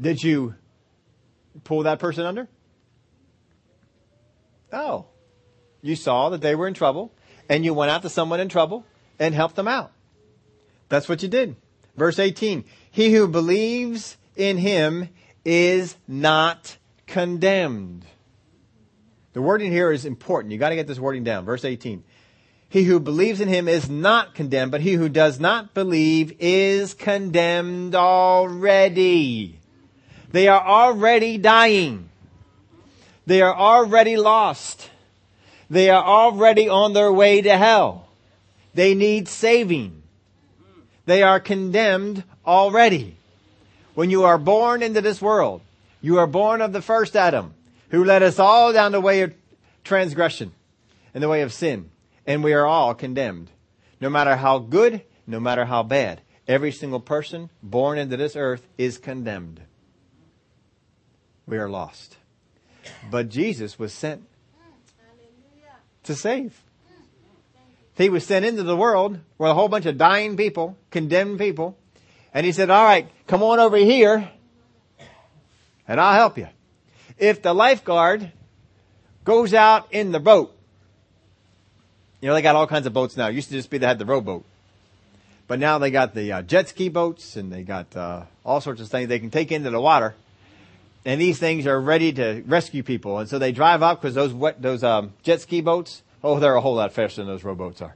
did 0.00 0.24
you 0.24 0.54
pull 1.62 1.82
that 1.82 1.98
person 1.98 2.24
under? 2.24 2.48
No. 4.72 5.08
You 5.82 5.94
saw 5.94 6.30
that 6.30 6.40
they 6.40 6.54
were 6.54 6.66
in 6.66 6.72
trouble 6.72 7.12
and 7.50 7.66
you 7.66 7.74
went 7.74 7.90
out 7.90 8.00
to 8.00 8.08
someone 8.08 8.40
in 8.40 8.48
trouble 8.48 8.86
and 9.18 9.34
helped 9.34 9.56
them 9.56 9.68
out. 9.68 9.92
That's 10.88 11.06
what 11.06 11.22
you 11.22 11.28
did. 11.28 11.56
Verse 11.98 12.18
18. 12.18 12.64
He 12.90 13.12
who 13.12 13.28
believes 13.28 14.16
in 14.36 14.56
him 14.56 15.10
is 15.44 15.98
not 16.08 16.78
condemned. 17.06 18.06
The 19.34 19.42
wording 19.42 19.70
here 19.70 19.92
is 19.92 20.06
important. 20.06 20.50
You 20.54 20.58
gotta 20.58 20.76
get 20.76 20.86
this 20.86 20.98
wording 20.98 21.24
down. 21.24 21.44
Verse 21.44 21.66
18. 21.66 22.02
He 22.74 22.82
who 22.82 22.98
believes 22.98 23.40
in 23.40 23.46
him 23.46 23.68
is 23.68 23.88
not 23.88 24.34
condemned, 24.34 24.72
but 24.72 24.80
he 24.80 24.94
who 24.94 25.08
does 25.08 25.38
not 25.38 25.74
believe 25.74 26.36
is 26.40 26.92
condemned 26.92 27.94
already. 27.94 29.60
They 30.32 30.48
are 30.48 30.60
already 30.60 31.38
dying. 31.38 32.08
They 33.26 33.42
are 33.42 33.54
already 33.54 34.16
lost. 34.16 34.90
They 35.70 35.88
are 35.88 36.02
already 36.02 36.68
on 36.68 36.94
their 36.94 37.12
way 37.12 37.42
to 37.42 37.56
hell. 37.56 38.08
They 38.74 38.96
need 38.96 39.28
saving. 39.28 40.02
They 41.06 41.22
are 41.22 41.38
condemned 41.38 42.24
already. 42.44 43.16
When 43.94 44.10
you 44.10 44.24
are 44.24 44.36
born 44.36 44.82
into 44.82 45.00
this 45.00 45.22
world, 45.22 45.60
you 46.02 46.18
are 46.18 46.26
born 46.26 46.60
of 46.60 46.72
the 46.72 46.82
first 46.82 47.14
Adam, 47.14 47.54
who 47.90 48.02
led 48.02 48.24
us 48.24 48.40
all 48.40 48.72
down 48.72 48.90
the 48.90 49.00
way 49.00 49.20
of 49.20 49.32
transgression 49.84 50.50
and 51.14 51.22
the 51.22 51.28
way 51.28 51.42
of 51.42 51.52
sin. 51.52 51.90
And 52.26 52.42
we 52.42 52.52
are 52.52 52.66
all 52.66 52.94
condemned. 52.94 53.50
No 54.00 54.10
matter 54.10 54.36
how 54.36 54.58
good, 54.58 55.02
no 55.26 55.40
matter 55.40 55.64
how 55.64 55.82
bad. 55.82 56.22
Every 56.46 56.72
single 56.72 57.00
person 57.00 57.50
born 57.62 57.98
into 57.98 58.16
this 58.16 58.36
earth 58.36 58.66
is 58.76 58.98
condemned. 58.98 59.60
We 61.46 61.58
are 61.58 61.68
lost. 61.68 62.16
But 63.10 63.28
Jesus 63.28 63.78
was 63.78 63.92
sent 63.92 64.22
to 66.04 66.14
save. 66.14 66.62
He 67.96 68.08
was 68.08 68.26
sent 68.26 68.44
into 68.44 68.62
the 68.62 68.76
world 68.76 69.20
with 69.38 69.50
a 69.50 69.54
whole 69.54 69.68
bunch 69.68 69.86
of 69.86 69.96
dying 69.96 70.36
people, 70.36 70.76
condemned 70.90 71.38
people, 71.38 71.78
and 72.32 72.44
he 72.44 72.52
said, 72.52 72.68
all 72.68 72.84
right, 72.84 73.08
come 73.26 73.42
on 73.42 73.60
over 73.60 73.76
here 73.76 74.30
and 75.86 76.00
I'll 76.00 76.14
help 76.14 76.38
you. 76.38 76.48
If 77.18 77.42
the 77.42 77.54
lifeguard 77.54 78.32
goes 79.24 79.54
out 79.54 79.92
in 79.92 80.12
the 80.12 80.20
boat, 80.20 80.53
you 82.20 82.28
know, 82.28 82.34
they 82.34 82.42
got 82.42 82.56
all 82.56 82.66
kinds 82.66 82.86
of 82.86 82.92
boats 82.92 83.16
now. 83.16 83.28
It 83.28 83.34
used 83.34 83.48
to 83.48 83.54
just 83.54 83.70
be 83.70 83.78
they 83.78 83.86
had 83.86 83.98
the 83.98 84.06
rowboat. 84.06 84.44
But 85.46 85.58
now 85.58 85.78
they 85.78 85.90
got 85.90 86.14
the 86.14 86.32
uh, 86.32 86.42
jet 86.42 86.68
ski 86.68 86.88
boats 86.88 87.36
and 87.36 87.52
they 87.52 87.62
got 87.62 87.94
uh, 87.96 88.24
all 88.44 88.60
sorts 88.60 88.80
of 88.80 88.88
things 88.88 89.08
they 89.08 89.18
can 89.18 89.30
take 89.30 89.52
into 89.52 89.70
the 89.70 89.80
water. 89.80 90.14
And 91.04 91.20
these 91.20 91.38
things 91.38 91.66
are 91.66 91.78
ready 91.78 92.12
to 92.14 92.42
rescue 92.46 92.82
people. 92.82 93.18
And 93.18 93.28
so 93.28 93.38
they 93.38 93.52
drive 93.52 93.82
up 93.82 94.00
because 94.00 94.14
those 94.14 94.32
wet, 94.32 94.62
those 94.62 94.82
um, 94.82 95.12
jet 95.22 95.42
ski 95.42 95.60
boats, 95.60 96.02
oh, 96.22 96.38
they're 96.38 96.54
a 96.54 96.60
whole 96.62 96.76
lot 96.76 96.92
faster 96.92 97.20
than 97.20 97.26
those 97.26 97.44
rowboats 97.44 97.82
are. 97.82 97.94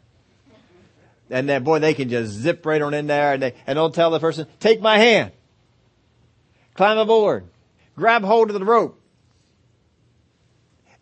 And 1.31 1.49
then, 1.49 1.65
boy, 1.65 1.79
they 1.79 1.95
can 1.95 2.09
just 2.09 2.33
zip 2.33 2.65
right 2.67 2.81
on 2.81 2.95
in 2.95 3.07
there 3.07 3.35
and 3.35 3.43
they, 3.43 3.55
and 3.67 3.77
they'll 3.77 3.91
tell 3.91 4.11
the 4.11 4.21
person, 4.21 4.47
take 4.61 4.81
my 4.81 4.99
hand. 4.99 5.33
Climb 6.75 6.99
aboard. 6.99 7.45
Grab 7.97 8.23
hold 8.23 8.51
of 8.51 8.59
the 8.59 8.65
rope. 8.65 9.01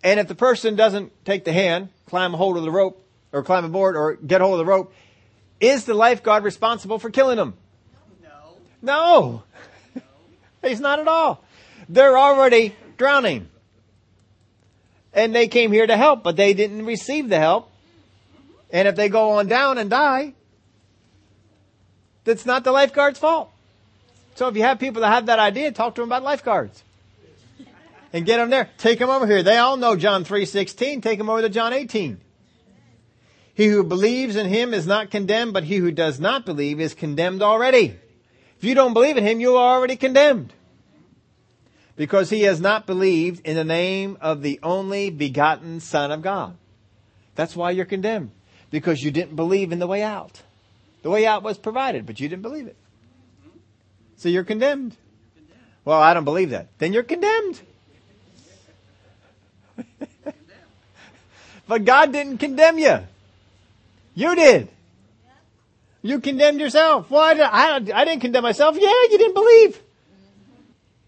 And 0.03 0.21
if 0.21 0.29
the 0.29 0.35
person 0.35 0.77
doesn't 0.77 1.13
take 1.25 1.45
the 1.45 1.53
hand, 1.53 1.89
climb 2.07 2.33
hold 2.33 2.57
of 2.57 2.63
the 2.63 2.71
rope, 2.71 3.06
or 3.37 3.43
climb 3.43 3.67
aboard, 3.67 3.97
or 3.97 4.15
get 4.15 4.41
hold 4.41 4.55
of 4.55 4.59
the 4.59 4.65
rope, 4.65 4.95
is 5.61 5.85
the 5.85 5.93
lifeguard 5.93 6.43
responsible 6.43 6.99
for 6.99 7.11
killing 7.11 7.37
them? 7.37 7.53
No. 8.23 9.43
No. 9.95 10.03
He's 10.63 10.81
not 10.81 11.01
at 11.01 11.07
all. 11.07 11.45
They're 11.87 12.17
already 12.17 12.75
drowning. 12.97 13.49
And 15.13 15.35
they 15.35 15.49
came 15.49 15.71
here 15.71 15.87
to 15.87 15.97
help, 15.99 16.23
but 16.23 16.37
they 16.37 16.55
didn't 16.55 16.87
receive 16.87 17.29
the 17.29 17.39
help. 17.39 17.71
And 18.71 18.89
if 18.89 18.97
they 18.97 19.11
go 19.11 19.33
on 19.33 19.49
down 19.49 19.77
and 19.77 19.91
die, 19.91 20.33
that's 22.25 22.47
not 22.47 22.65
the 22.65 22.73
lifeguard's 22.73 23.19
fault. 23.19 23.51
So 24.35 24.49
if 24.49 24.57
you 24.57 24.63
have 24.63 24.79
people 24.79 25.03
that 25.03 25.11
have 25.11 25.27
that 25.27 25.39
idea, 25.39 25.73
talk 25.73 25.95
to 25.97 26.01
them 26.01 26.09
about 26.09 26.23
lifeguards. 26.23 26.83
And 28.15 28.25
get 28.25 28.39
them 28.39 28.49
there. 28.49 28.71
Take 28.79 28.99
them 28.99 29.11
over 29.11 29.27
here. 29.27 29.43
They 29.43 29.59
all 29.59 29.77
know 29.77 29.95
John 29.95 30.25
3.16. 30.25 31.03
Take 31.03 31.19
them 31.19 31.29
over 31.29 31.43
to 31.43 31.51
John 31.51 31.75
18. 31.75 32.21
He 33.57 33.69
who 33.69 33.83
believes 33.83 34.37
in 34.37 34.49
him 34.49 34.75
is 34.75 34.87
not 34.87 35.11
condemned, 35.11 35.55
but 35.55 35.65
he 35.65 35.77
who 35.77 35.91
does 35.91 36.21
not 36.21 36.45
believe 36.45 36.79
is 36.79 36.93
condemned 36.93 37.41
already. 37.41 37.99
If 38.59 38.65
you 38.65 38.75
don't 38.75 38.93
believe 38.93 39.17
in 39.17 39.25
him, 39.25 39.41
you 39.41 39.57
are 39.57 39.77
already 39.77 39.97
condemned. 39.97 40.53
Because 41.97 42.29
he 42.29 42.43
has 42.43 42.61
not 42.61 42.87
believed 42.87 43.47
in 43.47 43.57
the 43.57 43.65
name 43.65 44.19
of 44.21 44.43
the 44.43 44.61
only 44.63 45.09
begotten 45.09 45.81
Son 45.81 46.13
of 46.13 46.21
God. 46.21 46.55
That's 47.35 47.57
why 47.57 47.71
you're 47.71 47.87
condemned 47.87 48.31
because 48.71 49.03
you 49.03 49.11
didn't 49.11 49.37
believe 49.37 49.73
in 49.73 49.79
the 49.79 49.87
way 49.87 50.03
out. 50.03 50.43
The 51.01 51.09
way 51.09 51.25
out 51.25 51.43
was 51.43 51.57
provided, 51.57 52.05
but 52.05 52.21
you 52.21 52.29
didn't 52.29 52.43
believe 52.43 52.67
it. 52.67 52.77
So 54.19 54.29
you're 54.29 54.45
condemned. 54.45 54.95
Well, 55.83 55.99
I 55.99 56.13
don't 56.13 56.25
believe 56.25 56.51
that. 56.51 56.69
Then 56.77 56.93
you're 56.93 57.05
condemned. 57.05 57.63
but 61.67 61.87
God 61.87 62.13
didn't 62.13 62.37
condemn 62.37 62.79
you. 62.79 62.99
You 64.17 64.35
did. 64.35 64.69
You 66.03 66.21
condemned 66.21 66.59
yourself. 66.59 67.11
Well, 67.11 67.21
I, 67.21 67.35
I, 67.35 67.75
I 67.77 68.05
didn't 68.05 68.21
condemn 68.21 68.43
myself. 68.43 68.77
Yeah, 68.77 68.89
you 68.89 69.19
didn't 69.19 69.35
believe. 69.35 69.81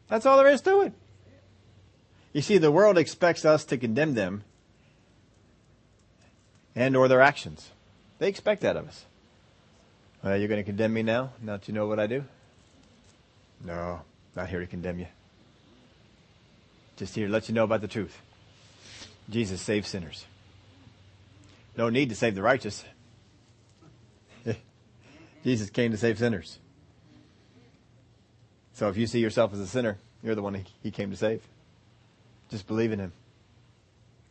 That's 0.09 0.27
all 0.27 0.37
there 0.37 0.49
is 0.49 0.61
to 0.63 0.83
it. 0.83 0.93
You 2.33 2.43
see, 2.43 2.59
the 2.59 2.71
world 2.71 2.99
expects 2.99 3.45
us 3.45 3.65
to 3.67 3.79
condemn 3.79 4.15
them 4.15 4.45
and 6.77 6.95
or 6.97 7.09
their 7.09 7.23
actions. 7.23 7.71
They 8.19 8.29
expect 8.29 8.61
that 8.61 8.77
of 8.77 8.87
us. 8.87 9.05
Well, 10.23 10.37
you're 10.37 10.49
going 10.49 10.61
to 10.61 10.65
condemn 10.65 10.93
me 10.93 11.03
now? 11.03 11.33
Now 11.41 11.57
that 11.57 11.69
you 11.69 11.75
know 11.75 11.87
what 11.87 11.99
I 11.99 12.07
do? 12.07 12.25
No, 13.65 14.03
not 14.37 14.49
here 14.49 14.61
to 14.61 14.67
condemn 14.67 14.99
you. 14.99 15.07
Just 16.97 17.15
here 17.15 17.27
to 17.27 17.33
let 17.33 17.49
you 17.49 17.55
know 17.55 17.65
about 17.65 17.81
the 17.81 17.89
truth. 17.89 18.17
Jesus 19.31 19.63
saves 19.63 19.89
sinners. 19.89 20.27
No 21.77 21.89
need 21.89 22.09
to 22.09 22.17
save 22.17 22.35
the 22.35 22.43
righteous. 22.43 22.85
Jesus 25.45 25.71
came 25.71 25.91
to 25.93 25.97
save 25.97 26.19
sinners. 26.19 26.59
So 28.73 28.89
if 28.89 28.97
you 28.97 29.07
see 29.07 29.21
yourself 29.21 29.53
as 29.53 29.61
a 29.61 29.67
sinner, 29.67 29.99
you're 30.23 30.35
the 30.35 30.43
one 30.43 30.65
he 30.83 30.91
came 30.91 31.11
to 31.11 31.17
save. 31.17 31.43
Just 32.51 32.67
believe 32.67 32.93
in 32.93 32.99
him 32.99 33.13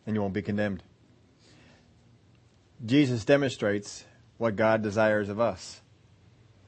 and 0.05 0.15
you 0.15 0.21
won't 0.21 0.33
be 0.33 0.41
condemned. 0.41 0.83
Jesus 2.85 3.25
demonstrates 3.25 4.05
what 4.37 4.55
God 4.55 4.81
desires 4.81 5.29
of 5.29 5.39
us. 5.39 5.81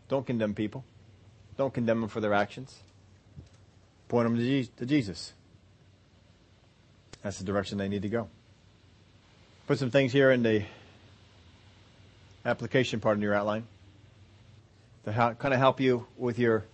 Don't 0.07 0.25
condemn 0.25 0.53
people. 0.55 0.83
Don't 1.57 1.73
condemn 1.73 2.01
them 2.01 2.09
for 2.09 2.19
their 2.19 2.33
actions. 2.33 2.79
Point 4.07 4.27
them 4.27 4.37
to 4.77 4.85
Jesus. 4.85 5.33
That's 7.21 7.37
the 7.37 7.43
direction 7.43 7.77
they 7.77 7.89
need 7.89 8.01
to 8.01 8.09
go. 8.09 8.29
Put 9.67 9.77
some 9.77 9.91
things 9.91 10.11
here 10.11 10.31
in 10.31 10.41
the 10.41 10.63
application 12.45 12.99
part 12.99 13.17
of 13.17 13.23
your 13.23 13.35
outline 13.35 13.67
to 15.05 15.35
kind 15.39 15.53
of 15.53 15.59
help 15.59 15.79
you 15.79 16.05
with 16.17 16.39
your 16.39 16.65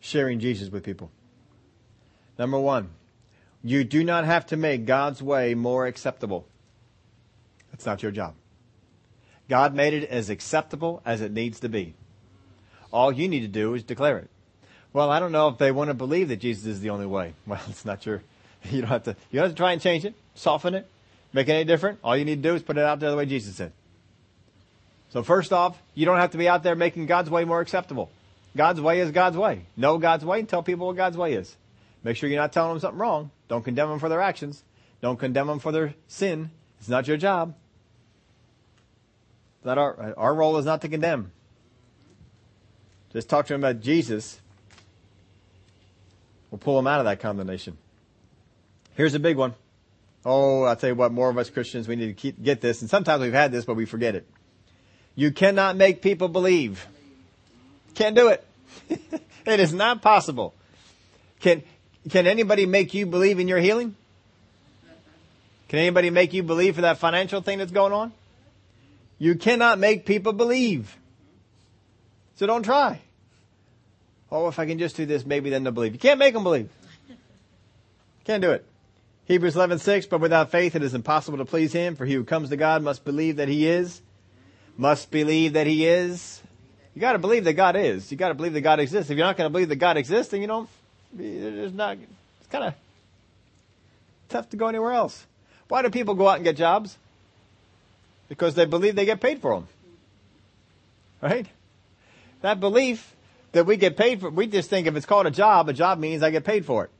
sharing 0.00 0.40
Jesus 0.40 0.70
with 0.70 0.82
people. 0.84 1.10
Number 2.38 2.58
one, 2.58 2.90
you 3.62 3.84
do 3.84 4.02
not 4.02 4.24
have 4.24 4.46
to 4.46 4.56
make 4.56 4.86
God's 4.86 5.22
way 5.22 5.54
more 5.54 5.86
acceptable. 5.86 6.46
That's 7.70 7.86
not 7.86 8.02
your 8.02 8.12
job. 8.12 8.34
God 9.48 9.74
made 9.74 9.94
it 9.94 10.08
as 10.08 10.30
acceptable 10.30 11.02
as 11.04 11.20
it 11.20 11.32
needs 11.32 11.60
to 11.60 11.68
be. 11.68 11.94
All 12.92 13.12
you 13.12 13.28
need 13.28 13.40
to 13.40 13.48
do 13.48 13.74
is 13.74 13.82
declare 13.82 14.18
it. 14.18 14.30
Well, 14.92 15.10
I 15.10 15.20
don't 15.20 15.32
know 15.32 15.48
if 15.48 15.58
they 15.58 15.70
want 15.72 15.88
to 15.88 15.94
believe 15.94 16.28
that 16.28 16.36
Jesus 16.36 16.66
is 16.66 16.80
the 16.80 16.90
only 16.90 17.06
way. 17.06 17.34
Well, 17.46 17.60
it's 17.68 17.84
not 17.84 18.04
your, 18.04 18.22
you 18.70 18.80
don't 18.80 18.90
have 18.90 19.04
to, 19.04 19.16
you 19.30 19.38
don't 19.38 19.48
have 19.48 19.52
to 19.52 19.56
try 19.56 19.72
and 19.72 19.80
change 19.80 20.04
it, 20.04 20.14
soften 20.34 20.74
it, 20.74 20.86
make 21.32 21.48
it 21.48 21.52
any 21.52 21.64
different. 21.64 21.98
All 22.04 22.16
you 22.16 22.24
need 22.24 22.42
to 22.42 22.48
do 22.48 22.54
is 22.54 22.62
put 22.62 22.76
it 22.76 22.84
out 22.84 23.00
there 23.00 23.10
the 23.10 23.16
way 23.16 23.26
Jesus 23.26 23.56
said. 23.56 23.72
So 25.12 25.22
first 25.22 25.52
off, 25.52 25.80
you 25.94 26.06
don't 26.06 26.16
have 26.16 26.30
to 26.30 26.38
be 26.38 26.48
out 26.48 26.62
there 26.62 26.74
making 26.74 27.04
God's 27.04 27.28
way 27.28 27.44
more 27.44 27.60
acceptable. 27.60 28.10
God's 28.56 28.80
way 28.80 29.00
is 29.00 29.10
God's 29.10 29.36
way. 29.36 29.66
Know 29.76 29.98
God's 29.98 30.24
way 30.24 30.40
and 30.40 30.48
tell 30.48 30.62
people 30.62 30.86
what 30.86 30.96
God's 30.96 31.18
way 31.18 31.34
is. 31.34 31.54
Make 32.02 32.16
sure 32.16 32.30
you're 32.30 32.40
not 32.40 32.52
telling 32.52 32.72
them 32.72 32.80
something 32.80 32.98
wrong. 32.98 33.30
Don't 33.48 33.62
condemn 33.62 33.90
them 33.90 33.98
for 33.98 34.08
their 34.08 34.22
actions. 34.22 34.64
Don't 35.02 35.18
condemn 35.18 35.48
them 35.48 35.58
for 35.58 35.70
their 35.70 35.94
sin. 36.08 36.50
It's 36.80 36.88
not 36.88 37.06
your 37.06 37.18
job. 37.18 37.54
That 39.64 39.76
our, 39.76 40.14
our 40.16 40.34
role 40.34 40.56
is 40.56 40.64
not 40.64 40.80
to 40.80 40.88
condemn. 40.88 41.30
Just 43.12 43.28
talk 43.28 43.46
to 43.46 43.52
them 43.52 43.62
about 43.62 43.82
Jesus. 43.82 44.40
We'll 46.50 46.58
pull 46.58 46.76
them 46.76 46.86
out 46.86 47.00
of 47.00 47.04
that 47.04 47.20
condemnation. 47.20 47.76
Here's 48.94 49.12
a 49.12 49.20
big 49.20 49.36
one. 49.36 49.54
Oh, 50.24 50.62
I'll 50.62 50.76
tell 50.76 50.88
you 50.88 50.94
what, 50.94 51.12
more 51.12 51.28
of 51.28 51.36
us 51.36 51.50
Christians, 51.50 51.86
we 51.86 51.96
need 51.96 52.06
to 52.06 52.14
keep, 52.14 52.42
get 52.42 52.62
this. 52.62 52.80
And 52.80 52.88
sometimes 52.88 53.20
we've 53.20 53.32
had 53.32 53.52
this, 53.52 53.66
but 53.66 53.74
we 53.74 53.84
forget 53.84 54.14
it. 54.14 54.26
You 55.14 55.30
cannot 55.30 55.76
make 55.76 56.02
people 56.02 56.28
believe. 56.28 56.86
Can't 57.94 58.16
do 58.16 58.28
it. 58.28 58.46
it 59.46 59.60
is 59.60 59.72
not 59.72 60.02
possible. 60.02 60.54
Can, 61.40 61.62
Can 62.10 62.26
anybody 62.26 62.66
make 62.66 62.94
you 62.94 63.06
believe 63.06 63.38
in 63.38 63.48
your 63.48 63.58
healing? 63.58 63.94
Can 65.68 65.78
anybody 65.78 66.10
make 66.10 66.32
you 66.32 66.42
believe 66.42 66.74
for 66.74 66.82
that 66.82 66.98
financial 66.98 67.40
thing 67.40 67.58
that's 67.58 67.72
going 67.72 67.92
on? 67.92 68.12
You 69.18 69.36
cannot 69.36 69.78
make 69.78 70.04
people 70.04 70.32
believe. 70.32 70.96
So 72.36 72.46
don't 72.46 72.62
try. 72.62 73.00
Oh, 74.30 74.48
if 74.48 74.58
I 74.58 74.66
can 74.66 74.78
just 74.78 74.96
do 74.96 75.06
this, 75.06 75.24
maybe 75.24 75.50
then 75.50 75.62
they'll 75.62 75.72
believe. 75.72 75.92
You 75.92 75.98
can't 75.98 76.18
make 76.18 76.34
them 76.34 76.42
believe. 76.42 76.70
Can't 78.24 78.42
do 78.42 78.50
it. 78.50 78.64
Hebrews 79.26 79.54
11:6, 79.54 80.08
but 80.08 80.20
without 80.20 80.50
faith 80.50 80.74
it 80.74 80.82
is 80.82 80.94
impossible 80.94 81.38
to 81.38 81.44
please 81.44 81.72
him, 81.72 81.96
for 81.96 82.04
he 82.04 82.14
who 82.14 82.24
comes 82.24 82.48
to 82.50 82.56
God 82.56 82.82
must 82.82 83.04
believe 83.04 83.36
that 83.36 83.48
he 83.48 83.66
is, 83.66 84.00
must 84.82 85.12
believe 85.12 85.52
that 85.52 85.68
he 85.68 85.86
is. 85.86 86.42
You 86.92 87.00
got 87.00 87.12
to 87.12 87.18
believe 87.20 87.44
that 87.44 87.52
God 87.52 87.76
is. 87.76 88.10
You 88.10 88.18
got 88.18 88.28
to 88.28 88.34
believe 88.34 88.52
that 88.54 88.62
God 88.62 88.80
exists. 88.80 89.10
If 89.10 89.16
you're 89.16 89.24
not 89.24 89.36
going 89.36 89.46
to 89.46 89.52
believe 89.52 89.68
that 89.68 89.76
God 89.76 89.96
exists, 89.96 90.32
then 90.32 90.40
you 90.40 90.48
don't. 90.48 90.68
It's 91.16 91.72
not. 91.72 91.98
It's 91.98 92.50
kind 92.50 92.64
of 92.64 92.74
tough 94.28 94.50
to 94.50 94.56
go 94.56 94.66
anywhere 94.66 94.92
else. 94.92 95.24
Why 95.68 95.82
do 95.82 95.88
people 95.88 96.16
go 96.16 96.26
out 96.26 96.34
and 96.34 96.44
get 96.44 96.56
jobs? 96.56 96.98
Because 98.28 98.56
they 98.56 98.64
believe 98.64 98.96
they 98.96 99.04
get 99.04 99.20
paid 99.20 99.40
for 99.40 99.54
them. 99.54 99.68
Right? 101.22 101.46
That 102.40 102.58
belief 102.58 103.14
that 103.52 103.64
we 103.64 103.76
get 103.76 103.96
paid 103.96 104.20
for, 104.20 104.30
we 104.30 104.48
just 104.48 104.68
think 104.68 104.88
if 104.88 104.96
it's 104.96 105.06
called 105.06 105.28
a 105.28 105.30
job, 105.30 105.68
a 105.68 105.72
job 105.72 106.00
means 106.00 106.24
I 106.24 106.30
get 106.30 106.42
paid 106.42 106.66
for 106.66 106.84
it. 106.84 106.90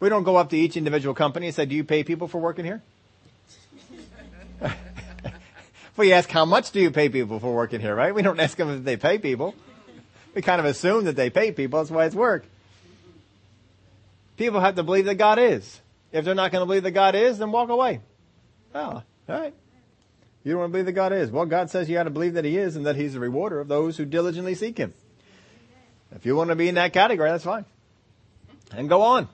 We 0.00 0.08
don't 0.08 0.24
go 0.24 0.34
up 0.34 0.50
to 0.50 0.56
each 0.58 0.76
individual 0.76 1.14
company 1.14 1.46
and 1.46 1.54
say, 1.54 1.66
do 1.66 1.76
you 1.76 1.84
pay 1.84 2.02
people 2.02 2.26
for 2.26 2.38
working 2.38 2.64
here? 2.64 2.82
We 5.96 6.12
ask 6.12 6.30
how 6.30 6.44
much 6.44 6.70
do 6.70 6.80
you 6.80 6.90
pay 6.90 7.08
people 7.08 7.38
for 7.38 7.54
working 7.54 7.80
here, 7.80 7.94
right? 7.94 8.14
We 8.14 8.22
don't 8.22 8.40
ask 8.40 8.56
them 8.56 8.70
if 8.70 8.84
they 8.84 8.96
pay 8.96 9.18
people. 9.18 9.54
We 10.34 10.42
kind 10.42 10.60
of 10.60 10.66
assume 10.66 11.04
that 11.04 11.16
they 11.16 11.30
pay 11.30 11.52
people. 11.52 11.80
That's 11.80 11.90
why 11.90 12.04
it's 12.04 12.14
work. 12.14 12.44
People 14.36 14.60
have 14.60 14.74
to 14.74 14.82
believe 14.82 15.06
that 15.06 15.14
God 15.14 15.38
is. 15.38 15.80
If 16.12 16.24
they're 16.24 16.34
not 16.34 16.52
going 16.52 16.62
to 16.62 16.66
believe 16.66 16.82
that 16.82 16.90
God 16.90 17.14
is, 17.14 17.38
then 17.38 17.50
walk 17.52 17.68
away. 17.68 18.00
Oh, 18.74 18.80
all 18.80 19.04
right. 19.28 19.54
You 20.44 20.52
don't 20.52 20.60
want 20.60 20.70
to 20.70 20.72
believe 20.72 20.86
that 20.86 20.92
God 20.92 21.12
is. 21.12 21.30
Well, 21.30 21.46
God 21.46 21.70
says 21.70 21.88
you 21.88 21.94
got 21.96 22.04
to 22.04 22.10
believe 22.10 22.34
that 22.34 22.44
He 22.44 22.56
is 22.56 22.76
and 22.76 22.86
that 22.86 22.96
He's 22.96 23.14
the 23.14 23.20
rewarder 23.20 23.58
of 23.58 23.68
those 23.68 23.96
who 23.96 24.04
diligently 24.04 24.54
seek 24.54 24.78
Him. 24.78 24.94
If 26.14 26.24
you 26.24 26.36
want 26.36 26.50
to 26.50 26.56
be 26.56 26.68
in 26.68 26.76
that 26.76 26.92
category, 26.92 27.30
that's 27.30 27.44
fine. 27.44 27.64
And 28.72 28.88
go 28.88 29.02
on. 29.02 29.28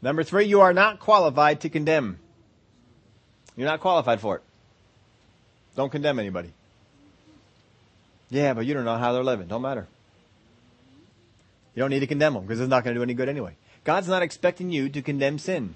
Number 0.00 0.22
three, 0.22 0.46
you 0.46 0.60
are 0.60 0.72
not 0.72 1.00
qualified 1.00 1.60
to 1.62 1.68
condemn. 1.68 2.18
You're 3.56 3.68
not 3.68 3.80
qualified 3.80 4.20
for 4.20 4.36
it. 4.36 4.42
Don't 5.76 5.90
condemn 5.90 6.18
anybody. 6.18 6.52
Yeah, 8.30 8.54
but 8.54 8.66
you 8.66 8.74
don't 8.74 8.84
know 8.84 8.96
how 8.96 9.12
they're 9.12 9.22
living. 9.22 9.46
Don't 9.46 9.62
matter. 9.62 9.86
You 11.74 11.80
don't 11.80 11.90
need 11.90 12.00
to 12.00 12.06
condemn 12.06 12.34
them 12.34 12.42
because 12.42 12.58
it's 12.58 12.70
not 12.70 12.82
going 12.82 12.94
to 12.94 12.98
do 12.98 13.02
any 13.02 13.14
good 13.14 13.28
anyway. 13.28 13.54
God's 13.84 14.08
not 14.08 14.22
expecting 14.22 14.70
you 14.70 14.88
to 14.88 15.02
condemn 15.02 15.38
sin. 15.38 15.74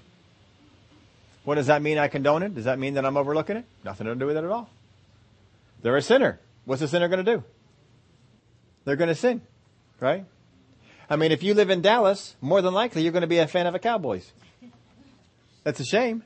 What 1.43 1.55
does 1.55 1.67
that 1.67 1.81
mean 1.81 1.97
I 1.97 2.07
condone 2.07 2.43
it? 2.43 2.53
Does 2.53 2.65
that 2.65 2.77
mean 2.77 2.95
that 2.95 3.05
I'm 3.05 3.15
overlooking 3.15 3.57
it? 3.57 3.65
Nothing 3.85 4.07
to 4.07 4.15
do 4.15 4.25
with 4.25 4.35
it 4.35 4.43
at 4.43 4.49
all. 4.49 4.69
They're 5.81 5.95
a 5.95 6.01
sinner. 6.01 6.39
What's 6.65 6.81
a 6.81 6.87
sinner 6.87 7.07
going 7.07 7.23
to 7.23 7.37
do? 7.37 7.43
They're 8.83 8.95
going 8.95 9.07
to 9.07 9.15
sin, 9.15 9.41
right? 9.99 10.25
I 11.09 11.15
mean, 11.15 11.31
if 11.31 11.43
you 11.43 11.53
live 11.53 11.69
in 11.69 11.81
Dallas, 11.81 12.35
more 12.41 12.61
than 12.61 12.73
likely 12.73 13.03
you're 13.03 13.11
going 13.11 13.21
to 13.21 13.27
be 13.27 13.37
a 13.37 13.47
fan 13.47 13.67
of 13.67 13.73
the 13.73 13.79
Cowboys. 13.79 14.31
That's 15.63 15.79
a 15.79 15.85
shame. 15.85 16.23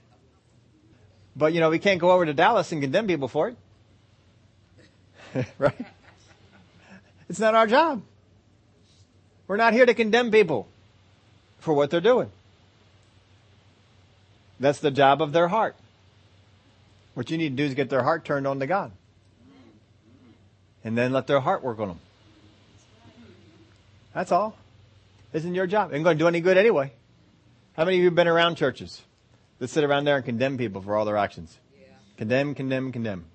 But, 1.36 1.54
you 1.54 1.60
know, 1.60 1.70
we 1.70 1.80
can't 1.80 2.00
go 2.00 2.12
over 2.12 2.26
to 2.26 2.34
Dallas 2.34 2.72
and 2.72 2.82
condemn 2.82 3.08
people 3.08 3.28
for 3.28 3.50
it. 3.50 3.58
right? 5.60 5.86
It's 7.30 7.40
not 7.40 7.56
our 7.56 7.68
job. 7.68 8.02
We're 9.48 9.58
not 9.58 9.74
here 9.74 9.86
to 9.86 9.94
condemn 9.94 10.32
people 10.32 10.68
for 11.60 11.74
what 11.74 11.90
they're 11.90 12.02
doing. 12.02 12.32
That's 14.60 14.80
the 14.80 14.92
job 14.92 15.22
of 15.22 15.34
their 15.34 15.48
heart. 15.48 15.76
What 17.14 17.30
you 17.30 17.38
need 17.38 17.50
to 17.50 17.56
do 17.56 17.64
is 17.66 17.74
get 17.74 17.90
their 17.90 18.04
heart 18.04 18.26
turned 18.26 18.48
on 18.48 18.60
to 18.60 18.68
God. 18.68 18.92
And 20.84 20.98
then 20.98 21.12
let 21.12 21.28
their 21.28 21.40
heart 21.40 21.64
work 21.64 21.80
on 21.80 21.88
them. 21.90 22.00
That's 24.14 24.32
all. 24.32 24.56
Isn't 25.34 25.56
your 25.56 25.68
job. 25.68 25.92
It 25.92 25.96
ain't 25.96 26.04
going 26.04 26.18
to 26.18 26.24
do 26.24 26.28
any 26.28 26.42
good 26.42 26.58
anyway. 26.58 26.94
How 27.76 27.84
many 27.84 27.98
of 27.98 28.00
you 28.02 28.06
have 28.06 28.16
been 28.16 28.28
around 28.28 28.56
churches 28.56 29.02
that 29.60 29.70
sit 29.70 29.84
around 29.84 30.06
there 30.06 30.16
and 30.16 30.24
condemn 30.24 30.58
people 30.58 30.82
for 30.82 30.96
all 30.96 31.04
their 31.04 31.18
actions? 31.18 31.58
Yeah. 31.78 31.88
Condemn, 32.18 32.56
condemn, 32.56 32.92
condemn. 32.92 33.26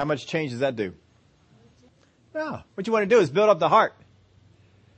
How 0.00 0.06
much 0.06 0.26
change 0.26 0.52
does 0.52 0.60
that 0.60 0.76
do? 0.76 0.94
No. 2.34 2.62
What 2.72 2.86
you 2.86 2.92
want 2.94 3.02
to 3.02 3.14
do 3.14 3.20
is 3.20 3.28
build 3.28 3.50
up 3.50 3.58
the 3.58 3.68
heart. 3.68 3.92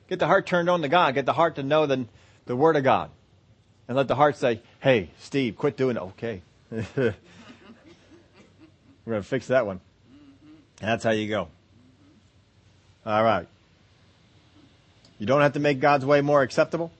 Get 0.08 0.20
the 0.20 0.28
heart 0.28 0.46
turned 0.46 0.70
on 0.70 0.82
to 0.82 0.88
God. 0.88 1.14
Get 1.14 1.26
the 1.26 1.32
heart 1.32 1.56
to 1.56 1.64
know 1.64 1.86
the, 1.86 2.06
the 2.46 2.54
Word 2.54 2.76
of 2.76 2.84
God. 2.84 3.10
And 3.88 3.96
let 3.96 4.06
the 4.06 4.14
heart 4.14 4.36
say, 4.36 4.62
hey, 4.78 5.10
Steve, 5.18 5.56
quit 5.56 5.76
doing 5.76 5.96
it. 5.96 6.02
Okay. 6.02 6.42
We're 6.70 7.14
going 9.04 9.22
to 9.22 9.28
fix 9.28 9.48
that 9.48 9.66
one. 9.66 9.80
That's 10.76 11.02
how 11.02 11.10
you 11.10 11.28
go. 11.28 11.48
All 13.04 13.24
right. 13.24 13.48
You 15.18 15.26
don't 15.26 15.40
have 15.40 15.54
to 15.54 15.60
make 15.60 15.80
God's 15.80 16.06
way 16.06 16.20
more 16.20 16.42
acceptable. 16.42 16.92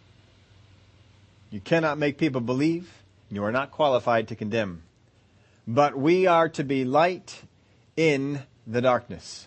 You 1.53 1.61
cannot 1.61 1.99
make 1.99 2.19
people 2.19 2.41
believe. 2.41 2.93
You 3.31 3.45
are 3.45 3.53
not 3.53 3.71
qualified 3.71 4.27
to 4.27 4.35
condemn. 4.35 4.83
But 5.69 5.97
we 5.97 6.27
are 6.27 6.49
to 6.49 6.65
be 6.65 6.85
light 6.85 7.43
in 7.97 8.43
the 8.67 8.81
darkness. 8.81 9.47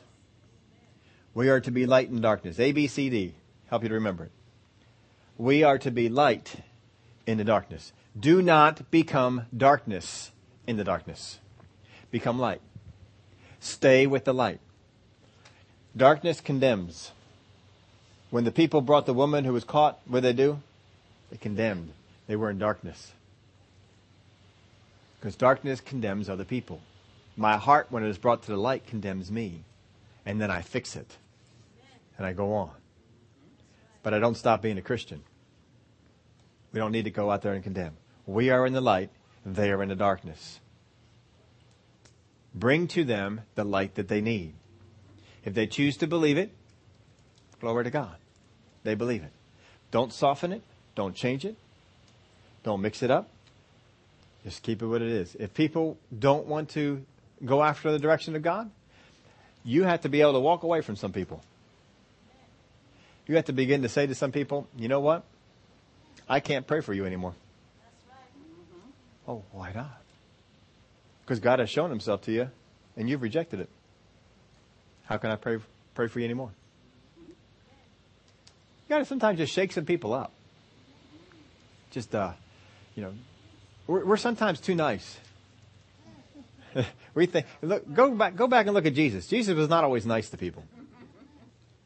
We 1.33 1.49
are 1.49 1.59
to 1.59 1.71
be 1.71 1.85
light 1.85 2.09
in 2.09 2.21
darkness. 2.21 2.59
A, 2.59 2.71
B, 2.71 2.87
C, 2.87 3.09
D. 3.09 3.35
Help 3.69 3.83
you 3.83 3.89
to 3.89 3.95
remember 3.95 4.25
it. 4.25 4.31
We 5.37 5.63
are 5.63 5.77
to 5.79 5.91
be 5.91 6.07
light 6.07 6.55
in 7.27 7.37
the 7.37 7.43
darkness. 7.43 7.91
Do 8.17 8.41
not 8.41 8.89
become 8.91 9.47
darkness 9.55 10.31
in 10.65 10.77
the 10.77 10.83
darkness. 10.83 11.39
Become 12.11 12.39
light. 12.39 12.61
Stay 13.59 14.07
with 14.07 14.23
the 14.23 14.33
light. 14.33 14.59
Darkness 15.97 16.39
condemns. 16.39 17.11
When 18.29 18.43
the 18.43 18.51
people 18.51 18.81
brought 18.81 19.05
the 19.05 19.13
woman 19.13 19.43
who 19.43 19.53
was 19.53 19.63
caught, 19.63 19.99
what 20.05 20.21
did 20.21 20.37
they 20.37 20.43
do? 20.43 20.61
They 21.31 21.37
condemned. 21.37 21.91
They 22.27 22.35
were 22.35 22.49
in 22.49 22.59
darkness. 22.59 23.11
Because 25.19 25.35
darkness 25.35 25.81
condemns 25.81 26.29
other 26.29 26.45
people. 26.45 26.81
My 27.37 27.57
heart, 27.57 27.87
when 27.89 28.03
it 28.03 28.09
is 28.09 28.17
brought 28.17 28.43
to 28.43 28.51
the 28.51 28.57
light, 28.57 28.87
condemns 28.87 29.31
me. 29.31 29.63
And 30.25 30.41
then 30.41 30.49
I 30.49 30.61
fix 30.61 30.95
it. 30.95 31.17
And 32.17 32.25
I 32.25 32.33
go 32.33 32.53
on. 32.53 32.71
But 34.03 34.13
I 34.13 34.19
don't 34.19 34.35
stop 34.35 34.61
being 34.61 34.77
a 34.77 34.81
Christian. 34.81 35.23
We 36.71 36.79
don't 36.79 36.91
need 36.91 37.05
to 37.05 37.11
go 37.11 37.31
out 37.31 37.41
there 37.41 37.53
and 37.53 37.63
condemn. 37.63 37.95
We 38.25 38.49
are 38.49 38.65
in 38.65 38.73
the 38.73 38.81
light, 38.81 39.09
they 39.45 39.71
are 39.71 39.83
in 39.83 39.89
the 39.89 39.95
darkness. 39.95 40.59
Bring 42.53 42.87
to 42.89 43.03
them 43.03 43.41
the 43.55 43.63
light 43.63 43.95
that 43.95 44.07
they 44.07 44.21
need. 44.21 44.53
If 45.43 45.53
they 45.53 45.67
choose 45.67 45.97
to 45.97 46.07
believe 46.07 46.37
it, 46.37 46.51
glory 47.59 47.83
to 47.83 47.89
God. 47.89 48.15
They 48.83 48.95
believe 48.95 49.23
it. 49.23 49.31
Don't 49.91 50.13
soften 50.13 50.51
it. 50.51 50.63
Don't 50.95 51.15
change 51.15 51.45
it. 51.45 51.55
Don't 52.63 52.81
mix 52.81 53.03
it 53.03 53.11
up. 53.11 53.29
Just 54.43 54.63
keep 54.63 54.81
it 54.81 54.85
what 54.87 55.01
it 55.01 55.09
is. 55.09 55.35
If 55.35 55.53
people 55.53 55.97
don't 56.17 56.45
want 56.45 56.69
to 56.69 57.05
go 57.43 57.63
after 57.63 57.91
the 57.91 57.99
direction 57.99 58.35
of 58.35 58.41
God, 58.41 58.69
you 59.63 59.83
have 59.83 60.01
to 60.01 60.09
be 60.09 60.21
able 60.21 60.33
to 60.33 60.39
walk 60.39 60.63
away 60.63 60.81
from 60.81 60.95
some 60.95 61.11
people. 61.11 61.41
You 63.27 63.35
have 63.35 63.45
to 63.45 63.53
begin 63.53 63.81
to 63.81 63.89
say 63.89 64.05
to 64.05 64.13
some 64.13 64.31
people, 64.31 64.67
you 64.77 64.87
know 64.87 64.99
what? 64.99 65.23
I 66.29 66.39
can't 66.39 66.67
pray 66.67 66.81
for 66.81 66.93
you 66.93 67.05
anymore. 67.05 67.33
Oh, 69.27 69.43
why 69.51 69.71
not? 69.73 70.01
Because 71.23 71.39
God 71.39 71.57
has 71.59 71.69
shown 71.69 71.89
himself 71.89 72.21
to 72.23 72.31
you 72.31 72.51
and 72.95 73.09
you've 73.09 73.23
rejected 73.23 73.59
it. 73.59 73.69
How 75.05 75.17
can 75.17 75.31
I 75.31 75.35
pray, 75.35 75.57
pray 75.95 76.07
for 76.07 76.19
you 76.19 76.25
anymore? 76.25 76.51
You 77.27 78.89
gotta 78.89 79.05
sometimes 79.05 79.39
just 79.39 79.51
shake 79.51 79.71
some 79.71 79.85
people 79.85 80.13
up. 80.13 80.31
Just, 81.89 82.13
uh, 82.13 82.33
you 82.95 83.01
know, 83.01 83.13
we're, 83.87 84.05
we're 84.05 84.17
sometimes 84.17 84.59
too 84.59 84.75
nice. 84.75 85.17
we 87.13 87.25
think, 87.25 87.45
look, 87.61 87.91
go 87.93 88.11
back, 88.11 88.35
go 88.35 88.47
back 88.47 88.65
and 88.65 88.75
look 88.75 88.85
at 88.85 88.93
Jesus. 88.93 89.27
Jesus 89.27 89.55
was 89.55 89.69
not 89.69 89.83
always 89.83 90.05
nice 90.05 90.29
to 90.29 90.37
people. 90.37 90.63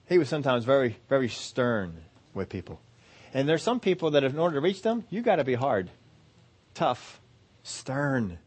He 0.08 0.18
was 0.18 0.28
sometimes 0.28 0.66
very, 0.66 0.98
very 1.08 1.30
stern 1.30 1.96
with 2.34 2.50
people. 2.50 2.80
And 3.34 3.48
there's 3.48 3.62
some 3.62 3.80
people 3.80 4.12
that 4.12 4.24
in 4.24 4.40
order 4.40 4.56
to 4.56 4.62
reach 4.62 4.82
them, 4.82 5.04
you 5.10 5.22
gotta 5.22 5.44
be 5.44 5.54
hard, 5.54 5.90
tough, 6.74 7.20
stern. 7.64 8.40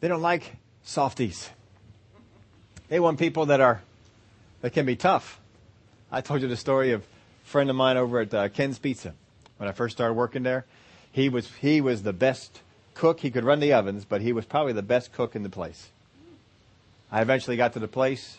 They 0.00 0.08
don't 0.08 0.22
like 0.22 0.56
softies. 0.82 1.48
They 2.88 2.98
want 2.98 3.18
people 3.18 3.46
that 3.46 3.60
are, 3.60 3.82
that 4.62 4.70
can 4.70 4.84
be 4.84 4.96
tough. 4.96 5.40
I 6.10 6.20
told 6.20 6.42
you 6.42 6.48
the 6.48 6.56
story 6.56 6.90
of 6.90 7.02
a 7.02 7.48
friend 7.48 7.70
of 7.70 7.76
mine 7.76 7.96
over 7.96 8.20
at 8.20 8.34
uh, 8.34 8.48
Ken's 8.48 8.78
Pizza. 8.78 9.14
When 9.58 9.68
I 9.68 9.72
first 9.72 9.96
started 9.96 10.14
working 10.14 10.42
there, 10.42 10.66
he 11.12 11.28
was, 11.28 11.48
he 11.60 11.80
was 11.80 12.02
the 12.02 12.12
best 12.12 12.60
cook. 12.94 13.20
He 13.20 13.30
could 13.30 13.44
run 13.44 13.60
the 13.60 13.72
ovens, 13.72 14.04
but 14.04 14.20
he 14.20 14.32
was 14.32 14.44
probably 14.44 14.72
the 14.72 14.82
best 14.82 15.12
cook 15.12 15.34
in 15.36 15.42
the 15.42 15.50
place. 15.50 15.88
I 17.10 17.20
eventually 17.20 17.56
got 17.56 17.74
to 17.74 17.78
the 17.78 17.88
place 17.88 18.38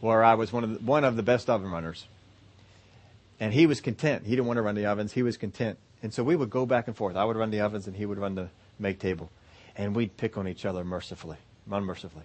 where 0.00 0.22
I 0.22 0.34
was 0.34 0.52
one 0.52 0.64
of 0.64 0.74
the, 0.74 0.78
one 0.80 1.04
of 1.04 1.16
the 1.16 1.22
best 1.22 1.50
oven 1.50 1.70
runners. 1.70 2.06
And 3.40 3.52
he 3.52 3.66
was 3.66 3.80
content. 3.80 4.24
He 4.24 4.30
didn't 4.30 4.46
want 4.46 4.58
to 4.58 4.62
run 4.62 4.74
the 4.74 4.86
ovens. 4.86 5.12
He 5.12 5.22
was 5.22 5.36
content. 5.36 5.78
And 6.02 6.12
so 6.12 6.22
we 6.22 6.36
would 6.36 6.50
go 6.50 6.66
back 6.66 6.86
and 6.86 6.96
forth. 6.96 7.16
I 7.16 7.24
would 7.24 7.36
run 7.36 7.50
the 7.50 7.60
ovens 7.60 7.86
and 7.86 7.96
he 7.96 8.06
would 8.06 8.18
run 8.18 8.34
the 8.34 8.48
make 8.78 8.98
table. 8.98 9.30
And 9.76 9.96
we'd 9.96 10.16
pick 10.16 10.36
on 10.36 10.46
each 10.46 10.64
other 10.64 10.84
mercifully, 10.84 11.38
unmercifully. 11.70 12.24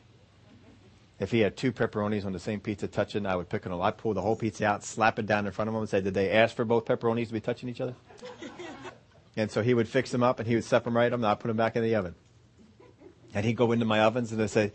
If 1.20 1.32
he 1.32 1.40
had 1.40 1.58
two 1.58 1.72
pepperonis 1.72 2.26
on 2.26 2.34
the 2.34 2.40
same 2.40 2.60
pizza 2.60 2.88
touching, 2.88 3.26
I 3.26 3.36
would 3.36 3.50
pick 3.50 3.66
on 3.66 3.72
him. 3.72 3.82
I'd 3.82 3.98
pull 3.98 4.14
the 4.14 4.22
whole 4.22 4.36
pizza 4.36 4.66
out, 4.66 4.84
slap 4.84 5.18
it 5.18 5.26
down 5.26 5.48
in 5.48 5.52
front 5.52 5.70
of 5.70 5.74
him 5.74 5.82
and 5.82 5.90
say, 5.90 6.02
did 6.02 6.14
they 6.14 6.32
ask 6.32 6.56
for 6.56 6.66
both 6.66 6.86
pepperonis 6.86 7.28
to 7.28 7.34
be 7.34 7.40
touching 7.40 7.70
each 7.70 7.82
other? 7.82 7.96
And 9.38 9.52
so 9.52 9.62
he 9.62 9.76
would 9.76 9.88
fix 9.88 10.12
them 10.12 10.24
up 10.24 10.40
and 10.40 10.48
he 10.48 10.56
would 10.56 10.64
separate 10.64 11.12
them 11.12 11.22
and 11.22 11.28
I'd 11.28 11.40
put 11.40 11.48
them 11.48 11.58
back 11.58 11.76
in 11.76 11.84
the 11.84 11.96
oven. 11.96 12.16
And 13.36 13.46
he'd 13.46 13.56
go 13.56 13.72
into 13.72 13.86
my 13.86 14.02
ovens 14.02 14.32
and 14.32 14.42
they'd 14.42 14.50
say, 14.50 14.72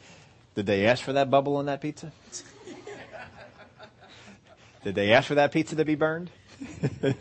did 0.55 0.67
they 0.67 0.87
ask 0.87 1.03
for 1.03 1.15
that 1.15 1.31
bubble 1.31 1.57
on 1.57 1.67
that 1.67 1.81
pizza? 1.81 2.13
did 4.85 4.95
they 4.95 5.13
ask 5.13 5.27
for 5.27 5.35
that 5.35 5.51
pizza 5.51 5.75
to 5.75 5.85
be 5.85 5.97
burned? 5.97 6.31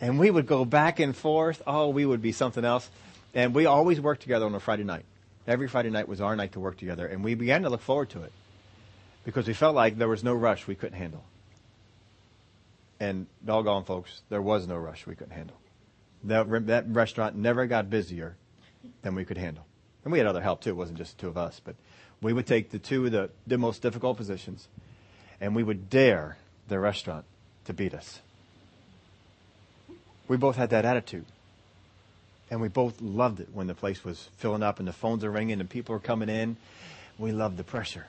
and 0.00 0.18
we 0.18 0.30
would 0.30 0.46
go 0.46 0.64
back 0.64 0.98
and 0.98 1.14
forth. 1.14 1.60
Oh, 1.66 1.90
we 1.90 2.06
would 2.06 2.22
be 2.22 2.32
something 2.32 2.64
else. 2.64 2.88
And 3.34 3.54
we 3.54 3.66
always 3.66 4.00
worked 4.00 4.22
together 4.22 4.46
on 4.46 4.54
a 4.54 4.60
Friday 4.60 4.84
night. 4.84 5.04
Every 5.46 5.68
Friday 5.68 5.90
night 5.90 6.08
was 6.08 6.22
our 6.22 6.34
night 6.36 6.52
to 6.52 6.60
work 6.60 6.78
together. 6.78 7.06
And 7.06 7.22
we 7.22 7.34
began 7.34 7.62
to 7.62 7.68
look 7.68 7.82
forward 7.82 8.08
to 8.10 8.22
it 8.22 8.32
because 9.24 9.46
we 9.46 9.52
felt 9.52 9.74
like 9.74 9.98
there 9.98 10.08
was 10.08 10.24
no 10.24 10.32
rush 10.32 10.66
we 10.66 10.74
couldn't 10.74 10.98
handle. 10.98 11.24
And 12.98 13.26
doggone 13.44 13.84
folks, 13.84 14.22
there 14.30 14.40
was 14.40 14.66
no 14.66 14.76
rush 14.76 15.06
we 15.06 15.14
couldn't 15.14 15.34
handle. 15.34 15.56
That, 16.24 16.66
that 16.66 16.84
restaurant 16.88 17.36
never 17.36 17.66
got 17.66 17.88
busier 17.88 18.36
than 19.02 19.14
we 19.14 19.24
could 19.24 19.38
handle. 19.38 19.64
And 20.04 20.12
we 20.12 20.18
had 20.18 20.26
other 20.26 20.42
help 20.42 20.60
too. 20.62 20.70
It 20.70 20.76
wasn't 20.76 20.98
just 20.98 21.16
the 21.16 21.22
two 21.22 21.28
of 21.28 21.36
us, 21.36 21.60
but 21.62 21.76
we 22.20 22.32
would 22.32 22.46
take 22.46 22.70
the 22.70 22.78
two 22.78 23.06
of 23.06 23.12
the, 23.12 23.30
the 23.46 23.58
most 23.58 23.82
difficult 23.82 24.16
positions 24.16 24.68
and 25.40 25.54
we 25.54 25.62
would 25.62 25.88
dare 25.88 26.36
the 26.68 26.78
restaurant 26.78 27.24
to 27.64 27.72
beat 27.72 27.94
us. 27.94 28.20
We 30.28 30.36
both 30.36 30.56
had 30.56 30.70
that 30.70 30.84
attitude. 30.84 31.24
And 32.50 32.60
we 32.60 32.68
both 32.68 33.00
loved 33.00 33.40
it 33.40 33.48
when 33.52 33.68
the 33.68 33.74
place 33.74 34.04
was 34.04 34.28
filling 34.36 34.62
up 34.62 34.78
and 34.80 34.88
the 34.88 34.92
phones 34.92 35.24
are 35.24 35.30
ringing 35.30 35.60
and 35.60 35.70
people 35.70 35.94
are 35.94 36.00
coming 36.00 36.28
in. 36.28 36.56
We 37.18 37.32
loved 37.32 37.56
the 37.56 37.64
pressure. 37.64 38.06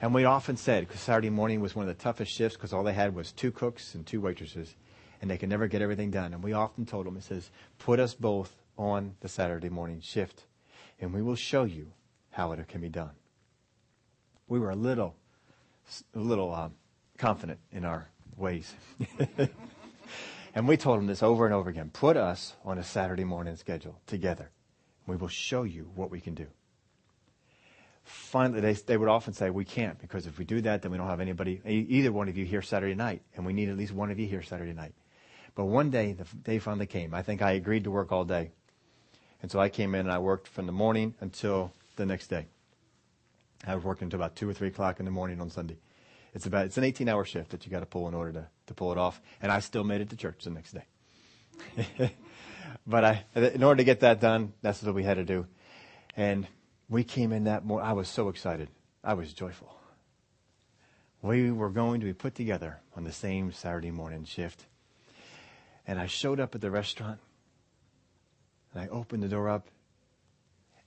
And 0.00 0.14
we 0.14 0.24
often 0.24 0.56
said, 0.56 0.86
because 0.86 1.00
Saturday 1.00 1.30
morning 1.30 1.60
was 1.60 1.74
one 1.74 1.88
of 1.88 1.96
the 1.96 2.02
toughest 2.02 2.32
shifts 2.32 2.56
because 2.56 2.72
all 2.72 2.84
they 2.84 2.94
had 2.94 3.14
was 3.14 3.32
two 3.32 3.50
cooks 3.50 3.94
and 3.94 4.06
two 4.06 4.20
waitresses 4.20 4.74
and 5.20 5.30
they 5.30 5.38
could 5.38 5.48
never 5.48 5.66
get 5.66 5.82
everything 5.82 6.10
done. 6.10 6.34
And 6.34 6.42
we 6.42 6.52
often 6.52 6.86
told 6.86 7.06
them, 7.06 7.16
it 7.16 7.24
says, 7.24 7.50
put 7.78 8.00
us 8.00 8.14
both 8.14 8.54
on 8.76 9.14
the 9.20 9.28
Saturday 9.28 9.68
morning 9.68 10.00
shift 10.00 10.44
and 11.00 11.12
we 11.12 11.22
will 11.22 11.36
show 11.36 11.64
you 11.64 11.92
how 12.30 12.52
it 12.52 12.68
can 12.68 12.80
be 12.80 12.88
done. 12.88 13.10
We 14.48 14.58
were 14.58 14.70
a 14.70 14.76
little, 14.76 15.14
a 16.14 16.18
little 16.18 16.54
um, 16.54 16.74
confident 17.18 17.58
in 17.70 17.84
our 17.84 18.08
ways. 18.36 18.72
and 20.54 20.68
we 20.68 20.76
told 20.76 20.98
them 20.98 21.06
this 21.06 21.22
over 21.22 21.44
and 21.44 21.54
over 21.54 21.70
again. 21.70 21.90
Put 21.92 22.16
us 22.16 22.54
on 22.64 22.78
a 22.78 22.84
Saturday 22.84 23.24
morning 23.24 23.56
schedule 23.56 24.00
together. 24.06 24.50
We 25.06 25.16
will 25.16 25.28
show 25.28 25.62
you 25.62 25.90
what 25.94 26.10
we 26.10 26.20
can 26.20 26.34
do. 26.34 26.46
Finally, 28.04 28.60
they, 28.60 28.72
they 28.72 28.96
would 28.96 29.08
often 29.08 29.32
say, 29.32 29.48
we 29.48 29.64
can't 29.64 29.98
because 29.98 30.26
if 30.26 30.38
we 30.38 30.44
do 30.44 30.60
that, 30.62 30.82
then 30.82 30.90
we 30.90 30.98
don't 30.98 31.08
have 31.08 31.20
anybody, 31.20 31.60
either 31.66 32.12
one 32.12 32.28
of 32.28 32.36
you 32.36 32.44
here 32.44 32.60
Saturday 32.60 32.94
night. 32.94 33.22
And 33.36 33.46
we 33.46 33.52
need 33.52 33.68
at 33.68 33.76
least 33.76 33.92
one 33.92 34.10
of 34.10 34.18
you 34.18 34.26
here 34.26 34.42
Saturday 34.42 34.74
night. 34.74 34.94
But 35.54 35.66
one 35.66 35.90
day, 35.90 36.12
the 36.12 36.24
day 36.42 36.58
finally 36.58 36.86
came. 36.86 37.14
I 37.14 37.22
think 37.22 37.42
I 37.42 37.52
agreed 37.52 37.84
to 37.84 37.90
work 37.90 38.10
all 38.10 38.24
day. 38.24 38.50
And 39.42 39.50
so 39.50 39.60
I 39.60 39.68
came 39.68 39.94
in 39.94 40.00
and 40.00 40.10
I 40.10 40.18
worked 40.18 40.48
from 40.48 40.66
the 40.66 40.72
morning 40.72 41.14
until 41.20 41.72
the 41.96 42.06
next 42.06 42.28
day. 42.28 42.46
I 43.66 43.74
was 43.74 43.84
working 43.84 44.06
until 44.06 44.20
about 44.20 44.36
two 44.36 44.48
or 44.48 44.52
three 44.52 44.68
o'clock 44.68 44.98
in 44.98 45.04
the 45.04 45.10
morning 45.10 45.40
on 45.40 45.50
Sunday. 45.50 45.76
It's 46.34 46.46
about 46.46 46.66
it's 46.66 46.76
an 46.76 46.84
18 46.84 47.08
hour 47.08 47.24
shift 47.24 47.50
that 47.50 47.64
you 47.64 47.70
got 47.70 47.80
to 47.80 47.86
pull 47.86 48.08
in 48.08 48.14
order 48.14 48.32
to, 48.32 48.46
to 48.66 48.74
pull 48.74 48.90
it 48.92 48.98
off. 48.98 49.20
And 49.40 49.52
I 49.52 49.60
still 49.60 49.84
made 49.84 50.00
it 50.00 50.10
to 50.10 50.16
church 50.16 50.44
the 50.44 50.50
next 50.50 50.74
day. 50.74 52.12
but 52.86 53.04
I, 53.04 53.24
in 53.36 53.62
order 53.62 53.78
to 53.78 53.84
get 53.84 54.00
that 54.00 54.20
done, 54.20 54.52
that's 54.60 54.82
what 54.82 54.94
we 54.94 55.04
had 55.04 55.18
to 55.18 55.24
do. 55.24 55.46
And 56.16 56.46
we 56.88 57.04
came 57.04 57.32
in 57.32 57.44
that 57.44 57.64
morning. 57.64 57.88
I 57.88 57.92
was 57.92 58.08
so 58.08 58.28
excited. 58.28 58.68
I 59.02 59.14
was 59.14 59.32
joyful. 59.32 59.76
We 61.22 61.50
were 61.50 61.70
going 61.70 62.00
to 62.00 62.06
be 62.06 62.12
put 62.12 62.34
together 62.34 62.80
on 62.96 63.04
the 63.04 63.12
same 63.12 63.52
Saturday 63.52 63.90
morning 63.90 64.24
shift. 64.24 64.66
And 65.86 65.98
I 65.98 66.06
showed 66.06 66.40
up 66.40 66.54
at 66.54 66.60
the 66.60 66.70
restaurant 66.70 67.20
and 68.72 68.82
I 68.82 68.88
opened 68.88 69.22
the 69.22 69.28
door 69.28 69.48
up 69.48 69.68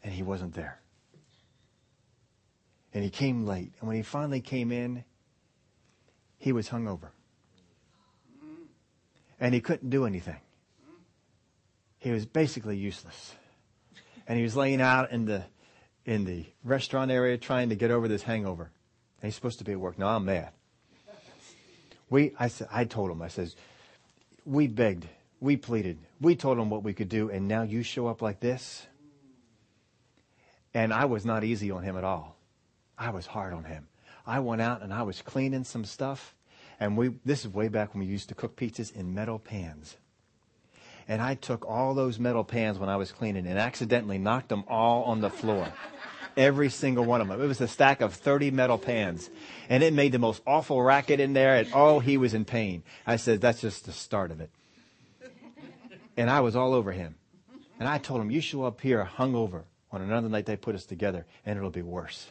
and 0.04 0.14
he 0.14 0.24
wasn't 0.24 0.54
there. 0.54 0.80
And 2.94 3.04
he 3.04 3.10
came 3.10 3.46
late. 3.46 3.74
And 3.80 3.88
when 3.88 3.98
he 3.98 4.04
finally 4.04 4.42
came 4.42 4.72
in, 4.72 5.04
he 6.38 6.52
was 6.52 6.70
hungover. 6.70 7.10
And 9.40 9.54
he 9.54 9.62
couldn't 9.62 9.90
do 9.90 10.06
anything. 10.06 10.40
He 12.00 12.12
was 12.12 12.26
basically 12.26 12.78
useless. 12.78 13.36
And 14.28 14.38
he 14.38 14.44
was 14.44 14.56
laying 14.56 14.82
out 14.82 15.12
in 15.12 15.26
the, 15.26 15.44
in 16.06 16.26
the 16.26 16.46
restaurant 16.64 17.12
area 17.12 17.38
trying 17.38 17.70
to 17.70 17.76
get 17.76 17.92
over 17.92 18.08
this 18.08 18.24
hangover. 18.24 18.72
And 19.22 19.28
he's 19.28 19.36
supposed 19.36 19.60
to 19.60 19.66
be 19.66 19.74
at 19.74 19.80
work. 19.80 20.00
Now 20.00 20.08
I'm 20.08 20.26
mad. 20.26 20.52
We, 22.10 22.34
I 22.40 22.48
said, 22.48 22.68
I 22.72 22.86
told 22.86 23.12
him, 23.12 23.22
I 23.22 23.28
says, 23.28 23.56
we 24.48 24.68
begged, 24.68 25.06
we 25.42 25.58
pleaded, 25.58 26.00
we 26.22 26.36
told 26.36 26.58
him 26.58 26.70
what 26.70 26.84
we 26.84 26.94
could 26.94 27.10
do, 27.10 27.30
and 27.30 27.48
now 27.48 27.64
you 27.64 27.84
show 27.84 28.08
up 28.08 28.22
like 28.22 28.40
this? 28.40 28.88
And 30.74 30.94
I 30.94 31.06
was 31.06 31.26
not 31.26 31.44
easy 31.44 31.70
on 31.70 31.84
him 31.84 31.98
at 31.98 32.06
all. 32.06 32.38
I 32.98 33.10
was 33.10 33.26
hard 33.26 33.54
on 33.54 33.66
him. 33.66 33.88
I 34.26 34.40
went 34.40 34.62
out 34.62 34.82
and 34.82 34.94
I 34.94 35.04
was 35.04 35.22
cleaning 35.22 35.64
some 35.64 35.86
stuff. 35.86 36.34
And 36.80 36.98
we, 36.98 37.12
this 37.26 37.44
is 37.44 37.54
way 37.54 37.68
back 37.68 37.94
when 37.94 38.04
we 38.04 38.06
used 38.06 38.30
to 38.30 38.36
cook 38.36 38.56
pizzas 38.56 38.96
in 38.96 39.14
metal 39.14 39.40
pans. 39.40 39.98
And 41.08 41.22
I 41.22 41.36
took 41.36 41.66
all 41.66 41.94
those 41.94 42.20
metal 42.20 42.44
pans 42.44 42.78
when 42.78 42.90
I 42.90 42.98
was 42.98 43.12
cleaning 43.12 43.48
and 43.48 43.58
accidentally 43.58 44.18
knocked 44.18 44.50
them 44.50 44.64
all 44.68 45.04
on 45.04 45.22
the 45.22 45.30
floor. 45.30 45.68
Every 46.38 46.70
single 46.70 47.04
one 47.04 47.20
of 47.20 47.28
them. 47.28 47.42
It 47.42 47.48
was 47.48 47.60
a 47.60 47.68
stack 47.68 48.00
of 48.00 48.14
30 48.14 48.52
metal 48.52 48.78
pans. 48.78 49.30
And 49.70 49.82
it 49.82 49.92
made 49.92 50.12
the 50.12 50.20
most 50.20 50.42
awful 50.46 50.82
racket 50.82 51.20
in 51.20 51.34
there. 51.34 51.56
And 51.56 51.68
oh, 51.74 52.00
he 52.00 52.18
was 52.18 52.34
in 52.36 52.46
pain. 52.46 52.84
I 53.06 53.16
said, 53.16 53.42
that's 53.42 53.60
just 53.60 53.86
the 53.86 53.92
start 53.92 54.30
of 54.30 54.40
it. 54.40 54.52
And 56.16 56.30
I 56.30 56.42
was 56.42 56.56
all 56.56 56.74
over 56.74 56.92
him. 56.92 57.16
And 57.80 57.90
I 57.90 57.98
told 57.98 58.22
him, 58.22 58.32
you 58.32 58.40
show 58.40 58.64
up 58.64 58.82
here 58.82 59.10
hungover 59.18 59.64
on 59.92 60.02
another 60.02 60.30
night 60.30 60.46
they 60.46 60.56
put 60.56 60.76
us 60.76 60.86
together 60.86 61.26
and 61.46 61.58
it'll 61.58 61.70
be 61.70 61.82
worse. 61.82 62.28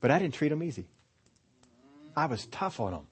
But 0.00 0.10
I 0.10 0.18
didn't 0.18 0.34
treat 0.34 0.52
him 0.52 0.62
easy. 0.62 0.86
I 2.14 2.26
was 2.26 2.46
tough 2.46 2.78
on 2.78 2.92
him. 2.92 3.06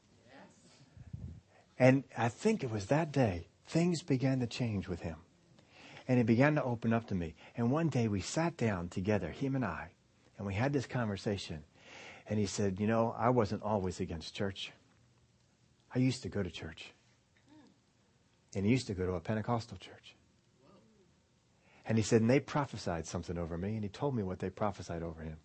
And 1.79 2.05
I 2.17 2.29
think 2.29 2.63
it 2.63 2.71
was 2.71 2.87
that 2.87 3.11
day 3.11 3.49
things 3.67 4.03
began 4.03 4.41
to 4.41 4.47
change 4.47 4.89
with 4.89 5.01
him. 5.01 5.17
And 6.09 6.19
he 6.19 6.25
began 6.25 6.55
to 6.57 6.65
open 6.65 6.93
up 6.93 7.07
to 7.09 7.15
me. 7.15 7.35
And 7.57 7.71
one 7.71 7.89
day 7.89 8.09
we 8.09 8.21
sat 8.21 8.57
down 8.57 8.89
together, 8.89 9.29
him 9.29 9.55
and 9.55 9.65
I, 9.65 9.91
and 10.39 10.47
we 10.47 10.55
had 10.55 10.73
this 10.73 10.87
conversation. 10.87 11.63
And 12.29 12.39
he 12.39 12.47
said, 12.47 12.81
You 12.81 12.87
know, 12.87 13.15
I 13.19 13.31
wasn't 13.31 13.63
always 13.63 14.01
against 14.01 14.35
church. 14.35 14.73
I 15.95 15.99
used 15.99 16.23
to 16.23 16.29
go 16.29 16.43
to 16.43 16.51
church. 16.51 16.93
And 18.55 18.65
he 18.65 18.73
used 18.73 18.87
to 18.89 18.95
go 18.95 19.07
to 19.07 19.13
a 19.13 19.21
Pentecostal 19.21 19.77
church. 19.79 20.17
And 21.87 21.99
he 21.99 22.05
said, 22.05 22.21
and 22.21 22.31
they 22.31 22.41
prophesied 22.41 23.07
something 23.07 23.37
over 23.37 23.59
me, 23.59 23.75
and 23.75 23.83
he 23.83 23.89
told 23.89 24.15
me 24.15 24.23
what 24.23 24.39
they 24.39 24.51
prophesied 24.51 25.03
over 25.03 25.23
him. 25.23 25.39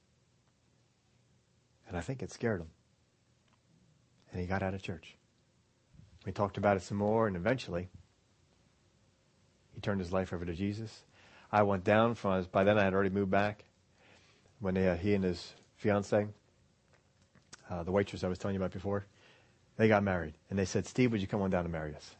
And 1.88 1.98
I 1.98 2.02
think 2.02 2.22
it 2.22 2.32
scared 2.32 2.62
him. 2.62 2.70
And 4.32 4.42
he 4.42 4.48
got 4.48 4.62
out 4.62 4.74
of 4.74 4.82
church. 4.82 5.16
We 6.26 6.32
talked 6.32 6.58
about 6.58 6.78
it 6.78 6.84
some 6.84 6.98
more, 6.98 7.28
and 7.28 7.36
eventually, 7.36 7.90
he 9.76 9.82
turned 9.82 10.00
his 10.00 10.12
life 10.12 10.34
over 10.34 10.46
to 10.46 10.54
Jesus. 10.54 11.04
I 11.52 11.64
went 11.64 11.84
down 11.84 12.16
from, 12.16 12.48
by 12.52 12.64
then 12.64 12.80
I 12.80 12.84
had 12.84 12.94
already 12.94 13.12
moved 13.12 13.32
back. 13.32 13.66
When 14.60 14.74
they, 14.74 14.88
uh, 14.88 14.96
he 14.96 15.14
and 15.14 15.24
his 15.24 15.54
fiance, 15.76 16.28
uh, 17.70 17.84
the 17.84 17.92
waitress 17.92 18.24
I 18.24 18.30
was 18.30 18.40
telling 18.40 18.56
you 18.56 18.62
about 18.62 18.72
before, 18.72 19.06
they 19.78 19.88
got 19.88 20.02
married. 20.02 20.34
And 20.50 20.58
they 20.58 20.66
said, 20.66 20.88
Steve, 20.88 21.12
would 21.12 21.22
you 21.22 21.28
come 21.28 21.42
on 21.42 21.50
down 21.50 21.64
to 21.64 21.70
marry 21.70 21.94
us? 21.94 22.16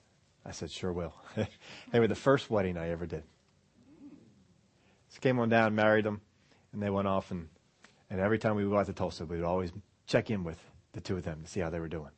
I 0.46 0.52
said, 0.52 0.70
sure 0.70 0.94
will. 0.94 1.14
they 1.92 2.00
were 2.00 2.08
the 2.08 2.14
first 2.14 2.50
wedding 2.50 2.78
I 2.78 2.90
ever 2.90 3.06
did. 3.06 3.24
So 5.10 5.20
came 5.22 5.40
on 5.40 5.50
down, 5.50 5.74
married 5.74 6.06
them, 6.06 6.22
and 6.74 6.84
they 6.84 6.90
went 6.90 7.08
off 7.08 7.32
and 7.32 7.48
and 8.10 8.20
every 8.20 8.38
time 8.38 8.56
we 8.56 8.64
would 8.64 8.72
go 8.72 8.80
out 8.80 8.86
to 8.86 8.94
Tulsa, 8.94 9.26
we 9.26 9.38
would 9.38 9.46
always 9.46 9.72
check 10.08 10.30
in 10.30 10.44
with 10.44 10.60
the 10.94 11.02
two 11.02 11.18
of 11.18 11.24
them 11.24 11.42
to 11.44 11.50
see 11.50 11.60
how 11.60 11.70
they 11.70 11.80
were 11.80 11.88
doing. 11.88 12.12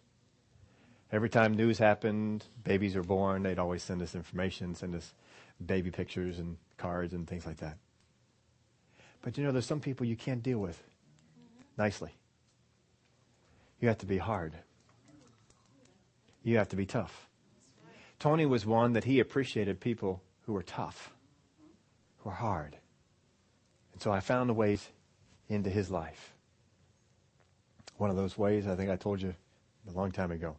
Every 1.11 1.29
time 1.29 1.53
news 1.53 1.77
happened, 1.77 2.43
babies 2.63 2.95
were 2.95 3.03
born, 3.03 3.43
they'd 3.43 3.59
always 3.59 3.81
send 3.81 4.01
us 4.01 4.13
information, 4.13 4.75
send 4.75 4.93
us 4.93 5.13
baby 5.65 5.89
pictures 5.89 6.37
and 6.39 6.57
cards 6.77 7.13
and 7.13 7.27
things 7.27 7.45
like 7.45 7.57
that. 7.57 7.77
But 9.21 9.37
you 9.37 9.43
know, 9.43 9.51
there's 9.51 9.65
some 9.65 9.79
people 9.79 10.05
you 10.05 10.15
can't 10.15 10.43
deal 10.43 10.59
with 10.59 10.81
nicely. 11.77 12.11
You 13.79 13.87
have 13.87 13.97
to 13.99 14.05
be 14.05 14.17
hard. 14.17 14.53
You 16.43 16.57
have 16.57 16.69
to 16.69 16.75
be 16.75 16.85
tough. 16.85 17.27
Tony 18.19 18.45
was 18.45 18.65
one 18.65 18.93
that 18.93 19.03
he 19.03 19.19
appreciated 19.19 19.79
people 19.79 20.21
who 20.45 20.53
were 20.53 20.63
tough, 20.63 21.13
who 22.19 22.29
were 22.29 22.35
hard. 22.35 22.77
And 23.93 24.01
so 24.01 24.11
I 24.11 24.19
found 24.19 24.49
the 24.49 24.53
ways 24.53 24.87
into 25.49 25.69
his 25.69 25.89
life. 25.89 26.33
One 27.97 28.09
of 28.09 28.15
those 28.15 28.37
ways, 28.37 28.67
I 28.67 28.75
think 28.75 28.89
I 28.89 28.95
told 28.95 29.21
you 29.21 29.33
a 29.89 29.91
long 29.91 30.11
time 30.11 30.31
ago. 30.31 30.57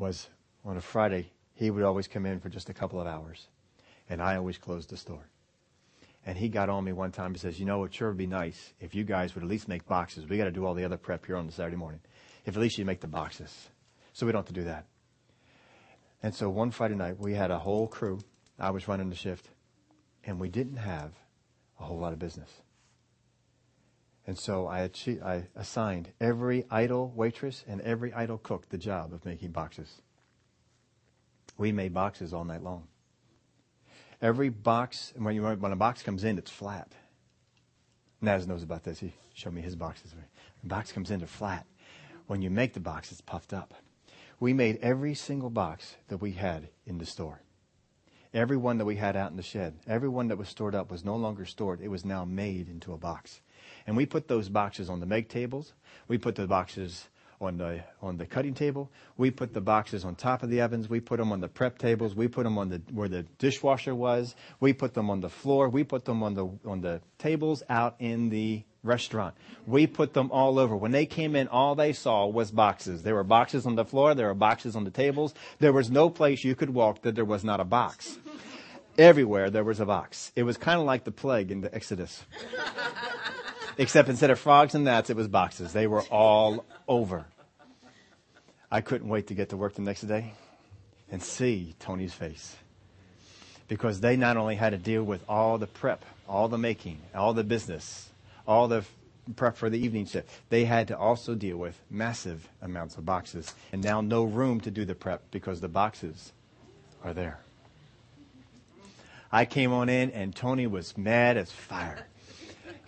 Was 0.00 0.28
on 0.64 0.76
a 0.76 0.80
Friday, 0.80 1.30
he 1.52 1.70
would 1.70 1.84
always 1.84 2.08
come 2.08 2.26
in 2.26 2.40
for 2.40 2.48
just 2.48 2.70
a 2.70 2.74
couple 2.74 3.00
of 3.00 3.06
hours, 3.06 3.48
and 4.08 4.20
I 4.20 4.36
always 4.36 4.58
closed 4.58 4.88
the 4.90 4.96
store. 4.96 5.28
And 6.24 6.36
he 6.36 6.48
got 6.48 6.68
on 6.68 6.84
me 6.84 6.92
one 6.92 7.12
time. 7.12 7.32
He 7.32 7.38
says, 7.38 7.60
"You 7.60 7.66
know, 7.66 7.84
it 7.84 7.94
sure 7.94 8.08
would 8.08 8.16
be 8.16 8.26
nice 8.26 8.74
if 8.80 8.94
you 8.94 9.04
guys 9.04 9.34
would 9.34 9.44
at 9.44 9.50
least 9.50 9.68
make 9.68 9.86
boxes. 9.86 10.26
We 10.26 10.36
got 10.36 10.44
to 10.44 10.50
do 10.50 10.66
all 10.66 10.74
the 10.74 10.84
other 10.84 10.98
prep 10.98 11.26
here 11.26 11.36
on 11.36 11.46
the 11.46 11.52
Saturday 11.52 11.76
morning. 11.76 12.00
If 12.44 12.56
at 12.56 12.62
least 12.62 12.78
you 12.78 12.84
make 12.84 13.00
the 13.00 13.06
boxes, 13.06 13.70
so 14.12 14.26
we 14.26 14.32
don't 14.32 14.40
have 14.40 14.54
to 14.54 14.60
do 14.60 14.64
that." 14.64 14.86
And 16.22 16.34
so 16.34 16.50
one 16.50 16.70
Friday 16.70 16.94
night, 16.94 17.18
we 17.18 17.34
had 17.34 17.50
a 17.50 17.58
whole 17.58 17.86
crew. 17.86 18.20
I 18.58 18.70
was 18.70 18.88
running 18.88 19.08
the 19.08 19.16
shift, 19.16 19.48
and 20.24 20.40
we 20.40 20.50
didn't 20.50 20.76
have 20.76 21.12
a 21.78 21.84
whole 21.84 21.98
lot 21.98 22.12
of 22.12 22.18
business. 22.18 22.62
And 24.30 24.38
so 24.38 24.68
I, 24.68 24.82
achieved, 24.82 25.24
I 25.24 25.48
assigned 25.56 26.12
every 26.20 26.64
idle 26.70 27.12
waitress 27.16 27.64
and 27.66 27.80
every 27.80 28.12
idle 28.12 28.38
cook 28.38 28.68
the 28.68 28.78
job 28.78 29.12
of 29.12 29.24
making 29.24 29.50
boxes. 29.50 30.02
We 31.58 31.72
made 31.72 31.92
boxes 31.92 32.32
all 32.32 32.44
night 32.44 32.62
long. 32.62 32.86
Every 34.22 34.48
box, 34.48 35.12
when, 35.16 35.34
you, 35.34 35.42
when 35.42 35.72
a 35.72 35.76
box 35.76 36.04
comes 36.04 36.22
in, 36.22 36.38
it's 36.38 36.48
flat. 36.48 36.92
Naz 38.20 38.46
knows 38.46 38.62
about 38.62 38.84
this. 38.84 39.00
He 39.00 39.12
showed 39.34 39.52
me 39.52 39.62
his 39.62 39.74
boxes. 39.74 40.14
The 40.62 40.68
box 40.68 40.92
comes 40.92 41.10
in, 41.10 41.18
they're 41.18 41.26
flat. 41.26 41.66
When 42.28 42.40
you 42.40 42.50
make 42.50 42.74
the 42.74 42.78
box, 42.78 43.10
it's 43.10 43.20
puffed 43.20 43.52
up. 43.52 43.74
We 44.38 44.52
made 44.52 44.78
every 44.80 45.14
single 45.14 45.50
box 45.50 45.96
that 46.06 46.18
we 46.18 46.30
had 46.30 46.68
in 46.86 46.98
the 46.98 47.04
store. 47.04 47.42
Every 48.32 48.56
one 48.56 48.78
that 48.78 48.84
we 48.84 48.94
had 48.94 49.16
out 49.16 49.32
in 49.32 49.36
the 49.36 49.42
shed, 49.42 49.80
every 49.88 50.08
one 50.08 50.28
that 50.28 50.38
was 50.38 50.48
stored 50.48 50.76
up 50.76 50.88
was 50.88 51.04
no 51.04 51.16
longer 51.16 51.44
stored. 51.44 51.80
It 51.80 51.88
was 51.88 52.04
now 52.04 52.24
made 52.24 52.68
into 52.68 52.92
a 52.92 52.96
box. 52.96 53.40
And 53.90 53.96
we 53.96 54.06
put 54.06 54.28
those 54.28 54.48
boxes 54.48 54.88
on 54.88 55.00
the 55.00 55.06
make 55.06 55.28
tables. 55.28 55.72
We 56.06 56.16
put 56.16 56.36
the 56.36 56.46
boxes 56.46 57.08
on 57.40 57.58
the 57.58 57.82
on 58.00 58.18
the 58.18 58.24
cutting 58.24 58.54
table. 58.54 58.88
We 59.16 59.32
put 59.32 59.52
the 59.52 59.60
boxes 59.60 60.04
on 60.04 60.14
top 60.14 60.44
of 60.44 60.48
the 60.48 60.60
ovens. 60.60 60.88
We 60.88 61.00
put 61.00 61.16
them 61.16 61.32
on 61.32 61.40
the 61.40 61.48
prep 61.48 61.76
tables. 61.76 62.14
We 62.14 62.28
put 62.28 62.44
them 62.44 62.56
on 62.56 62.68
the 62.68 62.80
where 62.92 63.08
the 63.08 63.24
dishwasher 63.40 63.92
was. 63.92 64.36
We 64.60 64.72
put 64.74 64.94
them 64.94 65.10
on 65.10 65.20
the 65.20 65.28
floor. 65.28 65.68
We 65.68 65.82
put 65.82 66.04
them 66.04 66.22
on 66.22 66.34
the 66.34 66.46
on 66.64 66.82
the 66.82 67.00
tables 67.18 67.64
out 67.68 67.96
in 67.98 68.28
the 68.28 68.62
restaurant. 68.84 69.34
We 69.66 69.88
put 69.88 70.14
them 70.14 70.30
all 70.30 70.60
over. 70.60 70.76
When 70.76 70.92
they 70.92 71.04
came 71.04 71.34
in, 71.34 71.48
all 71.48 71.74
they 71.74 71.92
saw 71.92 72.28
was 72.28 72.52
boxes. 72.52 73.02
There 73.02 73.16
were 73.16 73.24
boxes 73.24 73.66
on 73.66 73.74
the 73.74 73.84
floor. 73.84 74.14
There 74.14 74.28
were 74.28 74.34
boxes 74.34 74.76
on 74.76 74.84
the 74.84 74.92
tables. 74.92 75.34
There 75.58 75.72
was 75.72 75.90
no 75.90 76.10
place 76.10 76.44
you 76.44 76.54
could 76.54 76.70
walk 76.70 77.02
that 77.02 77.16
there 77.16 77.24
was 77.24 77.42
not 77.42 77.58
a 77.58 77.64
box. 77.64 78.20
Everywhere 78.96 79.50
there 79.50 79.64
was 79.64 79.80
a 79.80 79.86
box. 79.86 80.30
It 80.36 80.44
was 80.44 80.56
kind 80.56 80.78
of 80.78 80.86
like 80.86 81.02
the 81.02 81.10
plague 81.10 81.50
in 81.50 81.60
the 81.60 81.74
Exodus. 81.74 82.22
Except 83.78 84.08
instead 84.08 84.30
of 84.30 84.38
frogs 84.38 84.74
and 84.74 84.84
gnats, 84.84 85.10
it 85.10 85.16
was 85.16 85.28
boxes. 85.28 85.72
They 85.72 85.86
were 85.86 86.02
all 86.02 86.64
over. 86.88 87.26
I 88.70 88.80
couldn't 88.80 89.08
wait 89.08 89.28
to 89.28 89.34
get 89.34 89.50
to 89.50 89.56
work 89.56 89.74
the 89.74 89.82
next 89.82 90.02
day 90.02 90.32
and 91.10 91.22
see 91.22 91.74
Tony's 91.80 92.14
face. 92.14 92.56
Because 93.68 94.00
they 94.00 94.16
not 94.16 94.36
only 94.36 94.56
had 94.56 94.70
to 94.70 94.78
deal 94.78 95.02
with 95.02 95.24
all 95.28 95.58
the 95.58 95.66
prep, 95.66 96.04
all 96.28 96.48
the 96.48 96.58
making, 96.58 96.98
all 97.14 97.32
the 97.34 97.44
business, 97.44 98.08
all 98.46 98.68
the 98.68 98.84
prep 99.36 99.56
for 99.56 99.70
the 99.70 99.78
evening 99.78 100.06
shift. 100.06 100.28
They 100.48 100.64
had 100.64 100.88
to 100.88 100.98
also 100.98 101.34
deal 101.34 101.56
with 101.56 101.80
massive 101.90 102.48
amounts 102.62 102.96
of 102.96 103.06
boxes 103.06 103.54
and 103.72 103.82
now 103.82 104.00
no 104.00 104.24
room 104.24 104.60
to 104.60 104.70
do 104.70 104.84
the 104.84 104.94
prep 104.94 105.22
because 105.30 105.60
the 105.60 105.68
boxes 105.68 106.32
are 107.04 107.14
there. 107.14 107.38
I 109.32 109.44
came 109.44 109.72
on 109.72 109.88
in 109.88 110.10
and 110.10 110.34
Tony 110.34 110.66
was 110.66 110.98
mad 110.98 111.36
as 111.36 111.52
fire. 111.52 112.06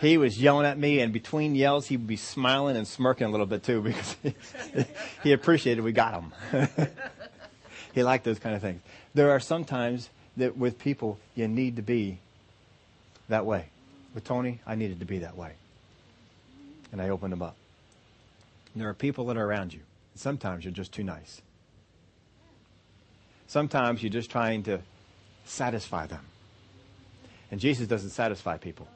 He 0.03 0.19
was 0.19 0.37
yelling 0.37 0.67
at 0.67 0.77
me 0.77 0.99
and 0.99 1.13
between 1.13 1.55
yells 1.55 1.87
he 1.87 1.97
would 1.97 2.09
be 2.09 2.17
smiling 2.17 2.77
and 2.77 2.89
smirking 2.89 3.29
a 3.29 3.31
little 3.31 3.47
bit 3.47 3.63
too 3.63 3.81
because 3.83 4.17
he, 4.21 4.35
he 5.23 5.33
appreciated 5.33 5.85
we 5.85 5.93
got 5.93 6.21
him. 6.21 6.33
he 7.95 8.03
liked 8.03 8.25
those 8.25 8.41
kind 8.41 8.57
of 8.57 8.61
things. 8.61 8.83
There 9.15 9.31
are 9.31 9.39
some 9.39 9.65
times 9.65 10.11
that 10.37 10.57
with 10.57 10.81
people 10.81 11.19
you 11.37 11.47
need 11.47 11.77
to 11.77 11.83
be 11.83 12.19
that 13.29 13.47
way. 13.47 13.67
With 14.13 14.25
Tony, 14.25 14.61
I 14.67 14.75
needed 14.75 14.99
to 14.99 15.07
be 15.07 15.21
that 15.21 15.37
way. 15.37 15.53
And 16.91 17.01
I 17.01 17.11
opened 17.11 17.33
him 17.33 17.43
up. 17.43 17.55
And 18.75 18.83
there 18.83 18.91
are 18.91 18.95
people 18.95 19.27
that 19.27 19.37
are 19.37 19.47
around 19.47 19.73
you. 19.73 19.81
Sometimes 20.17 20.65
you're 20.65 20.73
just 20.73 20.91
too 20.91 21.05
nice. 21.05 21.41
Sometimes 23.47 24.03
you're 24.03 24.11
just 24.11 24.33
trying 24.33 24.65
to 24.65 24.81
satisfy 25.45 26.09
them. 26.09 26.25
And 27.53 27.61
Jesus 27.61 27.87
doesn't 27.87 28.11
satisfy 28.11 28.57
people. 28.57 28.89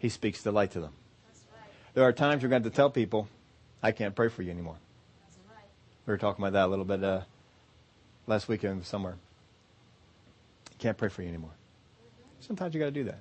He 0.00 0.08
speaks 0.08 0.42
the 0.42 0.50
light 0.50 0.72
to 0.72 0.80
them. 0.80 0.92
There 1.92 2.04
are 2.04 2.12
times 2.12 2.42
you're 2.42 2.48
going 2.48 2.62
to, 2.62 2.66
have 2.66 2.72
to 2.72 2.76
tell 2.76 2.90
people, 2.90 3.28
I 3.82 3.92
can't 3.92 4.14
pray 4.14 4.28
for 4.28 4.42
you 4.42 4.50
anymore. 4.50 4.76
We 6.06 6.12
were 6.12 6.18
talking 6.18 6.42
about 6.42 6.54
that 6.54 6.66
a 6.66 6.68
little 6.68 6.86
bit 6.86 7.04
uh, 7.04 7.20
last 8.26 8.48
weekend 8.48 8.86
somewhere. 8.86 9.16
I 10.70 10.82
can't 10.82 10.96
pray 10.96 11.10
for 11.10 11.22
you 11.22 11.28
anymore. 11.28 11.50
Sometimes 12.40 12.74
you 12.74 12.80
got 12.80 12.86
to 12.86 12.92
do 12.92 13.04
that. 13.04 13.20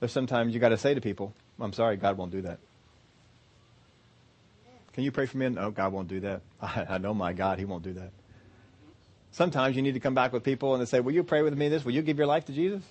There's 0.00 0.12
sometimes 0.12 0.52
you 0.52 0.60
got 0.60 0.68
to 0.68 0.76
say 0.76 0.92
to 0.92 1.00
people, 1.00 1.32
I'm 1.58 1.72
sorry, 1.72 1.96
God 1.96 2.18
won't 2.18 2.30
do 2.30 2.42
that. 2.42 2.58
Can 4.92 5.02
you 5.02 5.10
pray 5.10 5.24
for 5.24 5.38
me? 5.38 5.48
No, 5.48 5.70
God 5.70 5.92
won't 5.92 6.08
do 6.08 6.20
that. 6.20 6.42
I, 6.60 6.86
I 6.90 6.98
know 6.98 7.14
my 7.14 7.32
God, 7.32 7.58
He 7.58 7.64
won't 7.64 7.82
do 7.82 7.94
that. 7.94 8.10
Sometimes 9.32 9.74
you 9.74 9.82
need 9.82 9.94
to 9.94 10.00
come 10.00 10.14
back 10.14 10.32
with 10.32 10.44
people 10.44 10.74
and 10.74 10.82
they 10.82 10.86
say, 10.86 11.00
Will 11.00 11.12
you 11.12 11.24
pray 11.24 11.42
with 11.42 11.56
me 11.56 11.70
this? 11.70 11.84
Will 11.84 11.92
you 11.92 12.02
give 12.02 12.18
your 12.18 12.26
life 12.26 12.44
to 12.44 12.52
Jesus? 12.52 12.82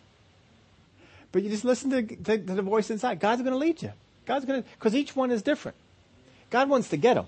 But 1.34 1.43
you 1.43 1.49
just 1.49 1.65
listen 1.65 1.89
to, 1.89 2.03
to, 2.03 2.38
to 2.38 2.53
the 2.53 2.61
voice 2.61 2.89
inside. 2.89 3.19
God's 3.19 3.41
going 3.41 3.51
to 3.51 3.57
lead 3.57 3.81
you. 3.81 3.91
God's 4.25 4.45
going 4.45 4.63
to, 4.63 4.69
because 4.69 4.95
each 4.95 5.15
one 5.15 5.31
is 5.31 5.41
different. 5.41 5.75
God 6.49 6.69
wants 6.69 6.89
to 6.89 6.97
get 6.97 7.15
them. 7.15 7.25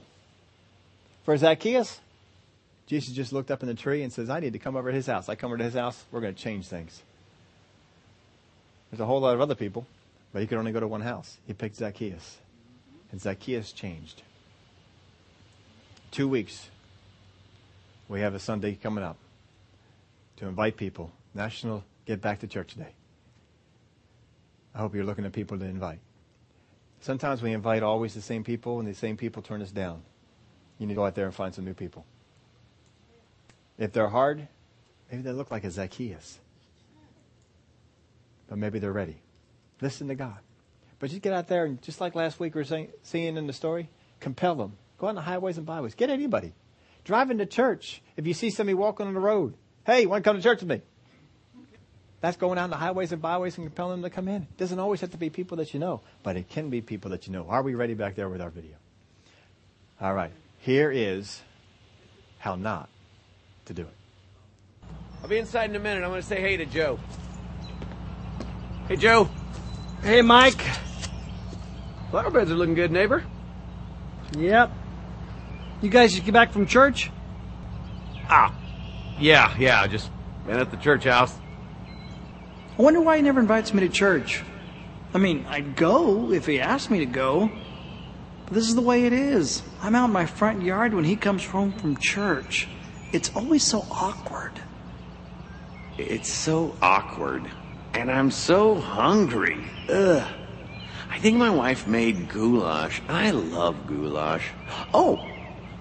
For 1.25 1.35
Zacchaeus, 1.35 1.99
Jesus 2.85 3.13
just 3.13 3.33
looked 3.33 3.49
up 3.49 3.63
in 3.63 3.67
the 3.67 3.73
tree 3.73 4.03
and 4.03 4.13
says, 4.13 4.29
I 4.29 4.39
need 4.39 4.53
to 4.53 4.59
come 4.59 4.75
over 4.75 4.91
to 4.91 4.95
his 4.95 5.07
house. 5.07 5.27
I 5.27 5.33
come 5.33 5.49
over 5.49 5.57
to 5.57 5.63
his 5.63 5.73
house, 5.73 6.01
we're 6.11 6.21
going 6.21 6.35
to 6.35 6.41
change 6.41 6.67
things. 6.67 7.01
There's 8.91 8.99
a 8.99 9.05
whole 9.05 9.19
lot 9.19 9.33
of 9.33 9.41
other 9.41 9.55
people, 9.55 9.87
but 10.31 10.41
he 10.41 10.47
could 10.47 10.59
only 10.59 10.71
go 10.71 10.79
to 10.79 10.87
one 10.87 11.01
house. 11.01 11.37
He 11.47 11.53
picked 11.53 11.77
Zacchaeus. 11.77 12.37
And 13.11 13.19
Zacchaeus 13.19 13.71
changed. 13.71 14.21
Two 16.11 16.27
weeks, 16.27 16.69
we 18.07 18.21
have 18.21 18.35
a 18.35 18.39
Sunday 18.39 18.75
coming 18.75 19.03
up 19.03 19.17
to 20.37 20.47
invite 20.47 20.77
people. 20.77 21.11
National 21.33 21.83
Get 22.05 22.21
Back 22.21 22.39
to 22.41 22.47
Church 22.47 22.75
Day. 22.75 22.93
I 24.75 24.79
hope 24.79 24.93
you're 24.93 25.05
looking 25.05 25.25
at 25.25 25.31
people 25.31 25.57
to 25.57 25.65
invite. 25.65 25.99
Sometimes 26.99 27.41
we 27.41 27.53
invite 27.53 27.81
always 27.81 28.13
the 28.13 28.21
same 28.21 28.43
people, 28.43 28.79
and 28.79 28.87
the 28.87 28.93
same 28.93 29.15
people 29.15 29.41
turn 29.41 29.61
us 29.61 29.71
down. 29.71 30.03
You 30.77 30.85
need 30.85 30.93
to 30.93 30.97
go 30.97 31.05
out 31.05 31.15
there 31.15 31.25
and 31.25 31.33
find 31.33 31.55
some 31.55 31.65
new 31.65 31.73
people. 31.73 32.05
If 33.77 33.93
they're 33.93 34.09
hard, 34.09 34.47
maybe 35.09 35.23
they 35.23 35.31
look 35.31 35.49
like 35.49 35.63
a 35.63 35.71
Zacchaeus 35.71 36.39
but 38.47 38.57
maybe 38.57 38.79
they're 38.79 38.91
ready. 38.91 39.17
Listen 39.81 40.07
to 40.07 40.15
God. 40.15 40.37
But 40.99 41.09
just 41.09 41.21
get 41.21 41.33
out 41.33 41.47
there 41.47 41.65
and 41.65 41.81
just 41.81 41.99
like 41.99 42.15
last 42.15 42.39
week 42.39 42.55
we 42.55 42.61
were 42.61 42.65
saying, 42.65 42.89
seeing 43.03 43.37
in 43.37 43.47
the 43.47 43.53
story, 43.53 43.89
compel 44.19 44.55
them. 44.55 44.77
Go 44.97 45.07
on 45.07 45.15
the 45.15 45.21
highways 45.21 45.57
and 45.57 45.65
byways. 45.65 45.95
Get 45.95 46.09
anybody. 46.09 46.53
Drive 47.03 47.31
into 47.31 47.45
church. 47.45 48.01
If 48.15 48.25
you 48.25 48.33
see 48.33 48.49
somebody 48.49 48.75
walking 48.75 49.07
on 49.07 49.13
the 49.13 49.19
road, 49.19 49.55
hey, 49.85 50.05
want 50.05 50.23
to 50.23 50.29
come 50.29 50.37
to 50.37 50.43
church 50.43 50.61
with 50.61 50.69
me? 50.69 50.81
That's 52.25 52.37
going 52.37 52.57
out 52.57 52.63
in 52.63 52.69
the 52.71 52.77
highways 52.77 53.11
and 53.11 53.21
byways 53.21 53.55
and 53.59 53.67
compelling 53.67 54.01
them 54.01 54.09
to 54.09 54.15
come 54.15 54.27
in. 54.27 54.41
It 54.41 54.57
doesn't 54.57 54.79
always 54.79 54.99
have 55.01 55.11
to 55.11 55.17
be 55.17 55.29
people 55.29 55.57
that 55.57 55.75
you 55.75 55.79
know, 55.79 56.01
but 56.23 56.35
it 56.35 56.49
can 56.49 56.71
be 56.71 56.81
people 56.81 57.11
that 57.11 57.27
you 57.27 57.33
know. 57.33 57.45
Are 57.47 57.61
we 57.61 57.75
ready 57.75 57.93
back 57.93 58.15
there 58.15 58.27
with 58.29 58.41
our 58.41 58.49
video? 58.49 58.77
All 60.01 60.11
right. 60.11 60.31
Here 60.57 60.89
is 60.91 61.43
how 62.39 62.55
not 62.55 62.89
to 63.65 63.75
do 63.75 63.83
it. 63.83 63.93
I'll 65.21 65.29
be 65.29 65.37
inside 65.37 65.69
in 65.69 65.75
a 65.75 65.79
minute. 65.79 66.03
I'm 66.03 66.09
going 66.09 66.19
to 66.19 66.27
say 66.27 66.41
hey 66.41 66.57
to 66.57 66.65
Joe. 66.65 66.97
Hey, 68.87 68.95
Joe. 68.95 69.29
Hey, 70.01 70.23
Mike. 70.23 70.65
Flower 72.09 72.31
beds 72.31 72.49
are 72.49 72.55
looking 72.55 72.73
good, 72.73 72.91
neighbor. 72.91 73.23
Yep. 74.35 74.71
You 75.83 75.89
guys 75.91 76.13
just 76.13 76.25
get 76.25 76.33
back 76.33 76.51
from 76.51 76.65
church? 76.65 77.11
Ah. 78.29 78.51
Yeah, 79.19 79.55
yeah, 79.59 79.85
just 79.85 80.09
been 80.47 80.57
at 80.57 80.71
the 80.71 80.77
church 80.77 81.03
house. 81.03 81.31
I 82.77 82.81
wonder 82.81 82.99
why 82.99 83.15
he 83.17 83.21
never 83.21 83.39
invites 83.39 83.73
me 83.73 83.81
to 83.81 83.89
church. 83.89 84.43
I 85.13 85.17
mean, 85.17 85.45
I'd 85.47 85.77
go 85.77 86.31
if 86.31 86.45
he 86.45 86.59
asked 86.59 86.91
me 86.91 86.99
to 86.99 87.05
go. 87.05 87.49
But 88.45 88.53
this 88.53 88.67
is 88.67 88.75
the 88.75 88.81
way 88.81 89.05
it 89.05 89.13
is. 89.13 89.63
I'm 89.81 89.95
out 89.95 90.05
in 90.05 90.11
my 90.11 90.25
front 90.25 90.61
yard 90.61 90.93
when 90.93 91.05
he 91.05 91.15
comes 91.15 91.45
home 91.45 91.71
from 91.71 91.95
church. 91.97 92.67
It's 93.13 93.33
always 93.33 93.63
so 93.63 93.85
awkward. 93.89 94.59
It's 95.97 96.29
so 96.29 96.75
awkward. 96.81 97.49
And 97.93 98.11
I'm 98.11 98.29
so 98.29 98.75
hungry. 98.75 99.63
Ugh. 99.89 100.27
I 101.09 101.19
think 101.19 101.37
my 101.37 101.49
wife 101.49 101.87
made 101.87 102.27
goulash. 102.27 103.01
I 103.07 103.31
love 103.31 103.87
goulash. 103.87 104.49
Oh, 104.93 105.25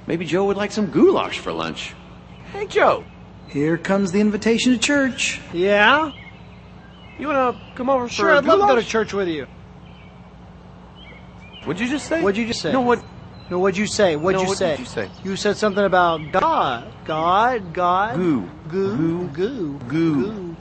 maybe 0.07 0.25
Joe 0.25 0.45
would 0.45 0.57
like 0.57 0.71
some 0.71 0.93
goulash 0.93 1.41
for 1.41 1.53
lunch. 1.53 1.93
Hey, 2.53 2.69
Joe. 2.69 3.05
Here 3.49 3.77
comes 3.77 4.13
the 4.13 4.21
invitation 4.21 4.73
to 4.73 4.79
church. 4.79 5.41
Yeah? 5.53 6.13
You 7.19 7.29
want 7.29 7.57
to 7.57 7.75
come 7.77 7.89
over 7.91 8.09
sure, 8.09 8.27
for 8.27 8.35
I'd 8.35 8.45
love 8.45 8.61
to 8.61 8.67
go 8.67 8.77
to 8.77 8.83
church 8.85 9.13
with 9.13 9.29
you. 9.29 9.47
What'd 11.65 11.81
you 11.81 11.89
just 11.89 12.07
say? 12.07 12.21
What'd 12.23 12.37
you 12.37 12.47
just 12.47 12.61
say? 12.61 12.73
No, 12.73 12.81
what? 12.81 13.03
No, 13.51 13.59
what'd 13.59 13.77
you 13.77 13.87
say? 13.87 14.17
What'd 14.17 14.39
No, 14.39 14.43
you 14.43 14.49
what 14.49 14.59
say? 14.59 14.71
did 14.71 14.79
you 14.81 14.85
say? 14.87 15.11
You 15.23 15.37
said 15.37 15.57
something 15.57 15.85
about 15.85 16.33
God. 16.33 16.93
God, 17.05 17.73
God. 17.73 18.17
Goo. 18.17 18.51
Goo. 18.69 18.97
Goo. 18.97 19.29
Goo. 19.29 19.79
Goo. 19.89 20.25
Goo. 20.25 20.57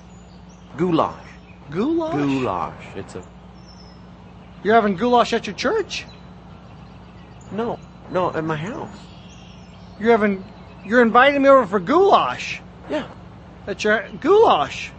Goulash. 0.77 1.25
Goulash? 1.69 2.13
Goulash. 2.13 2.85
It's 2.95 3.15
a 3.15 3.23
You're 4.63 4.75
having 4.75 4.95
goulash 4.95 5.33
at 5.33 5.47
your 5.47 5.55
church? 5.55 6.05
no, 7.51 7.77
no, 8.11 8.31
at 8.33 8.43
my 8.43 8.55
house. 8.55 8.95
You're 9.99 10.11
having, 10.11 10.43
you're 10.85 11.01
inviting 11.01 11.41
me 11.43 11.49
over 11.49 11.67
for 11.67 11.79
goulash. 11.79 12.61
Yeah. 12.89 13.07
At 13.67 13.83
your 13.83 14.07
goulash. 14.19 14.91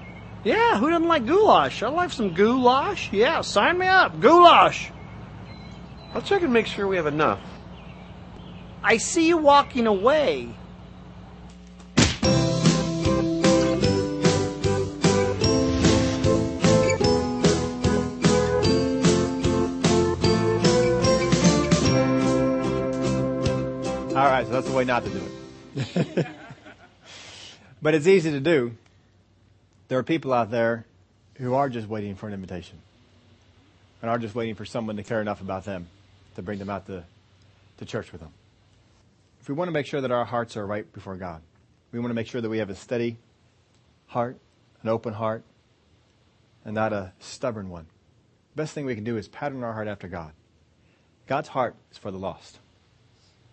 Yeah, 0.44 0.78
who 0.78 0.90
doesn't 0.90 1.08
like 1.08 1.24
goulash? 1.24 1.82
I 1.82 1.88
like 1.88 2.10
some 2.12 2.34
goulash. 2.34 3.10
Yeah, 3.10 3.40
sign 3.40 3.78
me 3.78 3.86
up. 3.86 4.20
Goulash. 4.20 4.90
I'll 6.12 6.20
check 6.20 6.42
and 6.42 6.52
make 6.52 6.66
sure 6.66 6.86
we 6.86 6.96
have 6.96 7.06
enough. 7.06 7.40
I 8.82 8.98
see 8.98 9.26
you 9.26 9.38
walking 9.38 9.86
away. 9.86 10.50
All 24.14 24.30
right, 24.30 24.46
so 24.46 24.52
that's 24.52 24.68
the 24.68 24.74
way 24.74 24.84
not 24.84 25.04
to 25.04 25.10
do 25.10 25.22
it. 25.76 26.26
but 27.82 27.94
it's 27.94 28.06
easy 28.06 28.30
to 28.30 28.40
do. 28.40 28.76
There 29.94 30.00
are 30.00 30.02
people 30.02 30.32
out 30.32 30.50
there 30.50 30.86
who 31.36 31.54
are 31.54 31.68
just 31.68 31.86
waiting 31.86 32.16
for 32.16 32.26
an 32.26 32.34
invitation 32.34 32.78
and 34.02 34.10
are 34.10 34.18
just 34.18 34.34
waiting 34.34 34.56
for 34.56 34.64
someone 34.64 34.96
to 34.96 35.04
care 35.04 35.20
enough 35.20 35.40
about 35.40 35.64
them 35.66 35.86
to 36.34 36.42
bring 36.42 36.58
them 36.58 36.68
out 36.68 36.86
to, 36.86 37.04
to 37.76 37.84
church 37.84 38.10
with 38.10 38.20
them. 38.20 38.32
If 39.40 39.48
we 39.48 39.54
want 39.54 39.68
to 39.68 39.72
make 39.72 39.86
sure 39.86 40.00
that 40.00 40.10
our 40.10 40.24
hearts 40.24 40.56
are 40.56 40.66
right 40.66 40.92
before 40.92 41.14
God, 41.14 41.42
we 41.92 42.00
want 42.00 42.10
to 42.10 42.14
make 42.14 42.26
sure 42.26 42.40
that 42.40 42.48
we 42.48 42.58
have 42.58 42.70
a 42.70 42.74
steady 42.74 43.18
heart, 44.08 44.36
an 44.82 44.88
open 44.88 45.14
heart, 45.14 45.44
and 46.64 46.74
not 46.74 46.92
a 46.92 47.12
stubborn 47.20 47.70
one. 47.70 47.86
The 48.56 48.62
best 48.62 48.74
thing 48.74 48.86
we 48.86 48.96
can 48.96 49.04
do 49.04 49.16
is 49.16 49.28
pattern 49.28 49.62
our 49.62 49.74
heart 49.74 49.86
after 49.86 50.08
God. 50.08 50.32
God's 51.28 51.50
heart 51.50 51.76
is 51.92 51.98
for 51.98 52.10
the 52.10 52.18
lost. 52.18 52.58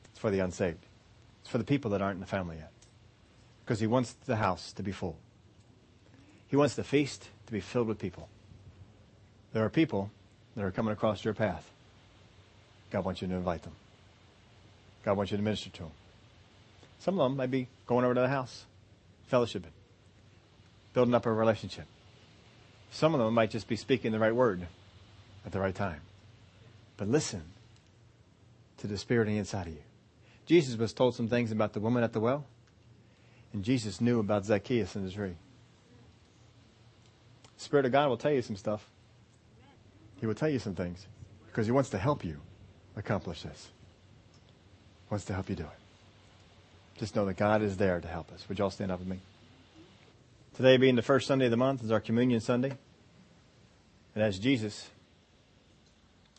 It's 0.05 0.17
for 0.17 0.31
the 0.31 0.39
unsaved. 0.39 0.87
It's 1.41 1.51
for 1.51 1.59
the 1.59 1.63
people 1.63 1.91
that 1.91 2.01
aren't 2.01 2.15
in 2.15 2.21
the 2.21 2.25
family 2.25 2.55
yet. 2.55 2.71
Because 3.63 3.79
he 3.79 3.85
wants 3.85 4.13
the 4.25 4.37
house 4.37 4.73
to 4.73 4.81
be 4.81 4.91
full. 4.91 5.19
He 6.51 6.57
wants 6.57 6.75
the 6.75 6.83
feast 6.83 7.29
to 7.45 7.53
be 7.53 7.61
filled 7.61 7.87
with 7.87 7.97
people. 7.97 8.27
There 9.53 9.63
are 9.63 9.69
people 9.69 10.11
that 10.57 10.65
are 10.65 10.71
coming 10.71 10.91
across 10.91 11.23
your 11.23 11.33
path. 11.33 11.65
God 12.91 13.05
wants 13.05 13.21
you 13.21 13.29
to 13.29 13.35
invite 13.35 13.63
them. 13.63 13.71
God 15.05 15.15
wants 15.15 15.31
you 15.31 15.37
to 15.37 15.43
minister 15.43 15.69
to 15.69 15.83
them. 15.83 15.91
Some 16.99 17.17
of 17.17 17.23
them 17.23 17.37
might 17.37 17.51
be 17.51 17.69
going 17.87 18.03
over 18.03 18.13
to 18.15 18.19
the 18.19 18.27
house, 18.27 18.65
fellowshipping, 19.31 19.71
building 20.93 21.15
up 21.15 21.25
a 21.25 21.31
relationship. 21.31 21.85
Some 22.91 23.13
of 23.13 23.21
them 23.21 23.33
might 23.33 23.49
just 23.49 23.69
be 23.69 23.77
speaking 23.77 24.11
the 24.11 24.19
right 24.19 24.35
word 24.35 24.67
at 25.45 25.53
the 25.53 25.59
right 25.61 25.73
time. 25.73 26.01
But 26.97 27.07
listen 27.07 27.43
to 28.79 28.87
the 28.87 28.97
Spirit 28.97 29.29
inside 29.29 29.67
of 29.67 29.73
you. 29.73 29.83
Jesus 30.45 30.77
was 30.77 30.91
told 30.91 31.15
some 31.15 31.29
things 31.29 31.53
about 31.53 31.71
the 31.71 31.79
woman 31.79 32.03
at 32.03 32.11
the 32.11 32.19
well, 32.19 32.43
and 33.53 33.63
Jesus 33.63 34.01
knew 34.01 34.19
about 34.19 34.45
Zacchaeus 34.45 34.97
and 34.97 35.05
his 35.05 35.13
tree. 35.13 35.35
Spirit 37.61 37.85
of 37.85 37.91
God 37.91 38.09
will 38.09 38.17
tell 38.17 38.31
you 38.31 38.41
some 38.41 38.55
stuff. 38.55 38.89
He 40.19 40.25
will 40.25 40.33
tell 40.33 40.49
you 40.49 40.57
some 40.57 40.73
things 40.73 41.05
because 41.45 41.67
He 41.67 41.71
wants 41.71 41.91
to 41.91 41.99
help 41.99 42.25
you 42.25 42.41
accomplish 42.95 43.43
this. 43.43 43.69
He 45.05 45.11
wants 45.11 45.25
to 45.25 45.33
help 45.33 45.47
you 45.47 45.55
do 45.55 45.63
it. 45.63 45.79
Just 46.97 47.15
know 47.15 47.23
that 47.25 47.37
God 47.37 47.61
is 47.61 47.77
there 47.77 48.01
to 48.01 48.07
help 48.07 48.31
us. 48.31 48.49
Would 48.49 48.57
you 48.57 48.63
all 48.63 48.71
stand 48.71 48.91
up 48.91 48.97
with 48.97 49.07
me? 49.07 49.19
Today 50.55 50.77
being 50.77 50.95
the 50.95 51.03
first 51.03 51.27
Sunday 51.27 51.45
of 51.45 51.51
the 51.51 51.57
month 51.57 51.83
is 51.83 51.91
our 51.91 51.99
communion 51.99 52.41
Sunday. 52.41 52.73
And 54.15 54.23
as 54.23 54.39
Jesus 54.39 54.89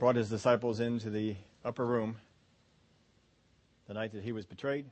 brought 0.01 0.17
his 0.17 0.29
disciples 0.29 0.81
into 0.81 1.09
the 1.09 1.37
upper 1.65 1.87
room 1.87 2.17
the 3.87 3.95
night 3.95 4.13
that 4.13 4.25
he 4.25 4.33
was 4.33 4.45
betrayed, 4.45 4.87